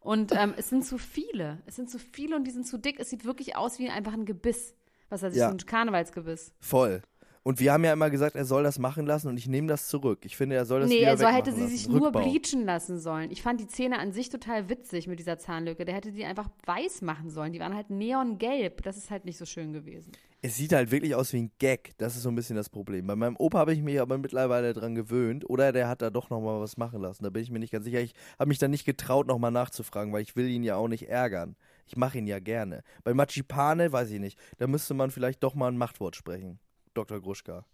Und 0.00 0.32
ähm, 0.32 0.54
es 0.56 0.68
sind 0.68 0.84
zu 0.84 0.98
viele. 0.98 1.62
Es 1.66 1.76
sind 1.76 1.88
zu 1.88 2.00
viele 2.00 2.34
und 2.34 2.44
die 2.44 2.50
sind 2.50 2.66
zu 2.66 2.78
dick. 2.78 2.98
Es 2.98 3.10
sieht 3.10 3.24
wirklich 3.24 3.54
aus 3.54 3.78
wie 3.78 3.88
einfach 3.88 4.12
ein 4.12 4.24
Gebiss. 4.24 4.74
Was 5.08 5.22
heißt 5.22 5.36
Ja. 5.36 5.48
so 5.50 5.54
ein 5.54 5.58
Karnevalsgebiss? 5.58 6.52
Voll. 6.58 7.02
Und 7.44 7.58
wir 7.58 7.72
haben 7.72 7.82
ja 7.84 7.92
immer 7.92 8.08
gesagt, 8.08 8.36
er 8.36 8.44
soll 8.44 8.62
das 8.62 8.78
machen 8.78 9.04
lassen 9.04 9.26
und 9.26 9.36
ich 9.36 9.48
nehme 9.48 9.66
das 9.66 9.88
zurück. 9.88 10.20
Ich 10.24 10.36
finde, 10.36 10.54
er 10.54 10.64
soll 10.64 10.80
das 10.80 10.88
Nee, 10.88 10.98
wieder 10.98 11.08
er 11.08 11.18
wegmachen 11.18 11.34
hätte 11.34 11.52
sie 11.52 11.60
lassen. 11.62 11.72
sich 11.76 11.88
nur 11.88 12.06
Rückbau. 12.06 12.20
bleachen 12.22 12.64
lassen 12.64 12.98
sollen. 13.00 13.32
Ich 13.32 13.42
fand 13.42 13.60
die 13.60 13.66
Zähne 13.66 13.98
an 13.98 14.12
sich 14.12 14.28
total 14.28 14.68
witzig 14.68 15.08
mit 15.08 15.18
dieser 15.18 15.38
Zahnlücke. 15.38 15.84
Der 15.84 15.94
hätte 15.96 16.12
die 16.12 16.24
einfach 16.24 16.48
weiß 16.66 17.02
machen 17.02 17.30
sollen. 17.30 17.52
Die 17.52 17.58
waren 17.58 17.74
halt 17.74 17.90
neongelb. 17.90 18.82
Das 18.84 18.96
ist 18.96 19.10
halt 19.10 19.24
nicht 19.24 19.38
so 19.38 19.44
schön 19.44 19.72
gewesen. 19.72 20.12
Es 20.40 20.56
sieht 20.56 20.72
halt 20.72 20.92
wirklich 20.92 21.16
aus 21.16 21.32
wie 21.32 21.38
ein 21.42 21.50
Gag. 21.58 21.90
Das 21.98 22.14
ist 22.14 22.22
so 22.22 22.28
ein 22.28 22.34
bisschen 22.36 22.54
das 22.54 22.68
Problem. 22.68 23.08
Bei 23.08 23.16
meinem 23.16 23.36
Opa 23.36 23.58
habe 23.58 23.72
ich 23.72 23.82
mich 23.82 24.00
aber 24.00 24.18
mittlerweile 24.18 24.72
dran 24.72 24.94
gewöhnt. 24.94 25.48
Oder 25.50 25.72
der 25.72 25.88
hat 25.88 26.00
da 26.00 26.10
doch 26.10 26.30
nochmal 26.30 26.60
was 26.60 26.76
machen 26.76 27.00
lassen. 27.00 27.24
Da 27.24 27.30
bin 27.30 27.42
ich 27.42 27.50
mir 27.50 27.58
nicht 27.58 27.72
ganz 27.72 27.84
sicher. 27.84 28.00
Ich 28.00 28.14
habe 28.38 28.48
mich 28.48 28.58
dann 28.58 28.70
nicht 28.70 28.84
getraut, 28.84 29.26
nochmal 29.26 29.50
nachzufragen, 29.50 30.12
weil 30.12 30.22
ich 30.22 30.36
will 30.36 30.48
ihn 30.48 30.62
ja 30.62 30.76
auch 30.76 30.86
nicht 30.88 31.08
ärgern. 31.08 31.56
Ich 31.88 31.96
mache 31.96 32.18
ihn 32.18 32.28
ja 32.28 32.38
gerne. 32.38 32.82
Bei 33.02 33.14
Machipane 33.14 33.90
weiß 33.92 34.10
ich 34.12 34.20
nicht. 34.20 34.38
Da 34.58 34.68
müsste 34.68 34.94
man 34.94 35.10
vielleicht 35.10 35.42
doch 35.42 35.56
mal 35.56 35.66
ein 35.68 35.76
Machtwort 35.76 36.14
sprechen. 36.14 36.60
Dr. 36.94 37.20
Gruschka. 37.20 37.64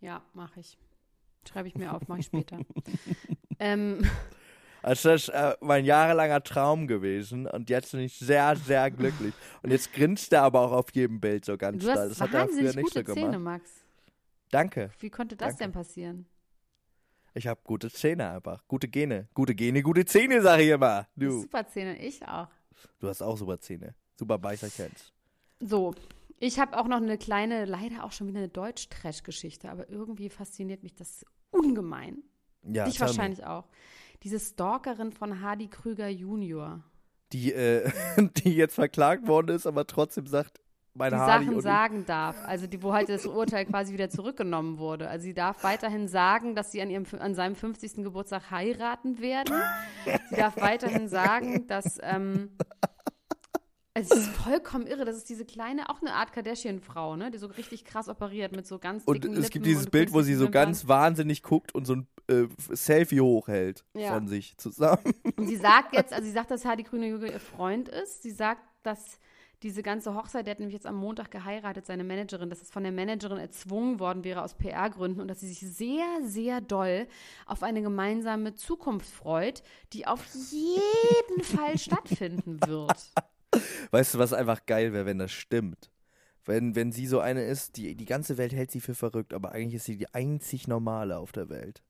Ja, 0.00 0.22
mache 0.34 0.60
ich. 0.60 0.78
Schreibe 1.48 1.68
ich 1.68 1.74
mir 1.74 1.92
auf, 1.94 2.06
mache 2.08 2.20
ich 2.20 2.26
später. 2.32 2.58
ähm, 3.58 4.02
Also 4.82 5.10
das 5.10 5.22
ist 5.24 5.28
äh, 5.30 5.54
mein 5.60 5.84
jahrelanger 5.84 6.42
Traum 6.42 6.86
gewesen 6.86 7.46
und 7.46 7.70
jetzt 7.70 7.92
bin 7.92 8.00
ich 8.00 8.18
sehr, 8.18 8.56
sehr 8.56 8.90
glücklich. 8.90 9.32
Und 9.62 9.70
jetzt 9.70 9.92
grinst 9.92 10.32
er 10.32 10.42
aber 10.42 10.60
auch 10.60 10.72
auf 10.72 10.86
jedem 10.92 11.20
Bild 11.20 11.44
so 11.44 11.56
ganz 11.56 11.84
hast 11.86 12.10
Das 12.10 12.20
hat 12.20 12.34
er 12.34 12.48
früher 12.48 12.62
nicht 12.62 12.74
so 12.76 12.82
gute 12.82 13.04
gemacht. 13.04 13.18
Zähne, 13.20 13.38
Max. 13.38 13.70
Danke. 14.50 14.90
Wie 14.98 15.10
konnte 15.10 15.36
das 15.36 15.50
Danke. 15.50 15.64
denn 15.64 15.72
passieren? 15.72 16.26
Ich 17.34 17.46
habe 17.46 17.60
gute 17.64 17.90
Zähne 17.90 18.28
einfach. 18.30 18.62
Gute 18.68 18.88
Gene. 18.88 19.28
Gute 19.34 19.54
Gene, 19.54 19.82
gute 19.82 20.04
Zähne, 20.04 20.42
sag 20.42 20.60
ich 20.60 20.68
immer. 20.68 21.06
Du. 21.16 21.40
Super 21.42 21.66
Zähne, 21.66 21.96
ich 21.98 22.22
auch. 22.26 22.48
Du 22.98 23.08
hast 23.08 23.22
auch 23.22 23.36
super 23.38 23.58
Zähne. 23.58 23.94
Super 24.18 24.36
Beißerchens. 24.38 25.12
So, 25.60 25.94
ich 26.42 26.58
habe 26.58 26.76
auch 26.76 26.88
noch 26.88 26.96
eine 26.96 27.18
kleine, 27.18 27.66
leider 27.66 28.02
auch 28.02 28.10
schon 28.10 28.26
wieder 28.26 28.38
eine 28.38 28.48
Deutsch-Trash-Geschichte, 28.48 29.70
aber 29.70 29.88
irgendwie 29.88 30.28
fasziniert 30.28 30.82
mich 30.82 30.92
das 30.92 31.24
ungemein. 31.50 32.18
Ja, 32.64 32.84
Dich 32.84 32.96
tell 32.96 33.06
me. 33.06 33.10
wahrscheinlich 33.10 33.46
auch. 33.46 33.68
Diese 34.24 34.40
Stalkerin 34.40 35.12
von 35.12 35.40
Hardy 35.40 35.68
Krüger 35.68 36.08
Junior. 36.08 36.82
Die, 37.32 37.52
äh, 37.52 37.88
die 38.38 38.56
jetzt 38.56 38.74
verklagt 38.74 39.28
worden 39.28 39.54
ist, 39.54 39.68
aber 39.68 39.86
trotzdem 39.86 40.26
sagt, 40.26 40.60
mein 40.94 41.12
die 41.12 41.16
Hardy 41.16 41.44
Sachen 41.44 41.60
sagen 41.60 42.06
darf. 42.06 42.36
Also 42.44 42.66
die, 42.66 42.82
wo 42.82 42.92
halt 42.92 43.08
das 43.08 43.24
Urteil 43.24 43.64
quasi 43.64 43.92
wieder 43.92 44.10
zurückgenommen 44.10 44.78
wurde. 44.78 45.08
Also 45.08 45.22
sie 45.22 45.34
darf 45.34 45.62
weiterhin 45.62 46.08
sagen, 46.08 46.56
dass 46.56 46.72
sie 46.72 46.82
an, 46.82 46.90
ihrem, 46.90 47.06
an 47.20 47.36
seinem 47.36 47.54
50. 47.54 48.02
Geburtstag 48.02 48.50
heiraten 48.50 49.20
werden. 49.20 49.54
Sie 50.28 50.36
darf 50.36 50.56
weiterhin 50.56 51.06
sagen, 51.08 51.68
dass 51.68 52.00
ähm, 52.02 52.50
es 53.94 54.10
ist 54.10 54.28
vollkommen 54.28 54.86
irre. 54.86 55.04
Das 55.04 55.16
ist 55.16 55.28
diese 55.28 55.44
kleine, 55.44 55.88
auch 55.90 56.00
eine 56.00 56.14
Art 56.14 56.32
Kardashian-Frau, 56.32 57.16
ne? 57.16 57.30
Die 57.30 57.38
so 57.38 57.46
richtig 57.46 57.84
krass 57.84 58.08
operiert 58.08 58.52
mit 58.54 58.66
so 58.66 58.78
ganz 58.78 59.04
Und 59.04 59.24
dicken 59.24 59.36
es 59.36 59.44
gibt 59.50 59.54
Lippen 59.54 59.64
dieses 59.64 59.84
und 59.86 59.90
Bild, 59.90 60.12
wo 60.12 60.22
sie 60.22 60.34
so 60.34 60.50
ganz 60.50 60.88
wahnsinnig 60.88 61.42
guckt 61.42 61.74
und 61.74 61.84
so 61.86 61.96
ein 61.96 62.06
äh, 62.28 62.46
Selfie 62.70 63.20
hochhält 63.20 63.84
Ja. 63.94 64.14
von 64.14 64.28
sich 64.28 64.56
zusammen. 64.56 65.02
Und 65.36 65.46
sie 65.46 65.56
sagt 65.56 65.92
jetzt, 65.96 66.12
also 66.12 66.24
sie 66.24 66.32
sagt, 66.32 66.50
dass 66.50 66.64
Hardy 66.64 66.84
Grüne 66.84 67.08
Jürgen 67.08 67.26
ihr 67.26 67.40
Freund 67.40 67.88
ist. 67.88 68.22
Sie 68.22 68.30
sagt, 68.30 68.62
dass 68.82 69.18
diese 69.62 69.82
ganze 69.82 70.14
Hochzeit, 70.14 70.46
der 70.46 70.52
hat 70.52 70.58
nämlich 70.58 70.74
jetzt 70.74 70.86
am 70.86 70.96
Montag 70.96 71.30
geheiratet, 71.30 71.86
seine 71.86 72.02
Managerin, 72.02 72.50
dass 72.50 72.62
es 72.62 72.70
von 72.70 72.82
der 72.82 72.90
Managerin 72.92 73.38
erzwungen 73.38 74.00
worden 74.00 74.24
wäre 74.24 74.42
aus 74.42 74.54
PR-Gründen 74.54 75.20
und 75.20 75.28
dass 75.28 75.38
sie 75.40 75.48
sich 75.48 75.60
sehr, 75.60 76.06
sehr 76.22 76.60
doll 76.60 77.06
auf 77.46 77.62
eine 77.62 77.80
gemeinsame 77.82 78.54
Zukunft 78.54 79.08
freut, 79.08 79.62
die 79.92 80.06
auf 80.06 80.24
jeden 80.50 81.42
Fall 81.44 81.78
stattfinden 81.78 82.58
wird. 82.66 83.12
Weißt 83.90 84.14
du, 84.14 84.18
was 84.18 84.32
einfach 84.32 84.64
geil 84.66 84.92
wäre, 84.92 85.06
wenn 85.06 85.18
das 85.18 85.32
stimmt? 85.32 85.90
Wenn, 86.44 86.74
wenn 86.74 86.90
sie 86.90 87.06
so 87.06 87.20
eine 87.20 87.44
ist, 87.44 87.76
die, 87.76 87.94
die 87.94 88.04
ganze 88.04 88.36
Welt 88.36 88.52
hält 88.52 88.70
sie 88.70 88.80
für 88.80 88.94
verrückt, 88.94 89.32
aber 89.32 89.52
eigentlich 89.52 89.74
ist 89.74 89.84
sie 89.84 89.96
die 89.96 90.12
einzig 90.12 90.66
normale 90.66 91.18
auf 91.18 91.32
der 91.32 91.48
Welt. 91.48 91.82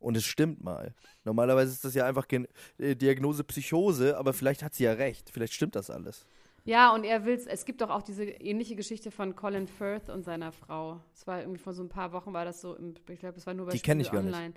Und 0.00 0.16
es 0.16 0.24
stimmt 0.24 0.62
mal. 0.62 0.94
Normalerweise 1.24 1.72
ist 1.72 1.84
das 1.84 1.94
ja 1.94 2.06
einfach 2.06 2.28
Gen 2.28 2.46
äh, 2.78 2.94
Diagnose 2.94 3.44
Psychose, 3.44 4.16
aber 4.16 4.32
vielleicht 4.32 4.62
hat 4.62 4.74
sie 4.74 4.84
ja 4.84 4.92
recht. 4.92 5.30
Vielleicht 5.30 5.54
stimmt 5.54 5.76
das 5.76 5.90
alles. 5.90 6.26
Ja, 6.68 6.92
und 6.94 7.04
er 7.04 7.24
will 7.24 7.40
es 7.46 7.64
gibt 7.64 7.80
doch 7.80 7.88
auch 7.88 8.02
diese 8.02 8.24
ähnliche 8.24 8.76
Geschichte 8.76 9.10
von 9.10 9.34
Colin 9.34 9.66
Firth 9.66 10.10
und 10.10 10.22
seiner 10.22 10.52
Frau. 10.52 11.00
Es 11.14 11.26
war 11.26 11.40
irgendwie 11.40 11.58
vor 11.58 11.72
so 11.72 11.82
ein 11.82 11.88
paar 11.88 12.12
Wochen, 12.12 12.34
war 12.34 12.44
das 12.44 12.60
so, 12.60 12.74
im, 12.74 12.92
ich 13.08 13.20
glaube, 13.20 13.38
es 13.38 13.46
war 13.46 13.54
nur 13.54 13.64
bei 13.64 13.72
Die 13.72 13.80
kenn 13.80 13.98
ich 14.00 14.10
gar 14.10 14.22
nicht. 14.22 14.34
Online. 14.34 14.52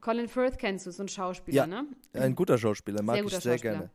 Colin 0.00 0.28
Firth 0.28 0.56
kennst 0.56 0.86
du, 0.86 0.92
so 0.92 1.02
ein 1.02 1.08
Schauspieler, 1.08 1.56
Ja. 1.56 1.66
ne? 1.66 1.86
Ein 2.12 2.36
guter 2.36 2.58
Schauspieler, 2.58 3.02
mag 3.02 3.16
sehr 3.16 3.24
ich 3.24 3.30
guter 3.30 3.40
sehr 3.40 3.52
Schauspieler. 3.54 3.72
gerne. 3.74 3.90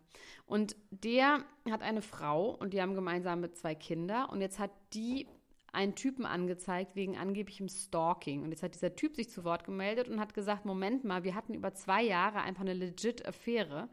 Und 0.46 0.76
der 0.92 1.46
hat 1.72 1.82
eine 1.82 2.02
Frau 2.02 2.50
und 2.50 2.74
die 2.74 2.82
haben 2.82 2.96
gemeinsam 2.96 3.40
mit 3.40 3.56
zwei 3.56 3.76
Kinder 3.76 4.28
und 4.30 4.42
jetzt 4.42 4.60
hat 4.60 4.72
die 4.94 5.26
einen 5.72 5.96
Typen 5.96 6.26
angezeigt 6.26 6.98
wegen 6.98 7.18
angeblichem 7.18 7.70
Stalking. 7.70 8.44
Und 8.44 8.52
jetzt 8.52 8.62
hat 8.62 8.76
dieser 8.76 8.94
Typ 8.94 9.16
sich 9.16 9.30
zu 9.30 9.46
Wort 9.46 9.64
gemeldet 9.64 10.10
und 10.10 10.20
hat 10.20 10.34
gesagt, 10.34 10.66
Moment 10.66 11.06
mal, 11.06 11.24
wir 11.24 11.34
hatten 11.34 11.54
über 11.54 11.74
zwei 11.74 12.04
Jahre 12.04 12.42
einfach 12.42 12.62
eine 12.62 12.74
legit 12.74 13.26
Affäre. 13.26 13.88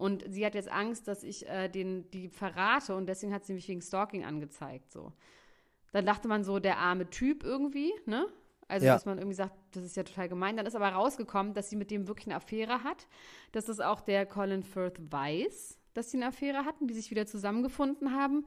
Und 0.00 0.24
sie 0.28 0.46
hat 0.46 0.54
jetzt 0.54 0.70
Angst, 0.70 1.06
dass 1.08 1.22
ich 1.22 1.46
äh, 1.46 1.68
den, 1.68 2.10
die 2.10 2.28
verrate 2.28 2.94
und 2.96 3.06
deswegen 3.06 3.34
hat 3.34 3.44
sie 3.44 3.52
mich 3.52 3.68
wegen 3.68 3.82
Stalking 3.82 4.24
angezeigt. 4.24 4.90
So. 4.90 5.12
Dann 5.92 6.06
dachte 6.06 6.26
man 6.26 6.42
so, 6.42 6.58
der 6.58 6.78
arme 6.78 7.10
Typ 7.10 7.44
irgendwie, 7.44 7.92
ne? 8.06 8.26
Also, 8.66 8.86
Ja. 8.86 8.94
dass 8.94 9.04
man 9.04 9.18
irgendwie 9.18 9.34
sagt, 9.34 9.54
das 9.72 9.84
ist 9.84 9.96
ja 9.96 10.02
total 10.04 10.28
gemein. 10.28 10.56
Dann 10.56 10.64
ist 10.64 10.74
aber 10.74 10.88
rausgekommen, 10.88 11.52
dass 11.52 11.68
sie 11.68 11.76
mit 11.76 11.90
dem 11.90 12.08
wirklich 12.08 12.28
eine 12.28 12.36
Affäre 12.36 12.82
hat, 12.82 13.08
dass 13.52 13.66
das 13.66 13.80
auch 13.80 14.00
der 14.00 14.24
Colin 14.24 14.62
Firth 14.62 14.98
weiß, 15.12 15.78
dass 15.92 16.10
sie 16.10 16.16
eine 16.16 16.28
Affäre 16.28 16.64
hatten, 16.64 16.86
die 16.86 16.94
sich 16.94 17.10
wieder 17.10 17.26
zusammengefunden 17.26 18.14
haben. 18.14 18.46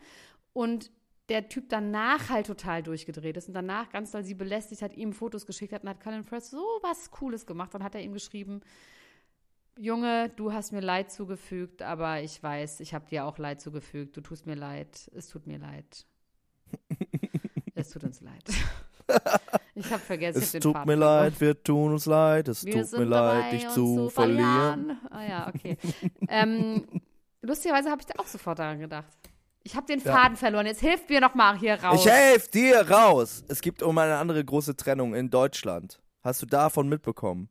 Und 0.54 0.92
der 1.30 1.50
Typ 1.50 1.70
danach 1.70 2.30
halt 2.30 2.48
total 2.48 2.82
durchgedreht 2.82 3.38
ist 3.38 3.48
und 3.48 3.54
danach 3.54 3.90
ganz 3.92 4.12
doll 4.12 4.24
sie 4.24 4.34
belästigt 4.34 4.82
hat, 4.82 4.94
ihm 4.96 5.14
Fotos 5.14 5.46
geschickt 5.46 5.72
hat 5.74 5.84
und 5.84 5.90
hat 5.90 6.02
Colin 6.02 6.24
Firth 6.24 6.46
so 6.46 6.64
was 6.82 7.12
Cooles 7.12 7.46
gemacht. 7.46 7.74
Dann 7.74 7.84
hat 7.84 7.94
er 7.94 8.02
ihm 8.02 8.14
geschrieben, 8.14 8.62
Junge, 9.78 10.30
du 10.36 10.54
hast 10.54 10.72
mir 10.72 10.82
Leid 10.82 11.12
zugefügt, 11.12 11.82
aber 11.82 12.22
ich 12.22 12.42
weiß, 12.42 12.80
ich 12.80 12.94
habe 12.94 13.06
dir 13.08 13.26
auch 13.26 13.38
Leid 13.38 13.60
zugefügt. 13.60 14.16
Du 14.16 14.22
tust 14.22 14.46
mir 14.46 14.56
leid. 14.56 15.10
Es 15.16 15.28
tut 15.30 15.48
mir 15.48 15.58
leid. 15.58 16.06
es 17.76 17.90
tut 17.90 18.04
uns 18.04 18.22
leid. 18.22 18.44
Ich 19.76 19.90
habe 19.92 20.00
vergessen, 20.00 20.42
Es 20.42 20.54
hab 20.54 20.62
tut 20.62 20.74
Faden 20.74 20.88
mir 20.88 20.96
leid, 20.96 21.42
wir 21.42 21.62
tun 21.62 21.94
uns 21.94 22.06
leid, 22.06 22.48
es 22.48 22.64
Wir 22.64 22.84
tut 22.84 23.00
mir 23.00 23.06
leid, 23.06 23.52
dich 23.54 23.68
zu 23.70 24.08
verlieren. 24.10 24.98
Ah 25.10 25.24
ja, 25.24 25.48
okay. 25.48 25.78
ähm, 26.30 26.88
lustigerweise 27.42 27.90
habe 27.90 28.00
ich 28.02 28.06
da 28.06 28.14
auch 28.22 28.28
sofort 28.28 28.60
daran 28.60 28.80
gedacht. 28.80 29.18
Ich 29.64 29.76
habe 29.76 29.88
den 29.88 30.00
Ja. 30.00 30.16
Faden 30.16 30.38
verloren. 30.38 30.68
Jetzt 30.68 30.82
hilft 30.82 31.10
mir 31.10 31.20
noch 31.22 31.34
mal 31.36 31.58
hier 31.58 31.82
raus. 31.84 32.06
Ich 32.06 32.12
helfe 32.12 32.52
dir 32.52 32.90
raus. 32.90 33.44
Es 33.48 33.62
gibt 33.62 33.82
um 33.82 33.98
eine 33.98 34.18
andere 34.18 34.46
große 34.46 34.76
Trennung 34.76 35.16
in 35.16 35.30
Deutschland. 35.30 36.00
Hast 36.22 36.42
du 36.42 36.46
davon 36.46 36.88
mitbekommen? 36.88 37.50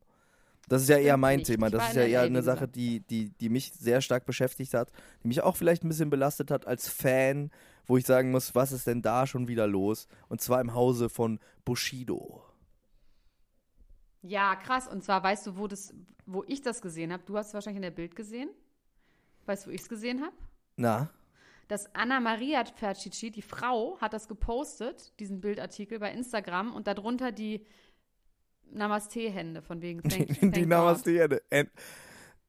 Das 0.69 0.81
ist 0.81 0.89
ja 0.89 0.97
eher 0.97 1.17
mein 1.17 1.39
nicht. 1.39 1.47
Thema. 1.47 1.69
Das 1.69 1.89
ist 1.89 1.95
ja 1.95 2.03
eher 2.03 2.21
eine 2.21 2.39
gesagt. 2.39 2.59
Sache, 2.59 2.67
die, 2.67 3.01
die, 3.01 3.29
die 3.29 3.49
mich 3.49 3.73
sehr 3.73 4.01
stark 4.01 4.25
beschäftigt 4.25 4.73
hat, 4.73 4.91
die 5.23 5.27
mich 5.27 5.41
auch 5.41 5.55
vielleicht 5.55 5.83
ein 5.83 5.89
bisschen 5.89 6.09
belastet 6.09 6.51
hat 6.51 6.67
als 6.67 6.87
Fan, 6.87 7.51
wo 7.85 7.97
ich 7.97 8.05
sagen 8.05 8.31
muss, 8.31 8.55
was 8.55 8.71
ist 8.71 8.87
denn 8.87 9.01
da 9.01 9.27
schon 9.27 9.47
wieder 9.47 9.67
los? 9.67 10.07
Und 10.29 10.41
zwar 10.41 10.61
im 10.61 10.73
Hause 10.73 11.09
von 11.09 11.39
Bushido. 11.65 12.43
Ja, 14.21 14.55
krass. 14.55 14.87
Und 14.87 15.03
zwar 15.03 15.21
weißt 15.21 15.47
du, 15.47 15.57
wo, 15.57 15.67
das, 15.67 15.93
wo 16.25 16.45
ich 16.47 16.61
das 16.61 16.81
gesehen 16.81 17.11
habe? 17.11 17.23
Du 17.25 17.37
hast 17.37 17.47
es 17.47 17.53
wahrscheinlich 17.53 17.77
in 17.77 17.83
der 17.83 17.91
Bild 17.91 18.15
gesehen. 18.15 18.49
Weißt 19.45 19.65
du, 19.65 19.69
wo 19.69 19.73
ich 19.73 19.81
es 19.81 19.89
gesehen 19.89 20.21
habe? 20.21 20.35
Na? 20.77 21.09
dass 21.67 21.93
Anna 21.95 22.19
Maria 22.19 22.63
Fercici, 22.65 23.31
die 23.31 23.41
Frau, 23.41 23.97
hat 23.99 24.13
das 24.13 24.27
gepostet, 24.27 25.17
diesen 25.19 25.41
Bildartikel 25.41 25.99
bei 25.99 26.11
Instagram 26.11 26.73
und 26.73 26.87
darunter 26.87 27.31
die 27.31 27.65
Namaste-Hände 28.71 29.61
von 29.61 29.81
wegen 29.81 30.01
Thank, 30.01 30.27
die 30.27 30.33
thank 30.33 30.53
God. 30.55 30.67
Namaste. 30.67 31.41
Äh, 31.49 31.65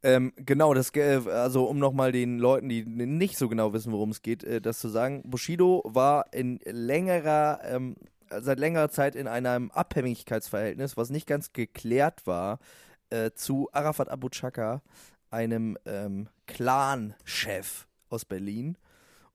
ähm, 0.02 0.32
genau, 0.36 0.74
das, 0.74 0.94
äh, 0.94 1.20
also 1.30 1.64
um 1.64 1.78
nochmal 1.78 2.12
den 2.12 2.38
Leuten, 2.38 2.68
die 2.68 2.84
nicht 2.84 3.38
so 3.38 3.48
genau 3.48 3.72
wissen, 3.72 3.90
worum 3.90 4.10
es 4.10 4.20
geht, 4.20 4.44
äh, 4.44 4.60
das 4.60 4.78
zu 4.78 4.88
sagen. 4.88 5.22
Bushido 5.24 5.82
war 5.86 6.26
in 6.32 6.60
längerer, 6.64 7.60
ähm, 7.64 7.96
seit 8.30 8.58
längerer 8.58 8.90
Zeit 8.90 9.16
in 9.16 9.26
einem 9.26 9.70
Abhängigkeitsverhältnis, 9.70 10.98
was 10.98 11.08
nicht 11.08 11.26
ganz 11.26 11.54
geklärt 11.54 12.26
war, 12.26 12.58
äh, 13.08 13.30
zu 13.34 13.70
Arafat 13.72 14.10
Abu 14.10 14.28
Chaka, 14.28 14.82
einem 15.30 15.78
ähm, 15.86 16.28
Clan-Chef 16.46 17.86
aus 18.10 18.26
Berlin. 18.26 18.76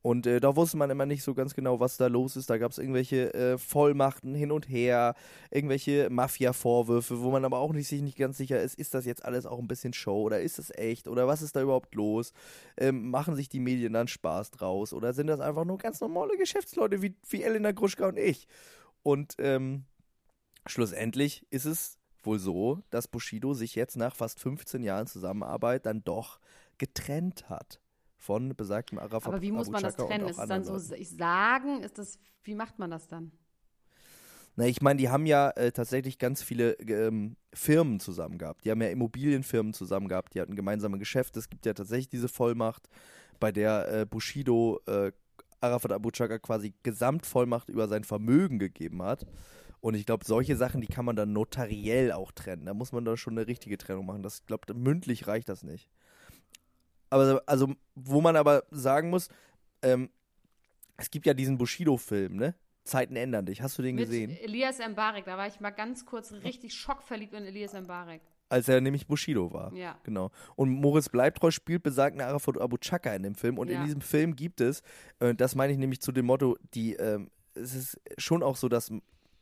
Und 0.01 0.25
äh, 0.27 0.39
da 0.39 0.55
wusste 0.55 0.77
man 0.77 0.89
immer 0.89 1.05
nicht 1.05 1.23
so 1.23 1.33
ganz 1.33 1.53
genau, 1.53 1.81
was 1.81 1.97
da 1.97 2.07
los 2.07 2.37
ist. 2.37 2.49
Da 2.49 2.57
gab 2.57 2.71
es 2.71 2.77
irgendwelche 2.77 3.33
äh, 3.33 3.57
Vollmachten 3.57 4.33
hin 4.33 4.51
und 4.51 4.69
her, 4.69 5.13
irgendwelche 5.51 6.09
Mafia-Vorwürfe, 6.09 7.21
wo 7.21 7.31
man 7.31 7.43
aber 7.43 7.57
auch 7.57 7.73
nicht, 7.73 7.87
sich 7.89 8.01
nicht 8.01 8.17
ganz 8.17 8.37
sicher 8.37 8.61
ist, 8.61 8.75
ist 8.75 8.93
das 8.93 9.05
jetzt 9.05 9.25
alles 9.25 9.45
auch 9.45 9.59
ein 9.59 9.67
bisschen 9.67 9.91
Show 9.91 10.21
oder 10.21 10.41
ist 10.41 10.57
es 10.57 10.71
echt 10.71 11.09
oder 11.09 11.27
was 11.27 11.41
ist 11.41 11.55
da 11.55 11.61
überhaupt 11.61 11.95
los? 11.95 12.31
Ähm, 12.77 13.09
machen 13.09 13.35
sich 13.35 13.49
die 13.49 13.59
Medien 13.59 13.91
dann 13.91 14.07
Spaß 14.07 14.51
draus 14.51 14.93
oder 14.93 15.13
sind 15.13 15.27
das 15.27 15.41
einfach 15.41 15.65
nur 15.65 15.77
ganz 15.77 15.99
normale 15.99 16.37
Geschäftsleute 16.37 17.01
wie, 17.01 17.15
wie 17.27 17.43
Elena 17.43 17.71
Gruschka 17.73 18.07
und 18.07 18.17
ich? 18.17 18.47
Und 19.03 19.35
ähm, 19.37 19.83
schlussendlich 20.65 21.45
ist 21.49 21.65
es 21.65 21.97
wohl 22.23 22.39
so, 22.39 22.83
dass 22.89 23.09
Bushido 23.09 23.53
sich 23.53 23.75
jetzt 23.75 23.97
nach 23.97 24.15
fast 24.15 24.39
15 24.39 24.81
Jahren 24.81 25.07
Zusammenarbeit 25.07 25.85
dann 25.85 26.03
doch 26.05 26.39
getrennt 26.77 27.49
hat 27.49 27.81
von 28.19 28.55
besagtem 28.55 28.99
Arafat 28.99 29.33
Aber 29.33 29.41
wie 29.41 29.51
muss 29.51 29.69
man 29.69 29.81
das 29.81 29.95
trennen? 29.95 30.27
Ist 30.27 30.37
es 30.37 30.47
dann 30.47 30.63
so 30.63 30.93
ich 30.93 31.09
sagen? 31.09 31.81
Ist 31.81 31.97
das, 31.97 32.19
wie 32.43 32.53
macht 32.53 32.77
man 32.77 32.91
das 32.91 33.07
dann? 33.07 33.31
Na, 34.55 34.65
ich 34.65 34.81
meine, 34.81 34.97
die 34.97 35.07
haben 35.07 35.25
ja 35.25 35.51
äh, 35.51 35.71
tatsächlich 35.71 36.19
ganz 36.19 36.43
viele 36.43 36.73
ähm, 36.81 37.37
Firmen 37.53 38.01
zusammen 38.01 38.37
gehabt. 38.37 38.65
Die 38.65 38.71
haben 38.71 38.81
ja 38.81 38.89
Immobilienfirmen 38.89 39.73
zusammen 39.73 40.09
gehabt. 40.09 40.35
Die 40.35 40.41
hatten 40.41 40.55
gemeinsame 40.55 40.99
Geschäfte. 40.99 41.39
Es 41.39 41.49
gibt 41.49 41.65
ja 41.65 41.73
tatsächlich 41.73 42.09
diese 42.09 42.27
Vollmacht, 42.27 42.89
bei 43.39 43.53
der 43.53 44.01
äh, 44.01 44.05
Bushido 44.05 44.81
äh, 44.85 45.13
Arafat 45.61 45.93
Abu 45.93 46.11
Chaka 46.11 46.39
quasi 46.39 46.73
Gesamtvollmacht 46.83 47.69
über 47.69 47.87
sein 47.87 48.03
Vermögen 48.03 48.59
gegeben 48.59 49.01
hat. 49.01 49.25
Und 49.81 49.93
ich 49.93 50.05
glaube, 50.05 50.25
solche 50.25 50.57
Sachen, 50.57 50.81
die 50.81 50.87
kann 50.87 51.05
man 51.05 51.15
dann 51.15 51.31
notariell 51.31 52.11
auch 52.11 52.33
trennen. 52.33 52.65
Da 52.65 52.73
muss 52.73 52.91
man 52.91 53.05
dann 53.05 53.15
schon 53.15 53.37
eine 53.37 53.47
richtige 53.47 53.77
Trennung 53.77 54.05
machen. 54.05 54.23
Das 54.23 54.45
glaube 54.45 54.73
mündlich 54.73 55.27
reicht 55.27 55.47
das 55.47 55.63
nicht. 55.63 55.89
Aber 57.09 57.41
also, 57.45 57.73
wo 57.95 58.21
man 58.21 58.35
aber 58.35 58.63
sagen 58.71 59.09
muss, 59.09 59.29
ähm, 59.81 60.09
es 60.97 61.09
gibt 61.09 61.25
ja 61.25 61.33
diesen 61.33 61.57
Bushido-Film, 61.57 62.35
ne? 62.35 62.55
Zeiten 62.83 63.15
ändern 63.15 63.45
dich. 63.45 63.61
Hast 63.61 63.77
du 63.77 63.81
den 63.81 63.95
Mit 63.95 64.05
gesehen? 64.05 64.31
Elias 64.41 64.79
Mbarek, 64.79 65.25
da 65.25 65.37
war 65.37 65.47
ich 65.47 65.59
mal 65.59 65.69
ganz 65.69 66.05
kurz 66.05 66.31
richtig 66.31 66.73
schockverliebt 66.73 67.33
in 67.33 67.45
Elias 67.45 67.73
Mbarek. 67.73 68.21
Als 68.51 68.67
er 68.67 68.81
nämlich 68.81 69.05
Bushido 69.05 69.53
war. 69.53 69.71
Ja. 69.73 69.99
Genau. 70.03 70.31
Und 70.55 70.69
Moritz 70.69 71.07
Bleibtreu 71.07 71.51
spielt 71.51 71.83
besagten 71.83 72.19
Arafat 72.19 72.59
Abu 72.59 72.77
Chaka 72.77 73.13
in 73.13 73.21
dem 73.21 73.35
Film. 73.35 73.59
Und 73.59 73.67
in 73.69 73.75
Ja. 73.75 73.83
diesem 73.85 74.01
Film 74.01 74.35
gibt 74.35 74.59
es, 74.59 74.81
äh, 75.19 75.35
das 75.35 75.53
meine 75.53 75.71
ich 75.71 75.77
nämlich 75.77 76.01
zu 76.01 76.11
dem 76.11 76.25
Motto, 76.25 76.57
die, 76.73 76.95
ähm, 76.95 77.29
es 77.53 77.75
ist 77.75 77.99
schon 78.17 78.41
auch 78.41 78.55
so, 78.55 78.67
dass 78.69 78.91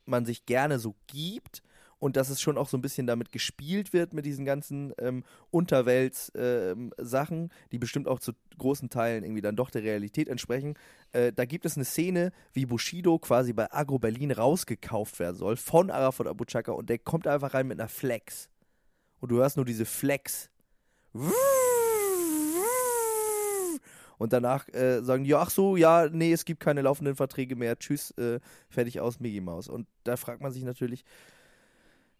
man 0.05 0.25
sich 0.25 0.45
gerne 0.45 0.77
so 0.77 0.93
gibt 1.07 1.61
und 1.99 2.15
dass 2.15 2.29
es 2.29 2.41
schon 2.41 2.57
auch 2.57 2.69
so 2.69 2.77
ein 2.77 2.81
bisschen 2.81 3.07
damit 3.07 3.31
gespielt 3.31 3.93
wird 3.93 4.13
mit 4.13 4.25
diesen 4.25 4.45
ganzen 4.45 4.93
ähm, 4.99 5.23
Unterwelts-Sachen, 5.51 7.49
die 7.71 7.79
bestimmt 7.79 8.07
auch 8.07 8.19
zu 8.19 8.33
großen 8.57 8.89
Teilen 8.89 9.23
irgendwie 9.23 9.41
dann 9.41 9.55
doch 9.55 9.69
der 9.69 9.83
Realität 9.83 10.27
entsprechen. 10.27 10.75
Äh, 11.11 11.33
da 11.33 11.45
gibt 11.45 11.65
es 11.65 11.75
eine 11.75 11.85
Szene, 11.85 12.31
wie 12.53 12.65
Bushido 12.65 13.17
quasi 13.19 13.53
bei 13.53 13.71
Agro 13.71 13.99
Berlin 13.99 14.31
rausgekauft 14.31 15.19
werden 15.19 15.35
soll 15.35 15.57
von 15.57 15.89
Arafat 15.89 16.27
Abu 16.27 16.45
Chaka 16.45 16.71
und 16.71 16.89
der 16.89 16.99
kommt 16.99 17.27
einfach 17.27 17.53
rein 17.53 17.67
mit 17.67 17.79
einer 17.79 17.89
Flex. 17.89 18.49
Und 19.19 19.29
du 19.31 19.37
hörst 19.37 19.57
nur 19.57 19.65
diese 19.65 19.85
Flex. 19.85 20.49
Und 24.17 24.33
danach 24.33 24.67
äh, 24.69 25.01
sagen 25.01 25.23
die, 25.23 25.35
ach 25.35 25.49
so, 25.49 25.75
ja, 25.75 26.09
nee, 26.09 26.31
es 26.31 26.45
gibt 26.45 26.59
keine 26.59 26.81
laufenden 26.81 27.15
Verträge 27.15 27.55
mehr. 27.55 27.77
Tschüss, 27.77 28.11
äh, 28.11 28.39
fertig 28.69 28.99
aus, 28.99 29.19
Mickey 29.19 29.41
Mouse. 29.41 29.67
Und 29.67 29.87
da 30.03 30.17
fragt 30.17 30.41
man 30.41 30.51
sich 30.51 30.63
natürlich, 30.63 31.03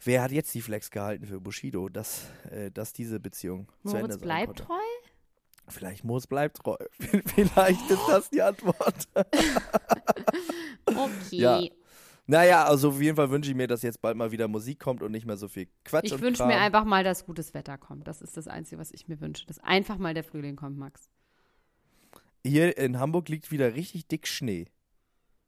wer 0.04 0.22
hat 0.22 0.32
jetzt 0.32 0.54
die 0.54 0.62
Flex 0.62 0.92
gehalten 0.92 1.26
für 1.26 1.40
Bushido, 1.40 1.90
dass, 1.90 2.28
äh, 2.52 2.72
dass 2.72 2.94
diese 2.94 3.20
Beziehung 3.20 3.68
zu 3.84 3.96
Ende 3.96 4.00
Moritz 4.00 4.14
sein 4.14 4.22
bleibt 4.22 4.48
konnte? 4.48 4.64
treu? 4.64 5.08
Vielleicht 5.70 6.04
Moritz 6.04 6.28
bleibt 6.28 6.58
treu. 6.58 6.78
Vielleicht 7.00 7.92
ist 7.92 8.08
das 8.08 8.30
die 8.30 8.42
Antwort. 8.42 9.08
Okay. 10.90 11.36
Ja. 11.36 11.62
Naja, 12.28 12.66
also 12.66 12.90
auf 12.90 13.02
jeden 13.02 13.16
Fall 13.16 13.30
wünsche 13.30 13.50
ich 13.50 13.56
mir, 13.56 13.68
dass 13.68 13.82
jetzt 13.82 14.02
bald 14.02 14.18
mal 14.18 14.32
wieder 14.32 14.48
Musik 14.48 14.80
kommt 14.80 15.02
und 15.02 15.12
nicht 15.12 15.26
mehr 15.26 15.38
so 15.38 15.48
viel 15.48 15.68
Quatsch 15.86 16.06
Ich 16.06 16.22
wünsche 16.22 16.46
mir 16.46 16.58
einfach 16.58 16.84
mal, 16.84 17.04
dass 17.04 17.26
gutes 17.26 17.54
Wetter 17.54 17.78
kommt. 17.78 18.08
Das 18.08 18.22
ist 18.22 18.36
das 18.36 18.48
Einzige, 18.48 18.80
was 18.80 18.92
ich 18.92 19.08
mir 19.08 19.20
wünsche. 19.22 19.46
Dass 19.46 19.60
einfach 19.60 19.98
mal 19.98 20.14
der 20.14 20.24
Frühling 20.24 20.56
kommt, 20.56 20.78
Max. 20.78 21.10
Hier 22.46 22.78
in 22.78 23.00
Hamburg 23.00 23.30
liegt 23.30 23.52
wieder 23.52 23.76
richtig 23.76 24.08
dick 24.08 24.28
Schnee. 24.28 24.68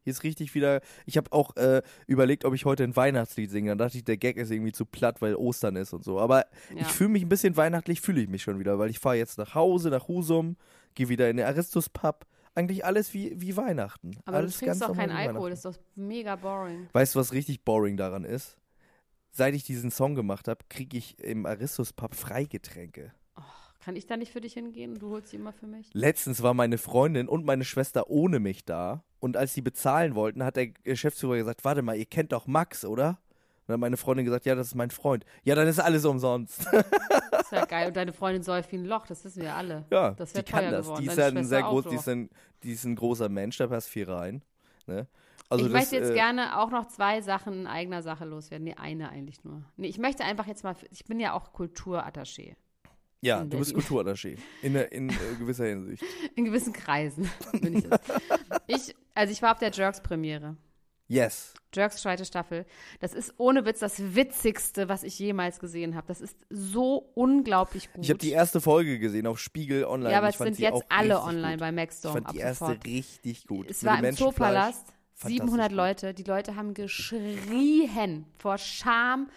Hier 0.10 0.14
ist 0.14 0.24
richtig 0.24 0.56
wieder. 0.56 0.82
Ich 1.06 1.18
habe 1.18 1.32
auch 1.32 1.56
äh, 1.56 1.84
überlegt, 2.08 2.44
ob 2.44 2.56
ich 2.56 2.66
heute 2.66 2.84
ein 2.84 2.96
Weihnachtslied 2.96 3.52
singe. 3.52 3.70
Dann 3.70 3.78
dachte 3.78 3.98
ich, 4.00 4.04
der 4.04 4.18
Gag 4.18 4.38
ist 4.38 4.50
irgendwie 4.50 4.72
zu 4.72 4.84
platt, 4.86 5.22
weil 5.22 5.36
Ostern 5.36 5.76
ist 5.76 5.94
und 5.94 6.04
so. 6.04 6.20
Aber 6.20 6.46
Ja. 6.74 6.82
ich 6.82 6.88
fühle 6.88 7.10
mich 7.12 7.22
ein 7.22 7.30
bisschen 7.30 7.56
weihnachtlich, 7.56 8.02
fühle 8.02 8.22
ich 8.22 8.28
mich 8.28 8.42
schon 8.42 8.58
wieder, 8.58 8.80
weil 8.80 8.90
ich 8.90 8.98
fahre 8.98 9.18
jetzt 9.18 9.38
nach 9.38 9.54
Hause, 9.54 9.90
nach 9.92 10.08
Husum, 10.08 10.58
gehe 10.96 11.10
wieder 11.10 11.30
in 11.30 11.38
den 11.38 11.46
Aristus 11.46 11.90
Pub. 11.90 12.26
Eigentlich 12.56 12.84
alles 12.84 13.14
wie, 13.14 13.40
wie 13.40 13.56
Weihnachten. 13.56 14.18
Aber 14.26 14.38
alles 14.38 14.58
du 14.58 14.66
trinkst 14.66 14.82
doch 14.82 14.96
keinen 14.96 15.12
Alkohol. 15.12 15.52
Das 15.52 15.60
ist 15.60 15.66
doch 15.66 15.78
mega 15.96 16.36
boring. 16.36 16.88
Weißt 16.94 17.14
du, 17.14 17.20
was 17.20 17.32
richtig 17.34 17.64
boring 17.64 17.96
daran 17.96 18.24
ist? 18.24 18.58
Seit 19.32 19.54
ich 19.54 19.64
diesen 19.64 19.92
Song 19.92 20.16
gemacht 20.16 20.48
habe, 20.48 20.66
kriege 20.70 20.98
ich 20.98 21.20
im 21.24 21.46
Aristus 21.46 21.94
Pub 21.94 22.16
Freigetränke. 22.16 23.14
Kann 23.80 23.96
ich 23.96 24.06
da 24.06 24.18
nicht 24.18 24.32
für 24.34 24.42
dich 24.42 24.54
hingehen? 24.54 24.96
Du 25.00 25.10
holst 25.12 25.32
die 25.32 25.38
immer 25.38 25.54
für 25.54 25.68
mich? 25.68 25.90
Letztens 25.94 26.44
war 26.44 26.54
meine 26.54 26.78
Freundin 26.78 27.28
und 27.30 27.46
meine 27.46 27.64
Schwester 27.64 28.10
ohne 28.10 28.40
mich 28.40 28.66
da. 28.66 29.04
Und 29.20 29.38
als 29.38 29.54
sie 29.54 29.62
bezahlen 29.62 30.16
wollten, 30.16 30.44
hat 30.44 30.58
der 30.58 30.68
Geschäftsführer 30.68 31.38
gesagt, 31.38 31.64
warte 31.64 31.82
mal, 31.82 31.96
ihr 31.96 32.06
kennt 32.06 32.32
doch 32.32 32.46
Max, 32.48 32.84
oder? 32.84 33.10
Und 33.10 33.68
dann 33.68 33.74
hat 33.76 33.80
meine 33.82 33.98
Freundin 33.98 34.26
gesagt, 34.26 34.46
ja, 34.46 34.56
das 34.56 34.68
ist 34.68 34.76
mein 34.76 34.90
Freund. 34.92 35.26
Ja, 35.44 35.56
dann 35.56 35.68
ist 35.68 35.80
alles 35.80 36.04
umsonst. 36.06 36.66
Das 37.32 37.42
ist 37.42 37.52
ja 37.52 37.66
geil. 37.66 37.88
Und 37.88 37.96
deine 37.96 38.14
Freundin 38.14 38.44
säuft 38.44 38.72
wie 38.72 38.78
ein 38.78 38.86
Loch, 38.86 39.08
das 39.08 39.24
wissen 39.24 39.42
wir 39.42 39.56
alle. 39.56 39.86
ja, 39.92 40.12
Das 40.12 40.34
die 40.34 40.44
kann 40.44 40.70
das. 40.72 40.86
geworden. 40.86 41.02
Die 41.04 41.08
ist 41.08 41.18
ja 41.18 41.28
ein 41.28 41.46
sehr 41.46 41.64
groß, 41.64 41.86
die 41.88 41.96
ist 41.96 42.08
ein, 42.10 42.30
die 42.64 42.72
ist 42.74 42.84
ein 42.84 42.96
großer 42.96 43.30
Mensch, 43.30 43.58
da 43.58 43.68
passt 43.68 43.88
viel 43.90 44.10
rein. 44.10 44.44
Ne? 44.88 45.08
Also 45.50 45.66
ich 45.66 45.72
das, 45.72 45.82
möchte 45.82 45.96
jetzt 45.96 46.12
äh, 46.12 46.14
gerne 46.14 46.60
auch 46.60 46.70
noch 46.70 46.88
zwei 46.90 47.22
Sachen 47.22 47.62
in 47.62 47.68
eigener 47.68 48.04
Sache 48.04 48.26
loswerden. 48.26 48.66
Nee, 48.66 48.76
eine 48.76 49.10
eigentlich 49.10 49.44
nur. 49.44 49.64
Nee, 49.78 49.88
ich 49.88 49.98
möchte 49.98 50.24
einfach 50.24 50.46
jetzt 50.46 50.64
mal, 50.64 50.76
ich 50.92 51.06
bin 51.06 51.20
ja 51.20 51.34
auch 51.34 51.54
Kulturattaché. 51.54 52.56
Ja, 53.22 53.44
du 53.44 53.58
bist. 53.58 53.74
Kulturattaché. 53.76 54.38
In, 54.62 54.76
in 54.76 55.10
äh, 55.10 55.14
gewisser 55.38 55.66
Hinsicht. 55.66 56.04
In 56.36 56.46
gewissen 56.46 56.72
Kreisen 56.74 57.30
bin 57.52 57.78
ich 57.80 57.88
das. 57.90 58.00
ich, 58.68 58.96
also 59.14 59.32
ich 59.34 59.42
war 59.42 59.52
auf 59.52 59.60
der 59.60 59.72
Jerks-Premiere. 59.72 60.56
Yes. 61.08 61.54
Jerks 61.74 61.98
zweite 62.04 62.24
Staffel. 62.24 62.66
Das 63.00 63.14
ist 63.14 63.34
ohne 63.38 63.66
Witz 63.66 63.80
das 63.80 64.16
Witzigste, 64.16 64.90
was 64.90 65.04
ich 65.04 65.18
jemals 65.18 65.60
gesehen 65.60 65.96
habe. 65.96 66.08
Das 66.08 66.22
ist 66.22 66.38
so 66.50 67.12
unglaublich 67.16 67.92
gut. 67.92 68.04
Ich 68.04 68.10
habe 68.12 68.20
die 68.20 68.30
erste 68.32 68.62
Folge 68.62 69.00
gesehen 69.00 69.26
auf 69.28 69.40
Spiegel 69.40 69.86
Online. 69.86 70.12
ja, 70.12 70.20
aber 70.20 70.30
Ich 70.30 70.36
es 70.36 70.40
sind 70.40 70.60
jetzt 70.60 70.84
alle 70.90 71.22
online 71.22 71.54
gut. 71.54 71.60
bei 71.62 71.70
Ich 71.70 71.76
Maxdome. 71.76 72.22
fand 72.22 72.32
die 72.36 72.40
erste 72.40 72.66
sofort. 72.66 72.86
richtig 72.86 73.48
gut. 73.48 73.70
Es 73.70 73.82
Mit 73.82 73.92
war 73.92 74.04
im. 74.04 74.16
Zoopalast. 74.16 74.86
Fantastisch 75.16 75.38
700 75.40 75.70
gut. 75.70 75.76
Leute. 75.78 76.14
Die 76.14 76.24
Leute 76.24 76.56
haben 76.56 76.74
geschrien 76.76 78.26
vor 78.38 78.58
Scham, 78.58 79.30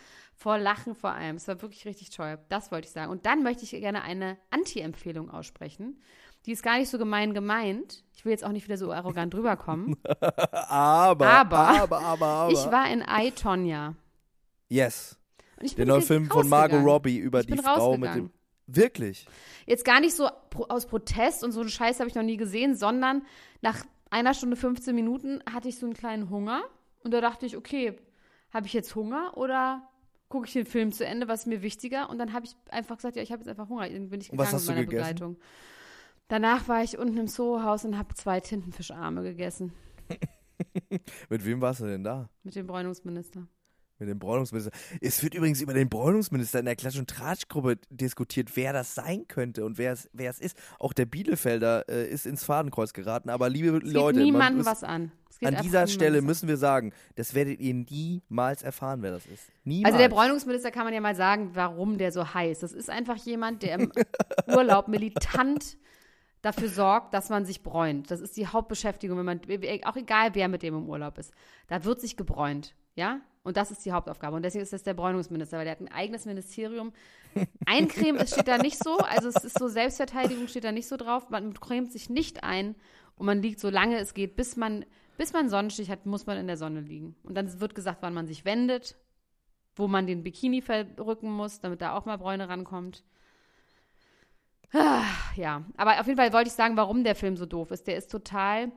vor 0.43 0.59
Lachen 0.59 0.95
vor 0.95 1.11
allem. 1.13 1.37
Es 1.37 1.47
war 1.49 1.61
wirklich 1.63 1.85
richtig 1.87 2.11
toll. 2.11 2.39
Das 2.49 2.71
wollte 2.73 2.87
ich 2.87 2.93
sagen. 2.93 3.11
Und 3.11 3.27
dann 3.27 3.43
möchte 3.43 3.63
ich 3.65 3.71
gerne 3.71 4.03
eine 4.03 4.37
Anti-Empfehlung 4.51 5.31
aussprechen. 5.31 6.01
Die 6.47 6.53
ist 6.53 6.63
gar 6.65 6.79
nicht 6.79 6.89
so 6.91 6.99
gemein 6.99 7.35
gemeint. 7.35 8.03
Ich 8.15 8.25
will 8.25 8.33
jetzt 8.33 8.45
auch 8.45 8.51
nicht 8.51 8.67
wieder 8.67 8.77
so 8.77 8.93
arrogant 8.93 9.33
drüberkommen. 9.33 9.97
Aber, 10.53 11.27
Aber- 11.27 11.59
aber, 11.59 11.69
aber, 12.01 12.01
aber. 12.01 12.49
Ich 12.53 12.65
war 12.71 12.91
in 12.91 13.05
I, 13.09 13.31
Tonya. 13.31 13.95
yes. 14.69 15.19
Und 15.59 15.67
ich 15.67 15.75
Der 15.77 15.85
bin 15.85 15.89
neue 15.95 16.03
Film 16.03 16.27
von 16.29 16.49
Margot. 16.49 16.85
Robbie 16.85 17.19
über 17.19 17.43
die 17.45 17.57
Frau 17.57 17.97
mit 17.97 18.15
dem. 18.15 18.31
Wirklich? 18.67 19.27
Jetzt 19.67 19.85
gar 19.85 20.01
nicht 20.01 20.15
so 20.17 20.29
aus 20.69 20.87
Protest 20.87 21.45
und 21.45 21.53
so 21.53 21.61
einen 21.61 21.69
Scheiß 21.69 22.01
habe 22.01 22.09
ich 22.09 22.15
noch 22.17 22.23
nie 22.23 22.37
gesehen, 22.37 22.75
sondern 22.75 23.23
nach 23.61 23.85
einer 24.11 24.35
Stunde 24.35 24.57
15 24.57 24.95
Minuten 24.95 25.41
hatte 25.53 25.69
ich 25.69 25.79
so 25.79 25.87
einen 25.87 25.95
kleinen 25.95 26.31
Hunger 26.31 26.63
und 27.05 27.13
da 27.13 27.21
dachte 27.21 27.47
ich, 27.47 27.57
okay, 27.57 27.97
habe 28.53 28.67
ich 28.67 28.73
jetzt 28.73 28.95
Hunger 28.95 29.37
oder 29.37 29.83
gucke 30.33 30.47
ich 30.47 30.55
den 30.55 30.65
Film 30.65 30.93
zu 30.93 31.05
Ende, 31.05 31.29
was 31.29 31.41
ist 31.41 31.47
mir 31.47 31.61
wichtiger? 31.61 32.09
Und 32.09 32.17
dann 32.19 32.33
habe 32.33 32.47
ich 32.47 32.57
einfach 32.71 32.97
gesagt, 32.97 33.17
ja, 33.17 33.23
ich 33.23 33.31
habe 33.33 33.41
jetzt 33.41 33.49
einfach 33.51 33.69
Hunger. 33.69 33.87
Dann 33.87 34.09
bin 34.09 34.23
ich 34.23 34.31
gegangen 34.31 34.51
mit 34.51 34.67
meiner 34.67 34.81
gegessen? 34.81 34.87
Begleitung. 34.89 35.37
Danach 36.29 36.69
war 36.69 36.83
ich 36.83 36.97
unten 36.97 37.19
im 37.19 37.29
Soho-Haus 37.29 37.85
und 37.85 37.99
habe 37.99 38.15
zwei 38.15 38.41
Tintenfischarme 38.41 39.23
gegessen 39.23 39.75
Mit 41.29 41.45
wem 41.45 41.61
warst 41.61 41.81
du 41.81 41.87
denn 41.87 42.03
da? 42.03 42.31
mit 42.45 42.55
dem 42.57 42.67
Bräunungsminister. 42.67 43.47
Mit 44.03 44.09
dem 44.11 44.19
Bräunungsminister. 44.19 44.73
Es 45.01 45.23
wird 45.23 45.35
übrigens 45.35 45.61
über 45.61 45.75
den 45.75 45.89
Bräunungsminister 45.89 46.59
in 46.59 46.65
der 46.65 46.75
Klatsch- 46.75 46.99
und 46.99 47.09
Tratschgruppe 47.09 47.77
diskutiert, 47.89 48.57
wer 48.57 48.73
das 48.73 48.97
sein 48.97 49.27
könnte 49.29 49.65
und 49.65 49.79
wer 49.79 49.93
es, 49.93 50.11
wer 50.13 50.29
es 50.29 50.41
ist. 50.41 50.57
Auch 50.81 50.93
der 50.93 51.07
Bielefelder 51.07 51.89
äh, 51.89 52.09
ist 52.09 52.27
ins 52.27 52.43
Fadenkreuz 52.43 52.93
geraten. 52.93 53.31
Aber 53.31 53.49
liebe 53.49 53.69
Es 53.77 53.93
Leute, 53.93 54.19
geht 54.19 54.33
man 54.33 54.33
niemandem 54.33 54.59
muss- 54.59 54.67
was 54.67 54.83
an. 54.83 55.13
An 55.45 55.57
dieser 55.63 55.87
Stelle 55.89 56.21
müssen 56.23 56.49
wir 56.49 56.57
sagen, 56.57 56.93
das 57.17 57.35
werdet 57.35 57.59
ihr 57.61 57.75
niemals 57.75 58.63
erfahren, 58.63 59.03
wer 59.03 59.11
das 59.13 59.27
ist. 59.27 59.51
Niemals. 59.65 59.95
Also 59.95 59.99
der 60.03 60.09
Bräunungsminister 60.09 60.71
kann 60.71 60.85
man 60.85 60.95
ja 60.95 61.01
mal 61.01 61.17
sagen, 61.17 61.51
warum 61.55 61.99
der 61.99 62.13
so 62.13 62.35
heißt. 62.35 62.63
Das 62.63 62.73
ist 62.73 62.91
einfach 62.91 63.17
jemand, 63.17 63.63
der 63.63 63.75
im 63.77 63.93
Urlaub 64.47 64.89
militant 64.89 65.79
dafür 66.43 66.69
sorgt, 66.69 67.15
dass 67.15 67.29
man 67.29 67.45
sich 67.45 67.63
bräunt. 67.63 68.11
Das 68.11 68.21
ist 68.21 68.37
die 68.37 68.47
Hauptbeschäftigung, 68.47 69.17
wenn 69.19 69.25
man, 69.25 69.41
auch 69.85 69.97
egal 69.97 70.31
wer 70.35 70.49
mit 70.49 70.63
dem 70.63 70.75
im 70.77 70.89
Urlaub 70.89 71.19
ist. 71.19 71.33
Da 71.69 71.85
wird 71.85 72.01
sich 72.01 72.17
gebräunt, 72.17 72.75
ja? 72.95 73.21
Und 73.43 73.57
das 73.57 73.71
ist 73.71 73.85
die 73.85 73.93
Hauptaufgabe. 73.93 74.37
Und 74.37 74.43
deswegen 74.43 74.63
ist 74.63 74.73
das 74.73 74.85
der 74.85 74.95
Bräunungsminister, 74.95 75.59
weil 75.59 75.65
der 75.65 75.73
hat 75.73 75.81
ein 75.81 75.91
eigenes 75.91 76.27
Ministerium. 76.27 76.93
Eincremen 77.67 78.27
steht 78.27 78.47
da 78.47 78.59
nicht 78.59 78.83
so, 78.83 78.99
also 78.99 79.29
es 79.29 79.43
ist 79.43 79.59
so 79.59 79.69
Selbstverteidigung 79.69 80.47
steht 80.49 80.65
da 80.65 80.73
nicht 80.73 80.87
so 80.87 80.97
drauf. 80.97 81.29
Man 81.31 81.55
cremt 81.59 81.91
sich 81.93 82.09
nicht 82.09 82.45
ein 82.45 82.77
und 83.17 83.27
man 83.27 83.43
liegt 83.43 83.59
so 83.59 83.69
lange 83.71 83.99
es 83.99 84.15
geht, 84.15 84.37
bis 84.37 84.57
man, 84.57 84.85
bis 85.17 85.33
man 85.33 85.49
Sonnenstich 85.49 85.91
hat, 85.91 86.07
muss 86.07 86.27
man 86.27 86.39
in 86.39 86.47
der 86.47 86.57
Sonne 86.57 86.81
liegen. 86.81 87.17
Und 87.25 87.35
dann 87.35 87.61
wird 87.61 87.75
gesagt, 87.75 87.99
wann 88.03 88.15
man 88.15 88.27
sich 88.27 88.45
wendet, 88.45 88.97
wo 89.75 89.89
man 89.89 90.07
den 90.07 90.23
Bikini 90.23 90.63
verrücken 90.63 91.31
muss, 91.31 91.61
damit 91.61 91.81
da 91.81 91.97
auch 91.97 92.05
mal 92.05 92.19
Bräune 92.19 92.49
rankommt. 92.49 93.03
Ah, 94.73 95.05
Ja, 95.37 95.65
aber 95.77 96.01
auf 96.01 96.07
jeden 96.07 96.19
Fall 96.19 96.33
wollte 96.33 96.49
ich 96.49 96.55
sagen, 96.55 96.77
warum 96.77 97.05
der 97.05 97.15
Film 97.15 97.37
so 97.37 97.47
doof 97.47 97.71
ist. 97.73 97.87
Der 97.87 97.97
ist 97.97 98.11
total 98.11 98.73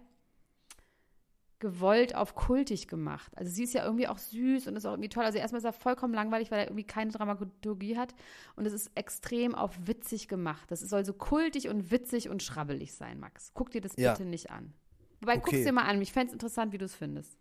gewollt 1.60 2.16
auf 2.16 2.36
kultig 2.36 2.88
gemacht. 2.88 3.32
Also 3.36 3.52
sie 3.52 3.64
ist 3.64 3.74
ja 3.74 3.84
irgendwie 3.86 4.08
auch 4.08 4.18
süß 4.18 4.68
und 4.68 4.76
ist 4.76 4.86
auch 4.86 4.92
irgendwie 4.92 5.10
toll. 5.10 5.24
Also 5.24 5.38
erstmal 5.38 5.60
ist 5.60 5.66
er 5.66 5.74
vollkommen 5.74 6.14
langweilig, 6.14 6.52
weil 6.52 6.60
er 6.60 6.66
irgendwie 6.66 6.84
keine 6.84 7.12
Dramaturgie 7.12 7.98
hat. 7.98 8.14
Und 8.56 8.66
es 8.66 8.74
ist 8.74 8.92
extrem 8.96 9.56
auf 9.56 9.72
witzig 9.88 10.28
gemacht. 10.28 10.70
Das 10.70 10.82
soll 10.82 11.06
so 11.06 11.14
kultig 11.14 11.70
und 11.70 11.92
witzig 11.92 12.30
und 12.30 12.44
schrabbelig 12.44 12.94
sein, 12.94 13.20
Max. 13.20 13.52
Guck 13.54 13.72
dir 13.72 13.82
das 13.82 13.96
Ja. 13.96 14.12
bitte 14.14 14.26
nicht 14.26 14.52
an. 14.52 14.74
Wobei, 15.22 15.36
guck's 15.38 15.50
Okay. 15.50 15.64
dir 15.64 15.72
mal 15.72 15.84
an. 15.84 16.02
Ich 16.02 16.12
fände 16.12 16.28
es 16.28 16.34
interessant, 16.34 16.74
wie 16.74 16.78
du 16.78 16.86
es 16.86 16.94
findest. 16.96 17.38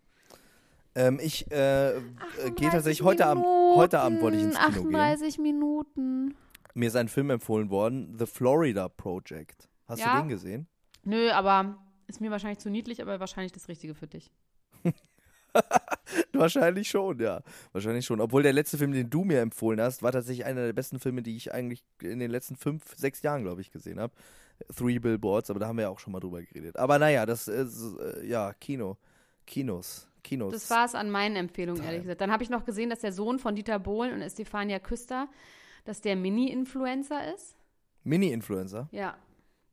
ähm, 0.95 1.19
ich 1.21 1.51
äh, 1.51 1.89
äh, 1.97 2.01
gehe 2.01 2.69
38 2.69 2.71
tatsächlich 2.71 3.03
heute 3.03 3.25
Abend, 3.25 3.43
heute 3.75 3.99
Abend 3.99 4.21
wollte 4.21 4.37
ich 4.37 4.43
ins 4.43 4.55
Kino 4.55 4.83
gehen. 4.83 4.95
38 4.95 5.39
Minuten. 5.39 6.35
Mir 6.73 6.87
ist 6.87 6.95
ein 6.95 7.09
Film 7.09 7.29
empfohlen 7.31 7.69
worden, 7.69 8.15
The 8.17 8.25
Florida 8.25 8.87
Project. 8.87 9.67
Hast 9.87 9.99
Ja. 9.99 10.13
du 10.15 10.21
den 10.21 10.29
gesehen? 10.29 10.67
Nö, 11.03 11.29
aber 11.31 11.77
ist 12.07 12.21
mir 12.21 12.31
wahrscheinlich 12.31 12.59
zu 12.59 12.69
niedlich, 12.69 13.01
aber 13.01 13.19
wahrscheinlich 13.19 13.51
das 13.51 13.67
Richtige 13.67 13.95
für 13.95 14.07
dich. 14.07 14.31
Wahrscheinlich 16.33 16.89
schon, 16.89 17.19
ja. 17.19 17.41
Wahrscheinlich 17.71 18.05
schon. 18.05 18.21
Obwohl 18.21 18.43
der 18.43 18.53
letzte 18.53 18.77
Film, 18.77 18.91
den 18.91 19.09
du 19.09 19.23
mir 19.23 19.39
empfohlen 19.41 19.81
hast, 19.81 20.03
war 20.03 20.11
tatsächlich 20.11 20.45
einer 20.45 20.65
der 20.65 20.73
besten 20.73 20.99
Filme, 20.99 21.23
die 21.23 21.35
ich 21.35 21.53
eigentlich 21.53 21.83
in 22.01 22.19
den 22.19 22.29
letzten 22.29 22.55
fünf, 22.55 22.95
sechs 22.95 23.21
Jahren, 23.21 23.43
glaube 23.43 23.61
ich, 23.61 23.71
gesehen 23.71 23.99
habe. 23.99 24.13
Three 24.75 24.99
Billboards, 24.99 25.49
aber 25.49 25.59
da 25.59 25.67
haben 25.67 25.77
wir 25.77 25.83
ja 25.83 25.89
auch 25.89 25.99
schon 25.99 26.13
mal 26.13 26.19
drüber 26.19 26.41
geredet. 26.41 26.77
Aber 26.77 26.99
naja, 26.99 27.25
das 27.25 27.47
ist, 27.47 27.97
äh, 27.97 28.25
ja, 28.25 28.53
Kino. 28.53 28.97
Kinos. 29.45 30.07
Kinos. 30.23 30.53
Das 30.53 30.69
war 30.69 30.85
es 30.85 30.95
an 30.95 31.11
meinen 31.11 31.35
Empfehlungen, 31.35 31.83
ehrlich 31.83 32.01
gesagt. 32.01 32.21
Dann 32.21 32.31
habe 32.31 32.43
ich 32.43 32.49
noch 32.49 32.65
gesehen, 32.65 32.89
dass 32.89 32.99
der 32.99 33.11
Sohn 33.11 33.37
von 33.37 33.55
Dieter 33.55 33.79
Bohlen 33.79 34.13
und 34.13 34.21
Estefania 34.21 34.79
Küster, 34.79 35.27
dass 35.83 36.01
der 36.01 36.15
Mini-Influencer 36.15 37.33
ist. 37.33 37.55
Mini-Influencer. 38.03 38.89
Ja. 38.91 39.17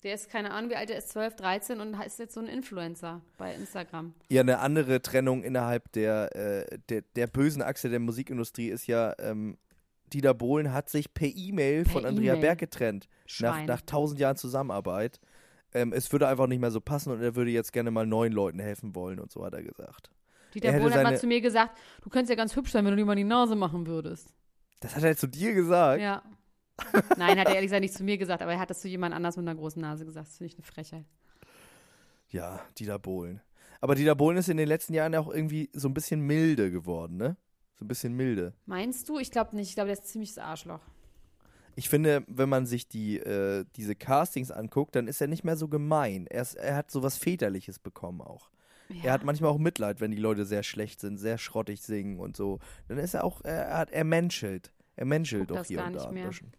Der 0.03 0.15
ist, 0.15 0.29
keine 0.29 0.51
Ahnung, 0.51 0.71
wie 0.71 0.77
alt 0.77 0.91
er 0.91 0.99
ist, 0.99 1.11
12, 1.11 1.37
13 1.37 1.81
und 1.81 1.95
ist 2.05 2.19
jetzt 2.19 2.35
so 2.35 2.41
ein 2.41 2.49
Influencer 2.49 3.21
bei 3.39 3.55
Instagram. 3.55 4.15
Ja, 4.29 4.41
eine 4.41 4.59
andere 4.59 5.01
Trennung 5.01 5.45
innerhalb 5.45 5.93
der, 5.93 6.35
äh, 6.35 6.79
der, 6.89 7.03
der 7.15 7.29
bösen 7.29 7.63
Achse 7.63 7.89
der 7.89 8.01
Musikindustrie 8.01 8.69
ist 8.69 8.87
ja, 8.89 9.15
ähm, 9.19 9.59
Dieter 10.13 10.35
Bohlen 10.35 10.73
hat 10.73 10.91
sich 10.91 11.15
per 11.15 11.29
E-Mail 11.29 11.85
von 11.85 12.05
Andrea. 12.05 12.37
Berg 12.37 12.59
getrennt. 12.59 13.09
Nach, 13.41 13.55
Schwein. 13.55 13.67
nach 13.67 13.81
tausend 13.83 14.21
Jahren 14.21 14.37
Zusammenarbeit. 14.37 15.21
Ähm, 15.73 15.93
es 15.93 16.13
würde 16.13 16.29
einfach 16.29 16.49
nicht 16.49 16.61
mehr 16.61 16.71
so 16.71 16.81
passen 16.81 17.13
und 17.13 17.23
er 17.23 17.35
würde 17.35 17.51
jetzt 17.51 17.73
gerne 17.73 17.91
mal 17.91 18.07
neuen 18.07 18.33
Leuten 18.33 18.59
helfen 18.59 18.95
wollen 18.95 19.19
und 19.19 19.31
so 19.31 19.45
hat 19.45 19.55
er 19.55 19.63
gesagt. 19.63 20.11
Dieter 20.53 20.69
Er 20.69 20.81
Bohlen 20.81 20.95
hat 20.95 21.03
mal 21.05 21.19
zu 21.19 21.27
mir 21.27 21.41
gesagt, 21.41 21.79
du 22.03 22.11
könntest 22.11 22.31
ja 22.31 22.37
ganz 22.37 22.55
hübsch 22.57 22.73
sein, 22.73 22.85
wenn 22.85 22.93
du 22.93 22.99
dir 22.99 23.07
mal 23.07 23.17
die 23.17 23.25
Nase 23.25 23.57
machen 23.57 23.87
würdest. 23.87 24.35
Das 24.81 24.97
hat 24.97 25.05
er 25.05 25.17
zu 25.17 25.29
dir 25.29 25.55
gesagt. 25.55 26.03
Ja. 26.03 26.23
Nein, 27.17 27.39
hat 27.39 27.49
er 27.49 27.55
ehrlich 27.55 27.69
gesagt 27.69 27.83
nicht 27.83 27.95
zu 27.95 28.05
mir 28.05 28.19
gesagt, 28.19 28.43
aber 28.43 28.53
er 28.53 28.59
hat 28.59 28.71
das 28.71 28.81
zu 28.81 28.89
jemand 28.89 29.15
anders 29.15 29.37
mit 29.37 29.47
einer 29.47 29.59
großen 29.59 29.81
Nase 29.81 30.05
gesagt. 30.05 30.29
Das 30.29 30.39
finde 30.39 30.53
ich 30.53 30.59
eine 30.59 30.65
Frechheit. 30.65 31.05
Ja, 32.29 32.61
Dieter 32.79 32.99
Bohlen. 32.99 33.41
Aber 33.81 33.95
Dieter 33.95 34.15
Bohlen 34.15 34.39
ist 34.39 34.49
in 34.49 34.57
den 34.57 34.69
letzten 34.69 34.95
Jahren 34.95 35.15
auch 35.15 35.33
irgendwie 35.33 35.71
so 35.73 35.89
ein 35.89 35.95
bisschen 35.95 36.21
milde 36.21 36.71
geworden, 36.71 37.17
ne? 37.17 37.37
So 37.79 37.85
ein 37.85 37.89
bisschen 37.89 38.15
milde. 38.15 38.55
Meinst 38.67 39.09
du? 39.09 39.19
Ich 39.19 39.31
glaube 39.31 39.57
nicht. 39.57 39.69
Ich 39.69 39.75
glaube, 39.75 39.89
der 39.89 39.99
ist 39.99 40.07
ziemliches 40.07 40.39
Arschloch. 40.39 40.81
Ich 41.75 41.89
finde, 41.89 42.23
wenn 42.27 42.49
man 42.49 42.67
sich 42.67 42.89
die, 42.89 43.19
äh, 43.19 43.65
diese 43.77 43.95
Castings 43.95 44.51
anguckt, 44.51 44.95
dann 44.95 45.09
ist 45.09 45.21
er 45.21 45.27
nicht 45.27 45.43
mehr 45.43 45.57
so 45.57 45.69
gemein. 45.69 46.27
Er, 46.27 46.43
ist, 46.43 46.55
er 46.55 46.77
hat 46.77 46.91
so 46.91 47.03
was 47.03 47.17
Väterliches 47.17 47.79
bekommen 47.79 48.21
auch. 48.21 48.51
Er 49.03 49.13
hat 49.13 49.25
manchmal 49.25 49.51
auch 49.51 49.59
Mitleid, 49.59 50.01
wenn 50.01 50.11
die 50.11 50.19
Leute 50.19 50.45
sehr 50.45 50.63
schlecht 50.63 51.01
sind, 51.01 51.17
sehr 51.17 51.39
schrottig 51.39 51.81
singen 51.81 52.19
und 52.19 52.37
so. 52.37 52.59
Dann 52.89 52.99
ist 52.99 53.15
er 53.15 53.25
auch, 53.25 53.41
er 53.43 53.79
hat, 53.79 53.91
er 53.91 54.05
menschelt. 54.05 54.73
Er 54.97 55.07
menschelt 55.07 55.51
das 55.51 55.69
hier 55.69 55.79
gar 55.79 55.87
und 55.87 55.95
da 55.95 56.09
ein 56.09 56.15
mehr. 56.15 56.29
bisschen. 56.29 56.53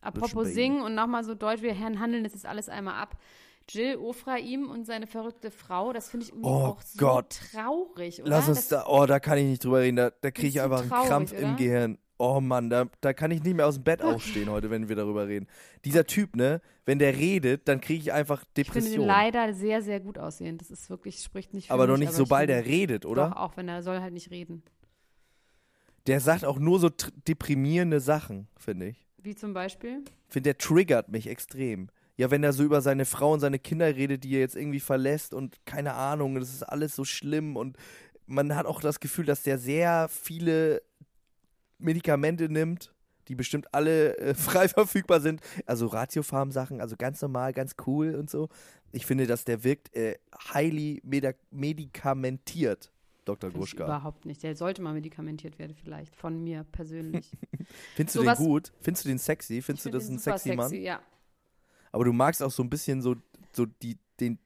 Apropos 0.00 0.48
singen 0.48 0.82
und 0.82 0.94
nochmal 0.94 1.24
so 1.24 1.34
deutsch, 1.34 1.62
wir 1.62 1.74
Herren 1.74 2.00
handeln 2.00 2.24
das 2.24 2.32
jetzt 2.32 2.46
alles 2.46 2.68
einmal 2.68 2.94
ab. 3.00 3.16
Jill 3.68 3.96
Ofraim 3.98 4.68
und 4.68 4.84
seine 4.84 5.06
verrückte 5.06 5.50
Frau, 5.52 5.92
das 5.92 6.10
finde 6.10 6.26
ich 6.26 6.32
irgendwie 6.32 6.48
Oh 6.48 6.64
auch 6.66 6.82
so 6.82 6.98
Gott. 6.98 7.38
traurig, 7.52 8.20
oder? 8.20 8.30
Lass 8.30 8.48
uns 8.48 8.68
das, 8.68 8.68
da, 8.68 8.86
oh, 8.88 9.06
da 9.06 9.20
kann 9.20 9.38
ich 9.38 9.44
nicht 9.44 9.62
drüber 9.64 9.80
reden, 9.80 9.96
da, 9.96 10.10
da 10.10 10.30
kriege 10.32 10.48
ich 10.48 10.56
ist 10.56 10.62
einfach 10.62 10.80
einen 10.80 10.88
traurig, 10.90 11.08
Krampf 11.08 11.32
oder? 11.32 11.40
im 11.42 11.56
Gehirn. 11.56 11.98
Oh 12.18 12.40
Mann, 12.40 12.68
da, 12.68 12.86
da 13.00 13.12
kann 13.14 13.30
ich 13.30 13.42
nicht 13.42 13.54
mehr 13.56 13.66
aus 13.66 13.76
dem 13.76 13.84
Bett 13.84 14.02
aufstehen 14.02 14.50
heute, 14.50 14.70
wenn 14.70 14.88
wir 14.88 14.96
darüber 14.96 15.28
reden. 15.28 15.46
Dieser 15.84 16.04
Typ, 16.04 16.34
ne, 16.36 16.60
wenn 16.84 16.98
der 16.98 17.16
redet, 17.16 17.68
dann 17.68 17.80
kriege 17.80 18.00
ich 18.00 18.12
einfach 18.12 18.42
Ich 18.56 18.66
finde 18.66 18.80
Depression. 18.88 19.06
leider 19.06 19.54
sehr, 19.54 19.80
sehr 19.82 20.00
gut 20.00 20.18
aussehend. 20.18 20.60
Das 20.60 20.70
ist 20.70 20.90
wirklich, 20.90 21.20
spricht 21.22 21.54
nicht 21.54 21.68
für 21.68 21.72
aber 21.74 21.84
mich. 21.86 21.92
doch 21.92 21.98
nicht, 21.98 22.10
ich 22.10 22.16
sobald 22.16 22.50
er 22.50 22.64
redet, 22.66 23.06
oder? 23.06 23.28
Doch, 23.30 23.36
auch 23.36 23.56
wenn 23.56 23.68
er 23.68 23.82
soll 23.82 24.00
halt 24.00 24.12
nicht 24.12 24.30
reden. 24.30 24.62
Der 26.06 26.20
sagt 26.20 26.44
auch 26.44 26.58
nur 26.58 26.78
so 26.80 26.90
deprimierende 27.28 28.00
Sachen, 28.00 28.48
finde 28.56 28.88
ich. 28.88 29.06
Wie 29.22 29.34
zum 29.34 29.52
Beispiel? 29.52 30.02
Ich 30.28 30.32
finde, 30.32 30.48
der 30.48 30.58
triggert 30.58 31.08
mich 31.08 31.26
extrem. 31.26 31.90
Ja, 32.16 32.30
wenn 32.30 32.42
er 32.42 32.52
so 32.52 32.62
über 32.62 32.80
seine 32.80 33.04
Frau 33.04 33.32
und 33.32 33.40
seine 33.40 33.58
Kinder 33.58 33.94
redet, 33.94 34.24
die 34.24 34.34
er 34.34 34.40
jetzt 34.40 34.56
irgendwie 34.56 34.80
verlässt 34.80 35.32
und 35.34 35.64
keine 35.64 35.94
Ahnung, 35.94 36.34
das 36.34 36.50
ist 36.50 36.62
alles 36.62 36.94
so 36.94 37.04
schlimm 37.04 37.56
und 37.56 37.76
man 38.26 38.54
hat 38.54 38.66
auch 38.66 38.80
das 38.80 39.00
Gefühl, 39.00 39.24
dass 39.24 39.42
der 39.42 39.58
sehr 39.58 40.08
viele 40.08 40.82
Medikamente 41.78 42.48
nimmt, 42.48 42.94
die 43.28 43.34
bestimmt 43.34 43.72
alle 43.74 44.16
äh, 44.18 44.34
frei 44.34 44.68
verfügbar 44.68 45.20
sind. 45.20 45.40
Also 45.66 45.86
Ratiofarm-Sachen, 45.86 46.80
also 46.80 46.96
ganz 46.96 47.20
normal, 47.22 47.52
ganz 47.52 47.74
cool 47.86 48.14
und 48.14 48.30
so. 48.30 48.48
Ich 48.92 49.06
finde, 49.06 49.26
dass 49.26 49.44
der 49.44 49.64
wirkt 49.64 49.94
äh, 49.94 50.18
highly 50.52 51.00
medikamentiert, 51.50 52.92
Dr. 53.24 53.50
Finde 53.50 53.64
ich 53.64 53.70
Gruschka. 53.72 53.84
überhaupt 53.84 54.24
nicht. 54.24 54.42
Der 54.42 54.56
sollte 54.56 54.82
mal 54.82 54.94
medikamentiert 54.94 55.58
werden, 55.58 55.74
vielleicht. 55.74 56.16
Von 56.16 56.42
mir 56.42 56.64
persönlich. 56.72 57.30
Findest 57.94 58.16
du 58.16 58.20
Sowas- 58.20 58.38
den 58.38 58.46
gut? 58.46 58.72
Findest 58.80 59.04
du 59.04 59.08
den 59.08 59.18
sexy? 59.18 59.62
Findest 59.62 59.86
du 59.86 59.90
das 59.90 60.08
ein 60.08 60.18
super 60.18 60.38
sexy 60.38 60.56
Mann? 60.56 60.72
Ja. 60.74 61.00
Aber 61.92 62.04
du 62.04 62.12
magst 62.12 62.42
auch 62.42 62.50
so 62.50 62.62
ein 62.62 62.70
bisschen 62.70 63.02
so, 63.02 63.16
so 63.52 63.66
die, 63.66 63.98
den, 64.20 64.38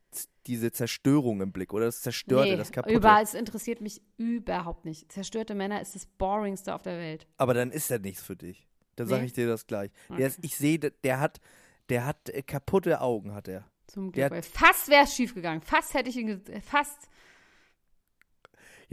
diese 0.46 0.72
Zerstörung 0.72 1.40
im 1.40 1.52
Blick 1.52 1.72
oder 1.72 1.86
das 1.86 2.00
Zerstörte, 2.02 2.50
nee, 2.50 2.56
das 2.56 2.72
Kaputte. 2.72 2.94
über, 2.96 3.20
es 3.22 3.34
interessiert 3.34 3.80
mich 3.80 4.02
überhaupt 4.16 4.84
nicht. 4.84 5.10
Zerstörte 5.12 5.54
Männer 5.54 5.80
ist 5.80 5.94
das 5.94 6.06
boringste 6.06 6.74
auf 6.74 6.82
der 6.82 6.98
Welt. 6.98 7.26
Aber 7.36 7.54
dann 7.54 7.70
ist 7.70 7.90
er 7.90 7.98
nichts 7.98 8.22
für 8.22 8.36
dich. 8.36 8.66
Dann 8.96 9.06
sage 9.08 9.22
Nee? 9.22 9.26
ich 9.26 9.32
dir 9.32 9.46
das 9.48 9.66
gleich. 9.66 9.90
Der 10.08 10.14
Okay. 10.16 10.26
ist, 10.26 10.38
ich 10.42 10.56
sehe, 10.56 10.78
der- 10.78 11.20
hat, 11.20 11.40
der 11.88 12.06
hat 12.06 12.28
äh, 12.30 12.42
kaputte 12.42 13.00
Augen, 13.00 13.34
hat 13.34 13.48
er. 13.48 13.64
Zum 13.88 14.10
Glück. 14.12 14.30
weil 14.30 14.42
fast 14.42 14.88
wäre 14.88 15.04
es 15.04 15.14
schief 15.14 15.34
gegangen. 15.34 15.60
Fast 15.60 15.92
hätte 15.94 16.08
ich 16.08 16.16
ihn, 16.16 16.40
fast. 16.62 17.08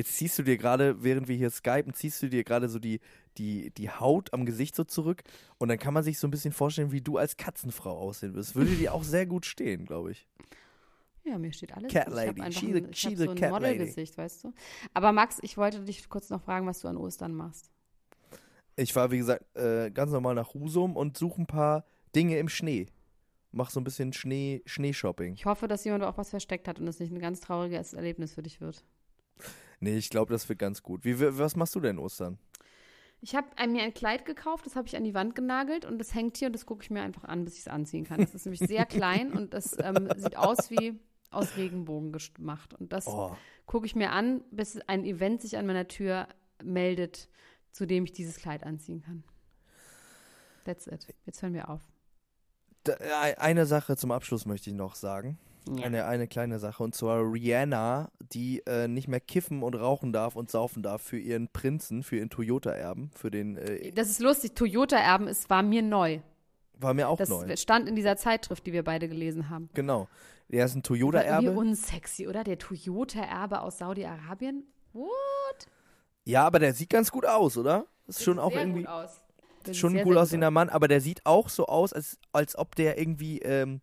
Jetzt 0.02 0.18
ziehst 0.18 0.40
du 0.40 0.42
dir 0.42 0.58
gerade, 0.58 1.04
während 1.04 1.28
wir 1.28 1.36
hier 1.36 1.52
skypen, 1.52 1.94
ziehst 1.94 2.24
du 2.24 2.28
dir 2.28 2.44
gerade 2.44 2.68
so 2.70 2.80
die, 2.80 3.00
die, 3.38 3.70
die 3.70 3.92
Haut 3.92 4.34
am 4.34 4.48
Gesicht 4.48 4.76
so 4.76 4.84
zurück 4.84 5.22
und 5.60 5.70
dann 5.70 5.78
kann 5.78 5.94
man 5.94 6.02
sich 6.02 6.18
so 6.18 6.26
ein 6.26 6.32
bisschen 6.32 6.54
vorstellen, 6.54 6.92
wie 6.92 7.02
du 7.02 7.18
als 7.18 7.38
Katzenfrau 7.38 7.96
aussehen 8.00 8.34
wirst. 8.34 8.56
Würde 8.56 8.72
dir 8.72 8.96
auch 8.96 9.04
sehr 9.04 9.28
gut 9.28 9.46
stehen, 9.46 9.86
glaube 9.86 10.14
ich. 10.14 10.28
Ja, 11.24 11.38
mir 11.38 11.54
steht 11.54 11.72
alles. 11.78 11.94
Cat. 11.94 12.08
Lady. 12.08 12.32
Ich 12.32 12.32
habe 12.32 12.42
a- 12.42 12.46
ein, 12.46 12.90
ich 12.92 13.06
hab 13.06 13.16
so 13.16 13.30
ein 13.30 13.36
cat 13.36 13.52
lady. 13.52 13.52
Modelgesicht, 13.78 14.18
weißt 14.18 14.44
du. 14.46 14.54
Aber 14.96 15.12
Max, 15.12 15.38
ich 15.44 15.56
wollte 15.56 15.82
dich 15.82 16.10
kurz 16.10 16.32
noch 16.32 16.42
fragen, 16.42 16.66
was 16.66 16.80
du 16.80 16.88
an 16.88 16.98
Ostern 16.98 17.36
machst. 17.36 17.70
Ich 18.76 18.92
fahre, 18.94 19.12
wie 19.12 19.20
gesagt, 19.20 19.56
äh, 19.56 19.92
ganz 19.92 20.12
normal 20.12 20.34
nach 20.34 20.56
Husum 20.56 20.96
und 20.96 21.16
suche 21.16 21.44
ein 21.44 21.46
paar 21.46 21.86
Dinge 22.16 22.40
im 22.40 22.50
Schnee. 22.50 22.88
Mach 23.52 23.70
so 23.70 23.80
ein 23.80 23.84
bisschen 23.84 24.14
Schnee, 24.14 24.64
Schneeshopping. 24.66 25.36
Ich 25.36 25.46
hoffe, 25.46 25.68
dass 25.68 25.84
jemand 25.84 26.04
auch 26.06 26.18
was 26.18 26.32
versteckt 26.32 26.68
hat 26.68 26.80
und 26.80 26.88
es 26.88 27.00
nicht 27.00 27.12
ein 27.14 27.20
ganz 27.20 27.40
trauriges 27.40 27.94
Erlebnis 27.94 28.34
für 28.34 28.42
dich 28.42 28.60
wird. 28.62 28.84
Nee, 29.82 29.98
ich 29.98 30.10
glaube, 30.10 30.32
das 30.32 30.48
wird 30.48 30.60
ganz 30.60 30.82
gut. 30.84 31.04
Wie, 31.04 31.20
was 31.20 31.56
machst 31.56 31.76
du 31.76 31.80
denn 31.80 31.98
Ostern? 32.00 32.38
Ich 33.20 33.36
habe 33.36 33.48
mir 33.68 33.84
ein 33.84 33.94
Kleid 33.94 34.26
gekauft, 34.26 34.66
das 34.66 34.76
habe 34.76 34.88
ich 34.88 34.96
an 34.96 35.04
die 35.04 35.14
Wand 35.14 35.36
genagelt 35.36 35.86
und 35.86 36.00
das 36.00 36.14
hängt 36.16 36.38
hier 36.38 36.48
und 36.48 36.54
das 36.54 36.66
gucke 36.66 36.84
ich 36.84 36.90
mir 36.90 37.02
einfach 37.02 37.24
an, 37.26 37.44
bis 37.44 37.54
ich 37.56 37.62
es 37.62 37.68
anziehen 37.68 38.06
kann. 38.06 38.20
Das 38.20 38.34
ist 38.34 38.46
nämlich 38.46 38.62
sehr 38.62 38.86
klein 38.86 39.32
und 39.34 39.54
das 39.54 39.76
ähm, 39.80 40.08
sieht 40.18 40.38
aus 40.38 40.72
wie 40.72 41.00
aus 41.30 41.56
Regenbogen 41.58 42.12
gemacht. 42.36 42.74
Und 42.74 42.94
das 42.94 43.08
Oh. 43.08 43.36
gucke 43.66 43.86
ich 43.86 43.96
mir 43.96 44.12
an, 44.12 44.44
bis 44.52 44.80
ein 44.88 45.04
Event 45.06 45.42
sich 45.42 45.58
an 45.58 45.66
meiner 45.66 45.88
Tür 45.88 46.28
meldet, 46.64 47.30
zu 47.72 47.86
dem 47.86 48.04
ich 48.06 48.12
dieses 48.12 48.38
Kleid 48.38 48.64
anziehen 48.64 49.02
kann. 49.02 49.24
That's 50.66 50.88
it. 50.88 51.08
Jetzt 51.26 51.42
hören 51.42 51.54
wir 51.54 51.70
auf. 51.70 51.82
Da, 52.84 52.94
äh, 52.94 53.36
eine 53.38 53.66
Sache 53.66 53.96
zum 53.98 54.12
Abschluss 54.12 54.46
möchte 54.46 54.70
ich 54.70 54.76
noch 54.76 54.96
sagen. 54.96 55.38
Ja. 55.70 55.86
Eine, 55.86 56.06
eine 56.06 56.28
kleine 56.28 56.58
Sache. 56.60 56.82
Und 56.84 56.96
zwar 56.96 57.22
Rihanna, 57.22 58.10
die 58.34 58.64
äh, 58.66 58.88
nicht 58.88 59.08
mehr 59.08 59.20
kiffen 59.20 59.62
und 59.62 59.76
rauchen 59.76 60.12
darf 60.12 60.36
und 60.36 60.50
saufen 60.50 60.82
darf 60.82 61.02
für 61.04 61.20
ihren 61.20 61.48
Prinzen, 61.50 62.02
für 62.04 62.18
ihren 62.18 62.30
Toyota-Erben, 62.32 63.12
für 63.16 63.30
den, 63.30 63.58
äh, 63.58 63.92
Das 63.92 64.10
ist 64.10 64.20
lustig. 64.22 64.56
Toyota-Erben 64.56 65.28
ist, 65.28 65.50
war 65.50 65.62
mir 65.62 65.82
neu. 65.84 66.20
war 66.80 66.94
mir 66.96 67.08
auch 67.08 67.18
Das 67.18 67.30
neu. 67.30 67.56
stand 67.58 67.88
in 67.88 67.96
dieser 67.96 68.18
Zeitschrift, 68.18 68.66
die 68.66 68.74
wir 68.74 68.84
beide 68.84 69.08
gelesen 69.08 69.50
haben. 69.50 69.70
Genau. 69.76 70.08
Der 70.50 70.66
ist 70.66 70.76
ein 70.76 70.84
Toyota-Erbe. 70.84 71.52
unsexy, 71.52 72.28
oder? 72.28 72.44
Der 72.44 72.58
Toyota-Erbe 72.58 73.62
aus 73.62 73.78
Saudi-Arabien? 73.78 74.64
What? 74.94 75.08
Ja, 76.26 76.46
aber 76.46 76.60
der 76.60 76.74
sieht 76.74 76.90
ganz 76.90 77.12
gut 77.12 77.26
aus, 77.26 77.56
oder? 77.58 77.86
Ist 78.08 78.24
schon 78.24 78.40
auch 78.40 78.52
irgendwie. 78.52 78.82
gut 78.82 78.90
aus. 78.90 79.22
Sieht 79.66 79.76
schon 79.78 79.96
ein 79.96 80.04
sehr 80.06 80.18
aussehender 80.18 80.50
Mann, 80.52 80.70
aber 80.70 80.88
der 80.88 81.02
sieht 81.02 81.24
auch 81.26 81.48
so 81.50 81.68
aus, 81.68 81.94
als, 81.94 82.18
als 82.32 82.58
ob 82.58 82.76
der 82.76 82.98
irgendwie, 82.98 83.40
ähm, 83.40 83.80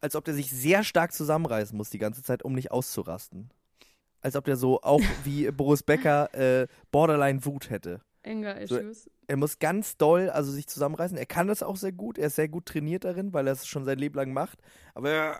als 0.00 0.16
ob 0.16 0.24
der 0.24 0.34
sich 0.34 0.50
sehr 0.50 0.82
stark 0.84 1.12
zusammenreißen 1.12 1.76
muss 1.76 1.90
die 1.90 1.98
ganze 1.98 2.22
Zeit, 2.22 2.42
um 2.42 2.52
nicht 2.54 2.70
auszurasten. 2.70 3.50
Als 4.22 4.36
ob 4.36 4.44
der 4.44 4.56
so 4.56 4.80
auch 4.82 5.00
wie 5.24 5.50
Boris 5.50 5.82
Becker 5.82 6.32
äh, 6.34 6.66
Borderline-Wut 6.90 7.70
hätte. 7.70 8.00
Anger 8.24 8.66
So- 8.66 8.76
Issues. 8.78 9.10
Er 9.26 9.36
muss 9.36 9.58
ganz 9.60 9.96
doll, 9.96 10.28
also 10.28 10.50
sich 10.50 10.66
zusammenreißen. 10.66 11.16
Er 11.16 11.24
kann 11.26 11.46
das 11.46 11.62
auch 11.62 11.76
sehr 11.76 11.92
gut. 11.92 12.18
Er 12.18 12.26
ist 12.26 12.34
sehr 12.36 12.48
gut 12.48 12.66
trainiert 12.66 13.04
darin, 13.04 13.32
weil 13.32 13.46
er 13.46 13.52
es 13.52 13.64
schon 13.66 13.84
sein 13.84 13.96
Leben 13.98 14.16
lang 14.16 14.32
macht. 14.32 14.58
Aber 14.94 15.08
er 15.10 15.38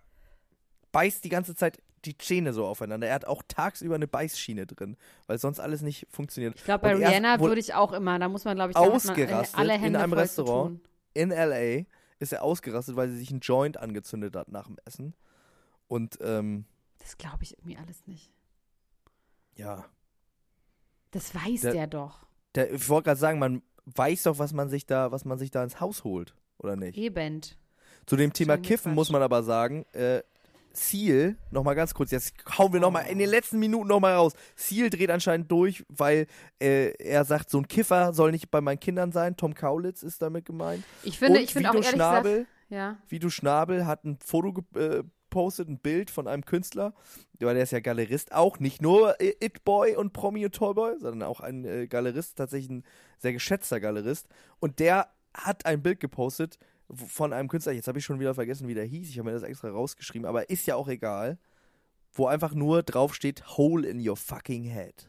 beißt 0.93 1.25
die 1.25 1.29
ganze 1.29 1.55
Zeit 1.57 1.83
die 2.05 2.17
Zähne 2.17 2.53
so 2.53 2.65
aufeinander. 2.67 3.09
Er 3.09 3.15
hat 3.15 3.25
auch 3.27 3.43
tagsüber 3.49 3.97
eine 3.97 4.07
Beißschiene 4.09 4.67
drin, 4.67 4.97
weil 5.27 5.39
sonst 5.39 5.59
alles 5.61 5.83
nicht 5.83 6.07
funktioniert. 6.09 6.55
Ich 6.57 6.65
glaube, 6.65 6.83
bei 6.83 6.95
Rihanna 6.95 7.41
würde 7.41 7.61
ich 7.61 7.75
auch 7.75 7.93
immer, 7.93 8.19
da 8.19 8.29
muss 8.29 8.45
man, 8.45 8.55
glaube 8.57 8.71
ich, 8.71 8.75
da 8.75 8.81
hat 8.81 8.87
man 8.89 8.97
ausgerastet 8.97 9.59
alle 9.59 9.75
in 9.75 9.81
Hände 9.81 9.99
einem 9.99 10.13
voll 10.13 10.19
zu 10.29 10.43
Restaurant. 10.43 10.83
tun. 10.85 10.91
in 11.15 11.31
LA 11.31 11.85
ist 12.21 12.33
er 12.33 12.43
ausgerastet, 12.45 12.95
weil 12.97 13.09
sie 13.11 13.17
sich 13.19 13.31
einen 13.31 13.41
Joint 13.41 13.77
angezündet 13.79 14.37
hat 14.37 14.49
nach 14.49 14.67
dem 14.69 14.77
Essen. 14.85 15.15
Und 15.89 16.19
ähm, 16.21 16.65
Das 16.99 17.19
glaube 17.19 17.43
ich 17.43 17.59
irgendwie 17.59 17.77
alles 17.77 18.07
nicht. 18.07 18.31
ja, 19.57 19.85
Das 21.11 21.35
weiß 21.35 21.63
Der- 21.63 21.73
der, 21.73 21.87
doch. 21.89 22.27
der, 22.55 22.73
ich 22.73 22.89
wollte 22.89 23.07
gerade 23.07 23.21
sagen, 23.21 23.39
man 23.41 23.63
weiß 23.87 24.23
doch, 24.25 24.39
was 24.39 24.53
man 24.53 24.69
sich 24.69 24.87
da, 24.87 25.11
was 25.11 25.25
man 25.25 25.39
sich 25.39 25.51
da 25.51 25.65
ins 25.65 25.81
Haus 25.81 26.05
holt, 26.05 26.35
oder 26.59 26.77
nicht? 26.77 26.97
Eben. 26.97 27.41
Zu 28.07 28.17
dem 28.17 28.33
Thema 28.33 28.57
Kiffen 28.59 28.95
muss 28.95 29.11
man 29.11 29.23
aber 29.23 29.43
sagen, 29.43 29.85
äh, 29.93 30.23
Seal, 30.73 31.37
nochmal 31.51 31.75
ganz 31.75 31.95
kurz, 31.95 32.11
jetzt 32.11 32.35
hauen 32.59 32.73
wir 32.73 32.81
nochmal 32.81 33.07
in 33.09 33.19
den 33.19 33.29
letzten 33.29 33.59
Minuten 33.59 33.89
nochmal 33.89 34.15
raus. 34.15 34.35
Seal 34.57 34.91
dreht 34.91 35.11
anscheinend 35.11 35.51
durch, 35.51 35.85
weil 35.89 36.27
äh, 36.61 36.93
er 36.99 37.25
sagt, 37.25 37.51
so 37.51 37.59
ein 37.59 37.69
Kiffer 37.69 38.13
soll 38.13 38.31
nicht 38.31 38.51
bei 38.51 38.61
meinen 38.61 38.81
Kindern 38.81 39.13
sein. 39.13 39.37
Tom 39.37 39.55
Kaulitz 39.55 40.03
ist 40.03 40.23
damit 40.23 40.45
gemeint. 40.45 40.85
Ich 41.03 41.19
finde, 41.19 41.39
Und 41.39 41.45
ich 41.45 41.53
finde 41.53 41.71
auch 41.71 41.75
Vito 41.75 41.85
ehrlich 41.85 41.97
Schnabel, 41.97 42.33
gesagt, 42.33 42.49
ja. 42.71 42.99
Vito 43.09 43.31
Schnabel 43.31 43.87
hat 43.87 44.05
ein 44.05 44.19
Foto 44.25 44.53
gepostet, 44.53 45.69
ein 45.69 45.79
Bild 45.79 46.11
von 46.11 46.29
einem 46.29 46.45
Künstler, 46.45 46.95
weil 47.41 47.55
der 47.55 47.65
ist 47.65 47.73
ja 47.73 47.81
Galerist, 47.81 48.33
auch 48.33 48.59
nicht 48.59 48.83
nur 48.83 49.21
äh, 49.21 49.35
It-Boy 49.41 49.97
und 49.97 50.13
Promi 50.13 50.45
und 50.45 50.55
Toyboy, 50.55 50.99
sondern 50.99 51.29
auch 51.29 51.41
ein 51.41 51.65
äh, 51.65 51.87
Galerist, 51.87 52.37
tatsächlich 52.37 52.71
ein 52.71 52.85
sehr 53.19 53.33
geschätzter 53.33 53.81
Galerist. 53.81 54.29
Und 54.59 54.79
der 54.79 55.09
hat 55.35 55.67
ein 55.67 55.83
Bild 55.83 56.01
gepostet 56.01 56.59
von 56.93 57.33
einem 57.33 57.49
Künstler, 57.49 57.73
jetzt 57.73 57.89
habe 57.89 57.99
ich 57.99 58.05
schon 58.05 58.21
wieder 58.21 58.35
vergessen, 58.35 58.69
wie 58.69 58.75
der 58.75 58.85
hieß, 58.85 59.09
ich 59.09 59.19
habe 59.19 59.29
mir 59.29 59.35
das 59.35 59.43
extra 59.43 59.69
rausgeschrieben, 59.69 60.27
aber 60.27 60.51
ist 60.51 60.67
ja 60.67 60.77
auch 60.77 60.89
egal, 60.89 61.39
wo 62.13 62.27
einfach 62.27 62.55
nur 62.55 62.83
drauf 62.83 63.15
steht, 63.15 63.57
Hole 63.57 63.89
in 63.89 64.07
your 64.07 64.17
fucking 64.17 64.65
head. 64.65 65.09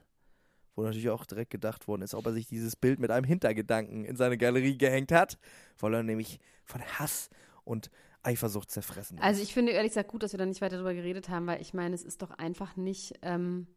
Wo 0.76 0.84
natürlich 0.84 1.10
auch 1.10 1.26
direkt 1.26 1.50
gedacht 1.50 1.88
worden 1.88 2.04
ist, 2.04 2.14
ob 2.14 2.26
er 2.26 2.34
sich 2.34 2.48
dieses 2.48 2.76
Bild 2.76 3.00
mit 3.00 3.12
einem 3.12 3.26
Hintergedanken 3.26 4.06
in 4.06 4.16
seine 4.16 4.38
Galerie 4.38 4.78
gehängt 4.78 5.12
hat, 5.12 5.38
weil 5.80 5.94
er 5.94 6.04
nämlich 6.04 6.40
von 6.64 6.82
Hass 6.82 7.30
und 7.64 7.90
Eifersucht 8.24 8.70
zerfressen 8.70 9.18
ist. 9.18 9.24
Also 9.24 9.42
ich 9.42 9.54
finde 9.54 9.72
ehrlich 9.72 9.92
gesagt 9.92 10.10
gut, 10.10 10.24
dass 10.24 10.34
wir 10.34 10.38
da 10.38 10.46
nicht 10.46 10.62
weiter 10.62 10.78
drüber 10.78 10.94
geredet 10.94 11.30
haben, 11.30 11.48
weil 11.48 11.62
ich 11.62 11.74
meine, 11.74 11.96
es 11.96 12.04
ist 12.04 12.22
doch 12.22 12.32
einfach 12.32 12.76
nicht, 12.78 13.14
ähm, 13.24 13.68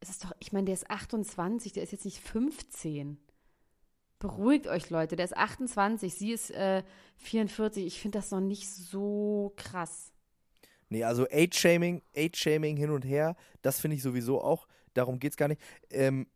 es 0.00 0.10
ist 0.10 0.24
doch, 0.24 0.32
ich 0.40 0.52
meine, 0.52 0.66
der 0.66 0.74
ist 0.74 0.90
28, 0.90 1.72
der 1.72 1.82
ist 1.82 1.92
jetzt 1.92 2.04
nicht 2.04 2.20
15. 2.20 3.18
Beruhigt 4.18 4.66
euch, 4.66 4.90
Leute, 4.90 5.16
der 5.16 5.24
ist 5.24 5.36
28, 5.36 6.14
sie 6.14 6.32
ist 6.32 6.50
äh, 6.50 6.82
44. 7.16 7.84
Ich 7.84 8.00
finde 8.00 8.18
das 8.18 8.30
noch 8.30 8.40
nicht 8.40 8.68
so 8.68 9.52
krass. 9.56 10.12
Nee, 10.88 11.04
also 11.04 11.26
Age-Shaming, 11.30 12.02
Age-Shaming 12.16 12.76
hin 12.76 12.90
und 12.90 13.04
her, 13.04 13.36
das 13.62 13.80
finde 13.80 13.96
ich 13.96 14.02
sowieso 14.02 14.40
auch, 14.42 14.66
darum 14.94 15.18
geht's 15.18 15.36
gar 15.36 15.48
nicht. 15.48 15.60
Ähm, 15.90 16.26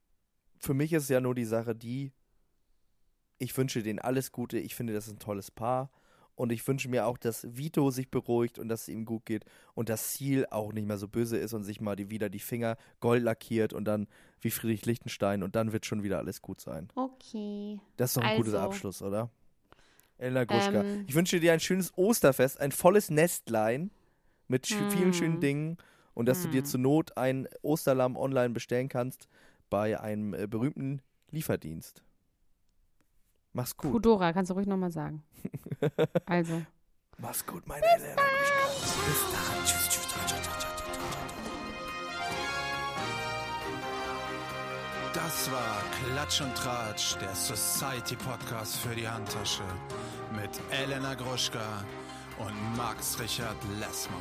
für 0.59 0.75
mich 0.75 0.93
ist 0.93 1.05
es 1.05 1.09
ja 1.09 1.21
nur 1.21 1.35
die 1.35 1.45
Sache, 1.45 1.75
die, 1.75 2.13
ich 3.39 3.57
wünsche 3.57 3.83
denen 3.83 4.01
alles 4.01 4.33
Gute, 4.33 4.59
ich 4.59 4.75
finde, 4.75 4.93
das 4.93 5.07
ist 5.07 5.13
ein 5.13 5.21
tolles 5.21 5.51
Paar 5.51 5.91
und 6.39 6.53
ich 6.53 6.67
wünsche 6.69 6.89
mir 6.89 7.07
auch, 7.07 7.19
dass 7.19 7.47
Vito 7.57 7.91
sich 7.91 8.11
beruhigt 8.11 8.59
und 8.59 8.69
dass 8.69 8.83
es 8.83 8.89
ihm 8.89 9.05
gut 9.05 9.27
geht 9.27 9.45
und 9.75 9.89
dass 9.89 10.15
Seal 10.15 10.47
auch 10.51 10.73
nicht 10.73 10.87
mehr 10.87 10.97
so 10.99 11.09
böse 11.09 11.37
ist 11.37 11.53
und 11.53 11.65
sich 11.65 11.81
mal 11.81 11.97
die, 11.97 12.11
wieder 12.11 12.29
die 12.31 12.39
Finger 12.39 12.77
gold 13.01 13.23
lackiert 13.25 13.73
und 13.73 13.85
dann 13.87 14.07
wie 14.41 14.51
Friedrich 14.51 14.87
Lichtenstein 14.87 15.43
und 15.43 15.57
dann 15.57 15.73
wird 15.73 15.85
schon 15.85 16.03
wieder 16.05 16.19
alles 16.19 16.41
gut 16.41 16.61
sein. 16.61 16.89
Okay. 16.95 17.81
Das 17.97 18.11
ist 18.11 18.17
doch 18.19 18.23
ein 18.23 18.31
Also. 18.39 18.45
guter 18.45 18.63
Abschluss, 18.63 19.03
oder? 19.03 19.31
Elena 20.19 20.45
Gruschka. 20.45 20.83
Ähm. 20.83 21.05
ich 21.09 21.15
wünsche 21.15 21.41
dir 21.41 21.53
ein 21.53 21.61
schönes 21.61 21.93
Osterfest, 21.97 22.61
ein 22.61 22.73
volles 22.73 23.11
Nestlein 23.11 23.91
mit 24.47 24.67
Hm. 24.67 24.91
vielen 24.91 25.15
schönen 25.15 25.41
Dingen 25.41 25.77
und 26.15 26.27
dass 26.27 26.43
du 26.43 26.49
dir 26.49 26.65
zur 26.65 26.81
Not 26.81 27.17
ein 27.17 27.49
Osterlamm 27.63 28.17
online 28.17 28.51
bestellen 28.51 28.89
kannst 28.89 29.29
bei 29.71 29.99
einem 30.01 30.35
äh, 30.35 30.47
berühmten 30.47 31.03
Lieferdienst. 31.31 32.03
Mach's 33.53 33.77
gut. 33.77 33.93
Kudora, 33.93 34.33
kannst 34.33 34.51
du 34.51 34.55
ruhig 34.55 34.67
nochmal 34.67 34.91
sagen. 34.91 35.23
Also. 36.27 36.63
Mach's 37.19 37.45
gut, 37.47 37.67
meine 37.67 37.85
Elena 37.85 38.15
Gruschka. 38.15 38.67
Bis 39.07 39.23
dann. 39.33 39.65
Tschüss, 39.65 39.89
tschüss, 39.89 40.07
tschüss, 40.09 40.27
tschüss, 40.27 40.43
tschüss, 40.43 40.59
tschüss, 40.59 40.75
tschüss. 40.77 41.99
Das 45.15 45.51
war 45.51 45.83
Klatsch 46.13 46.41
und 46.41 46.55
Tratsch, 46.55 47.17
der 47.21 47.35
Society 47.35 48.17
Podcast 48.17 48.77
für 48.77 48.95
die 48.95 49.09
Handtasche 49.09 49.63
mit 50.33 50.51
Elena 50.71 51.15
Gruschka 51.15 51.85
und 52.39 52.77
Max 52.77 53.19
Richard 53.19 53.57
Lessmann. 53.81 54.21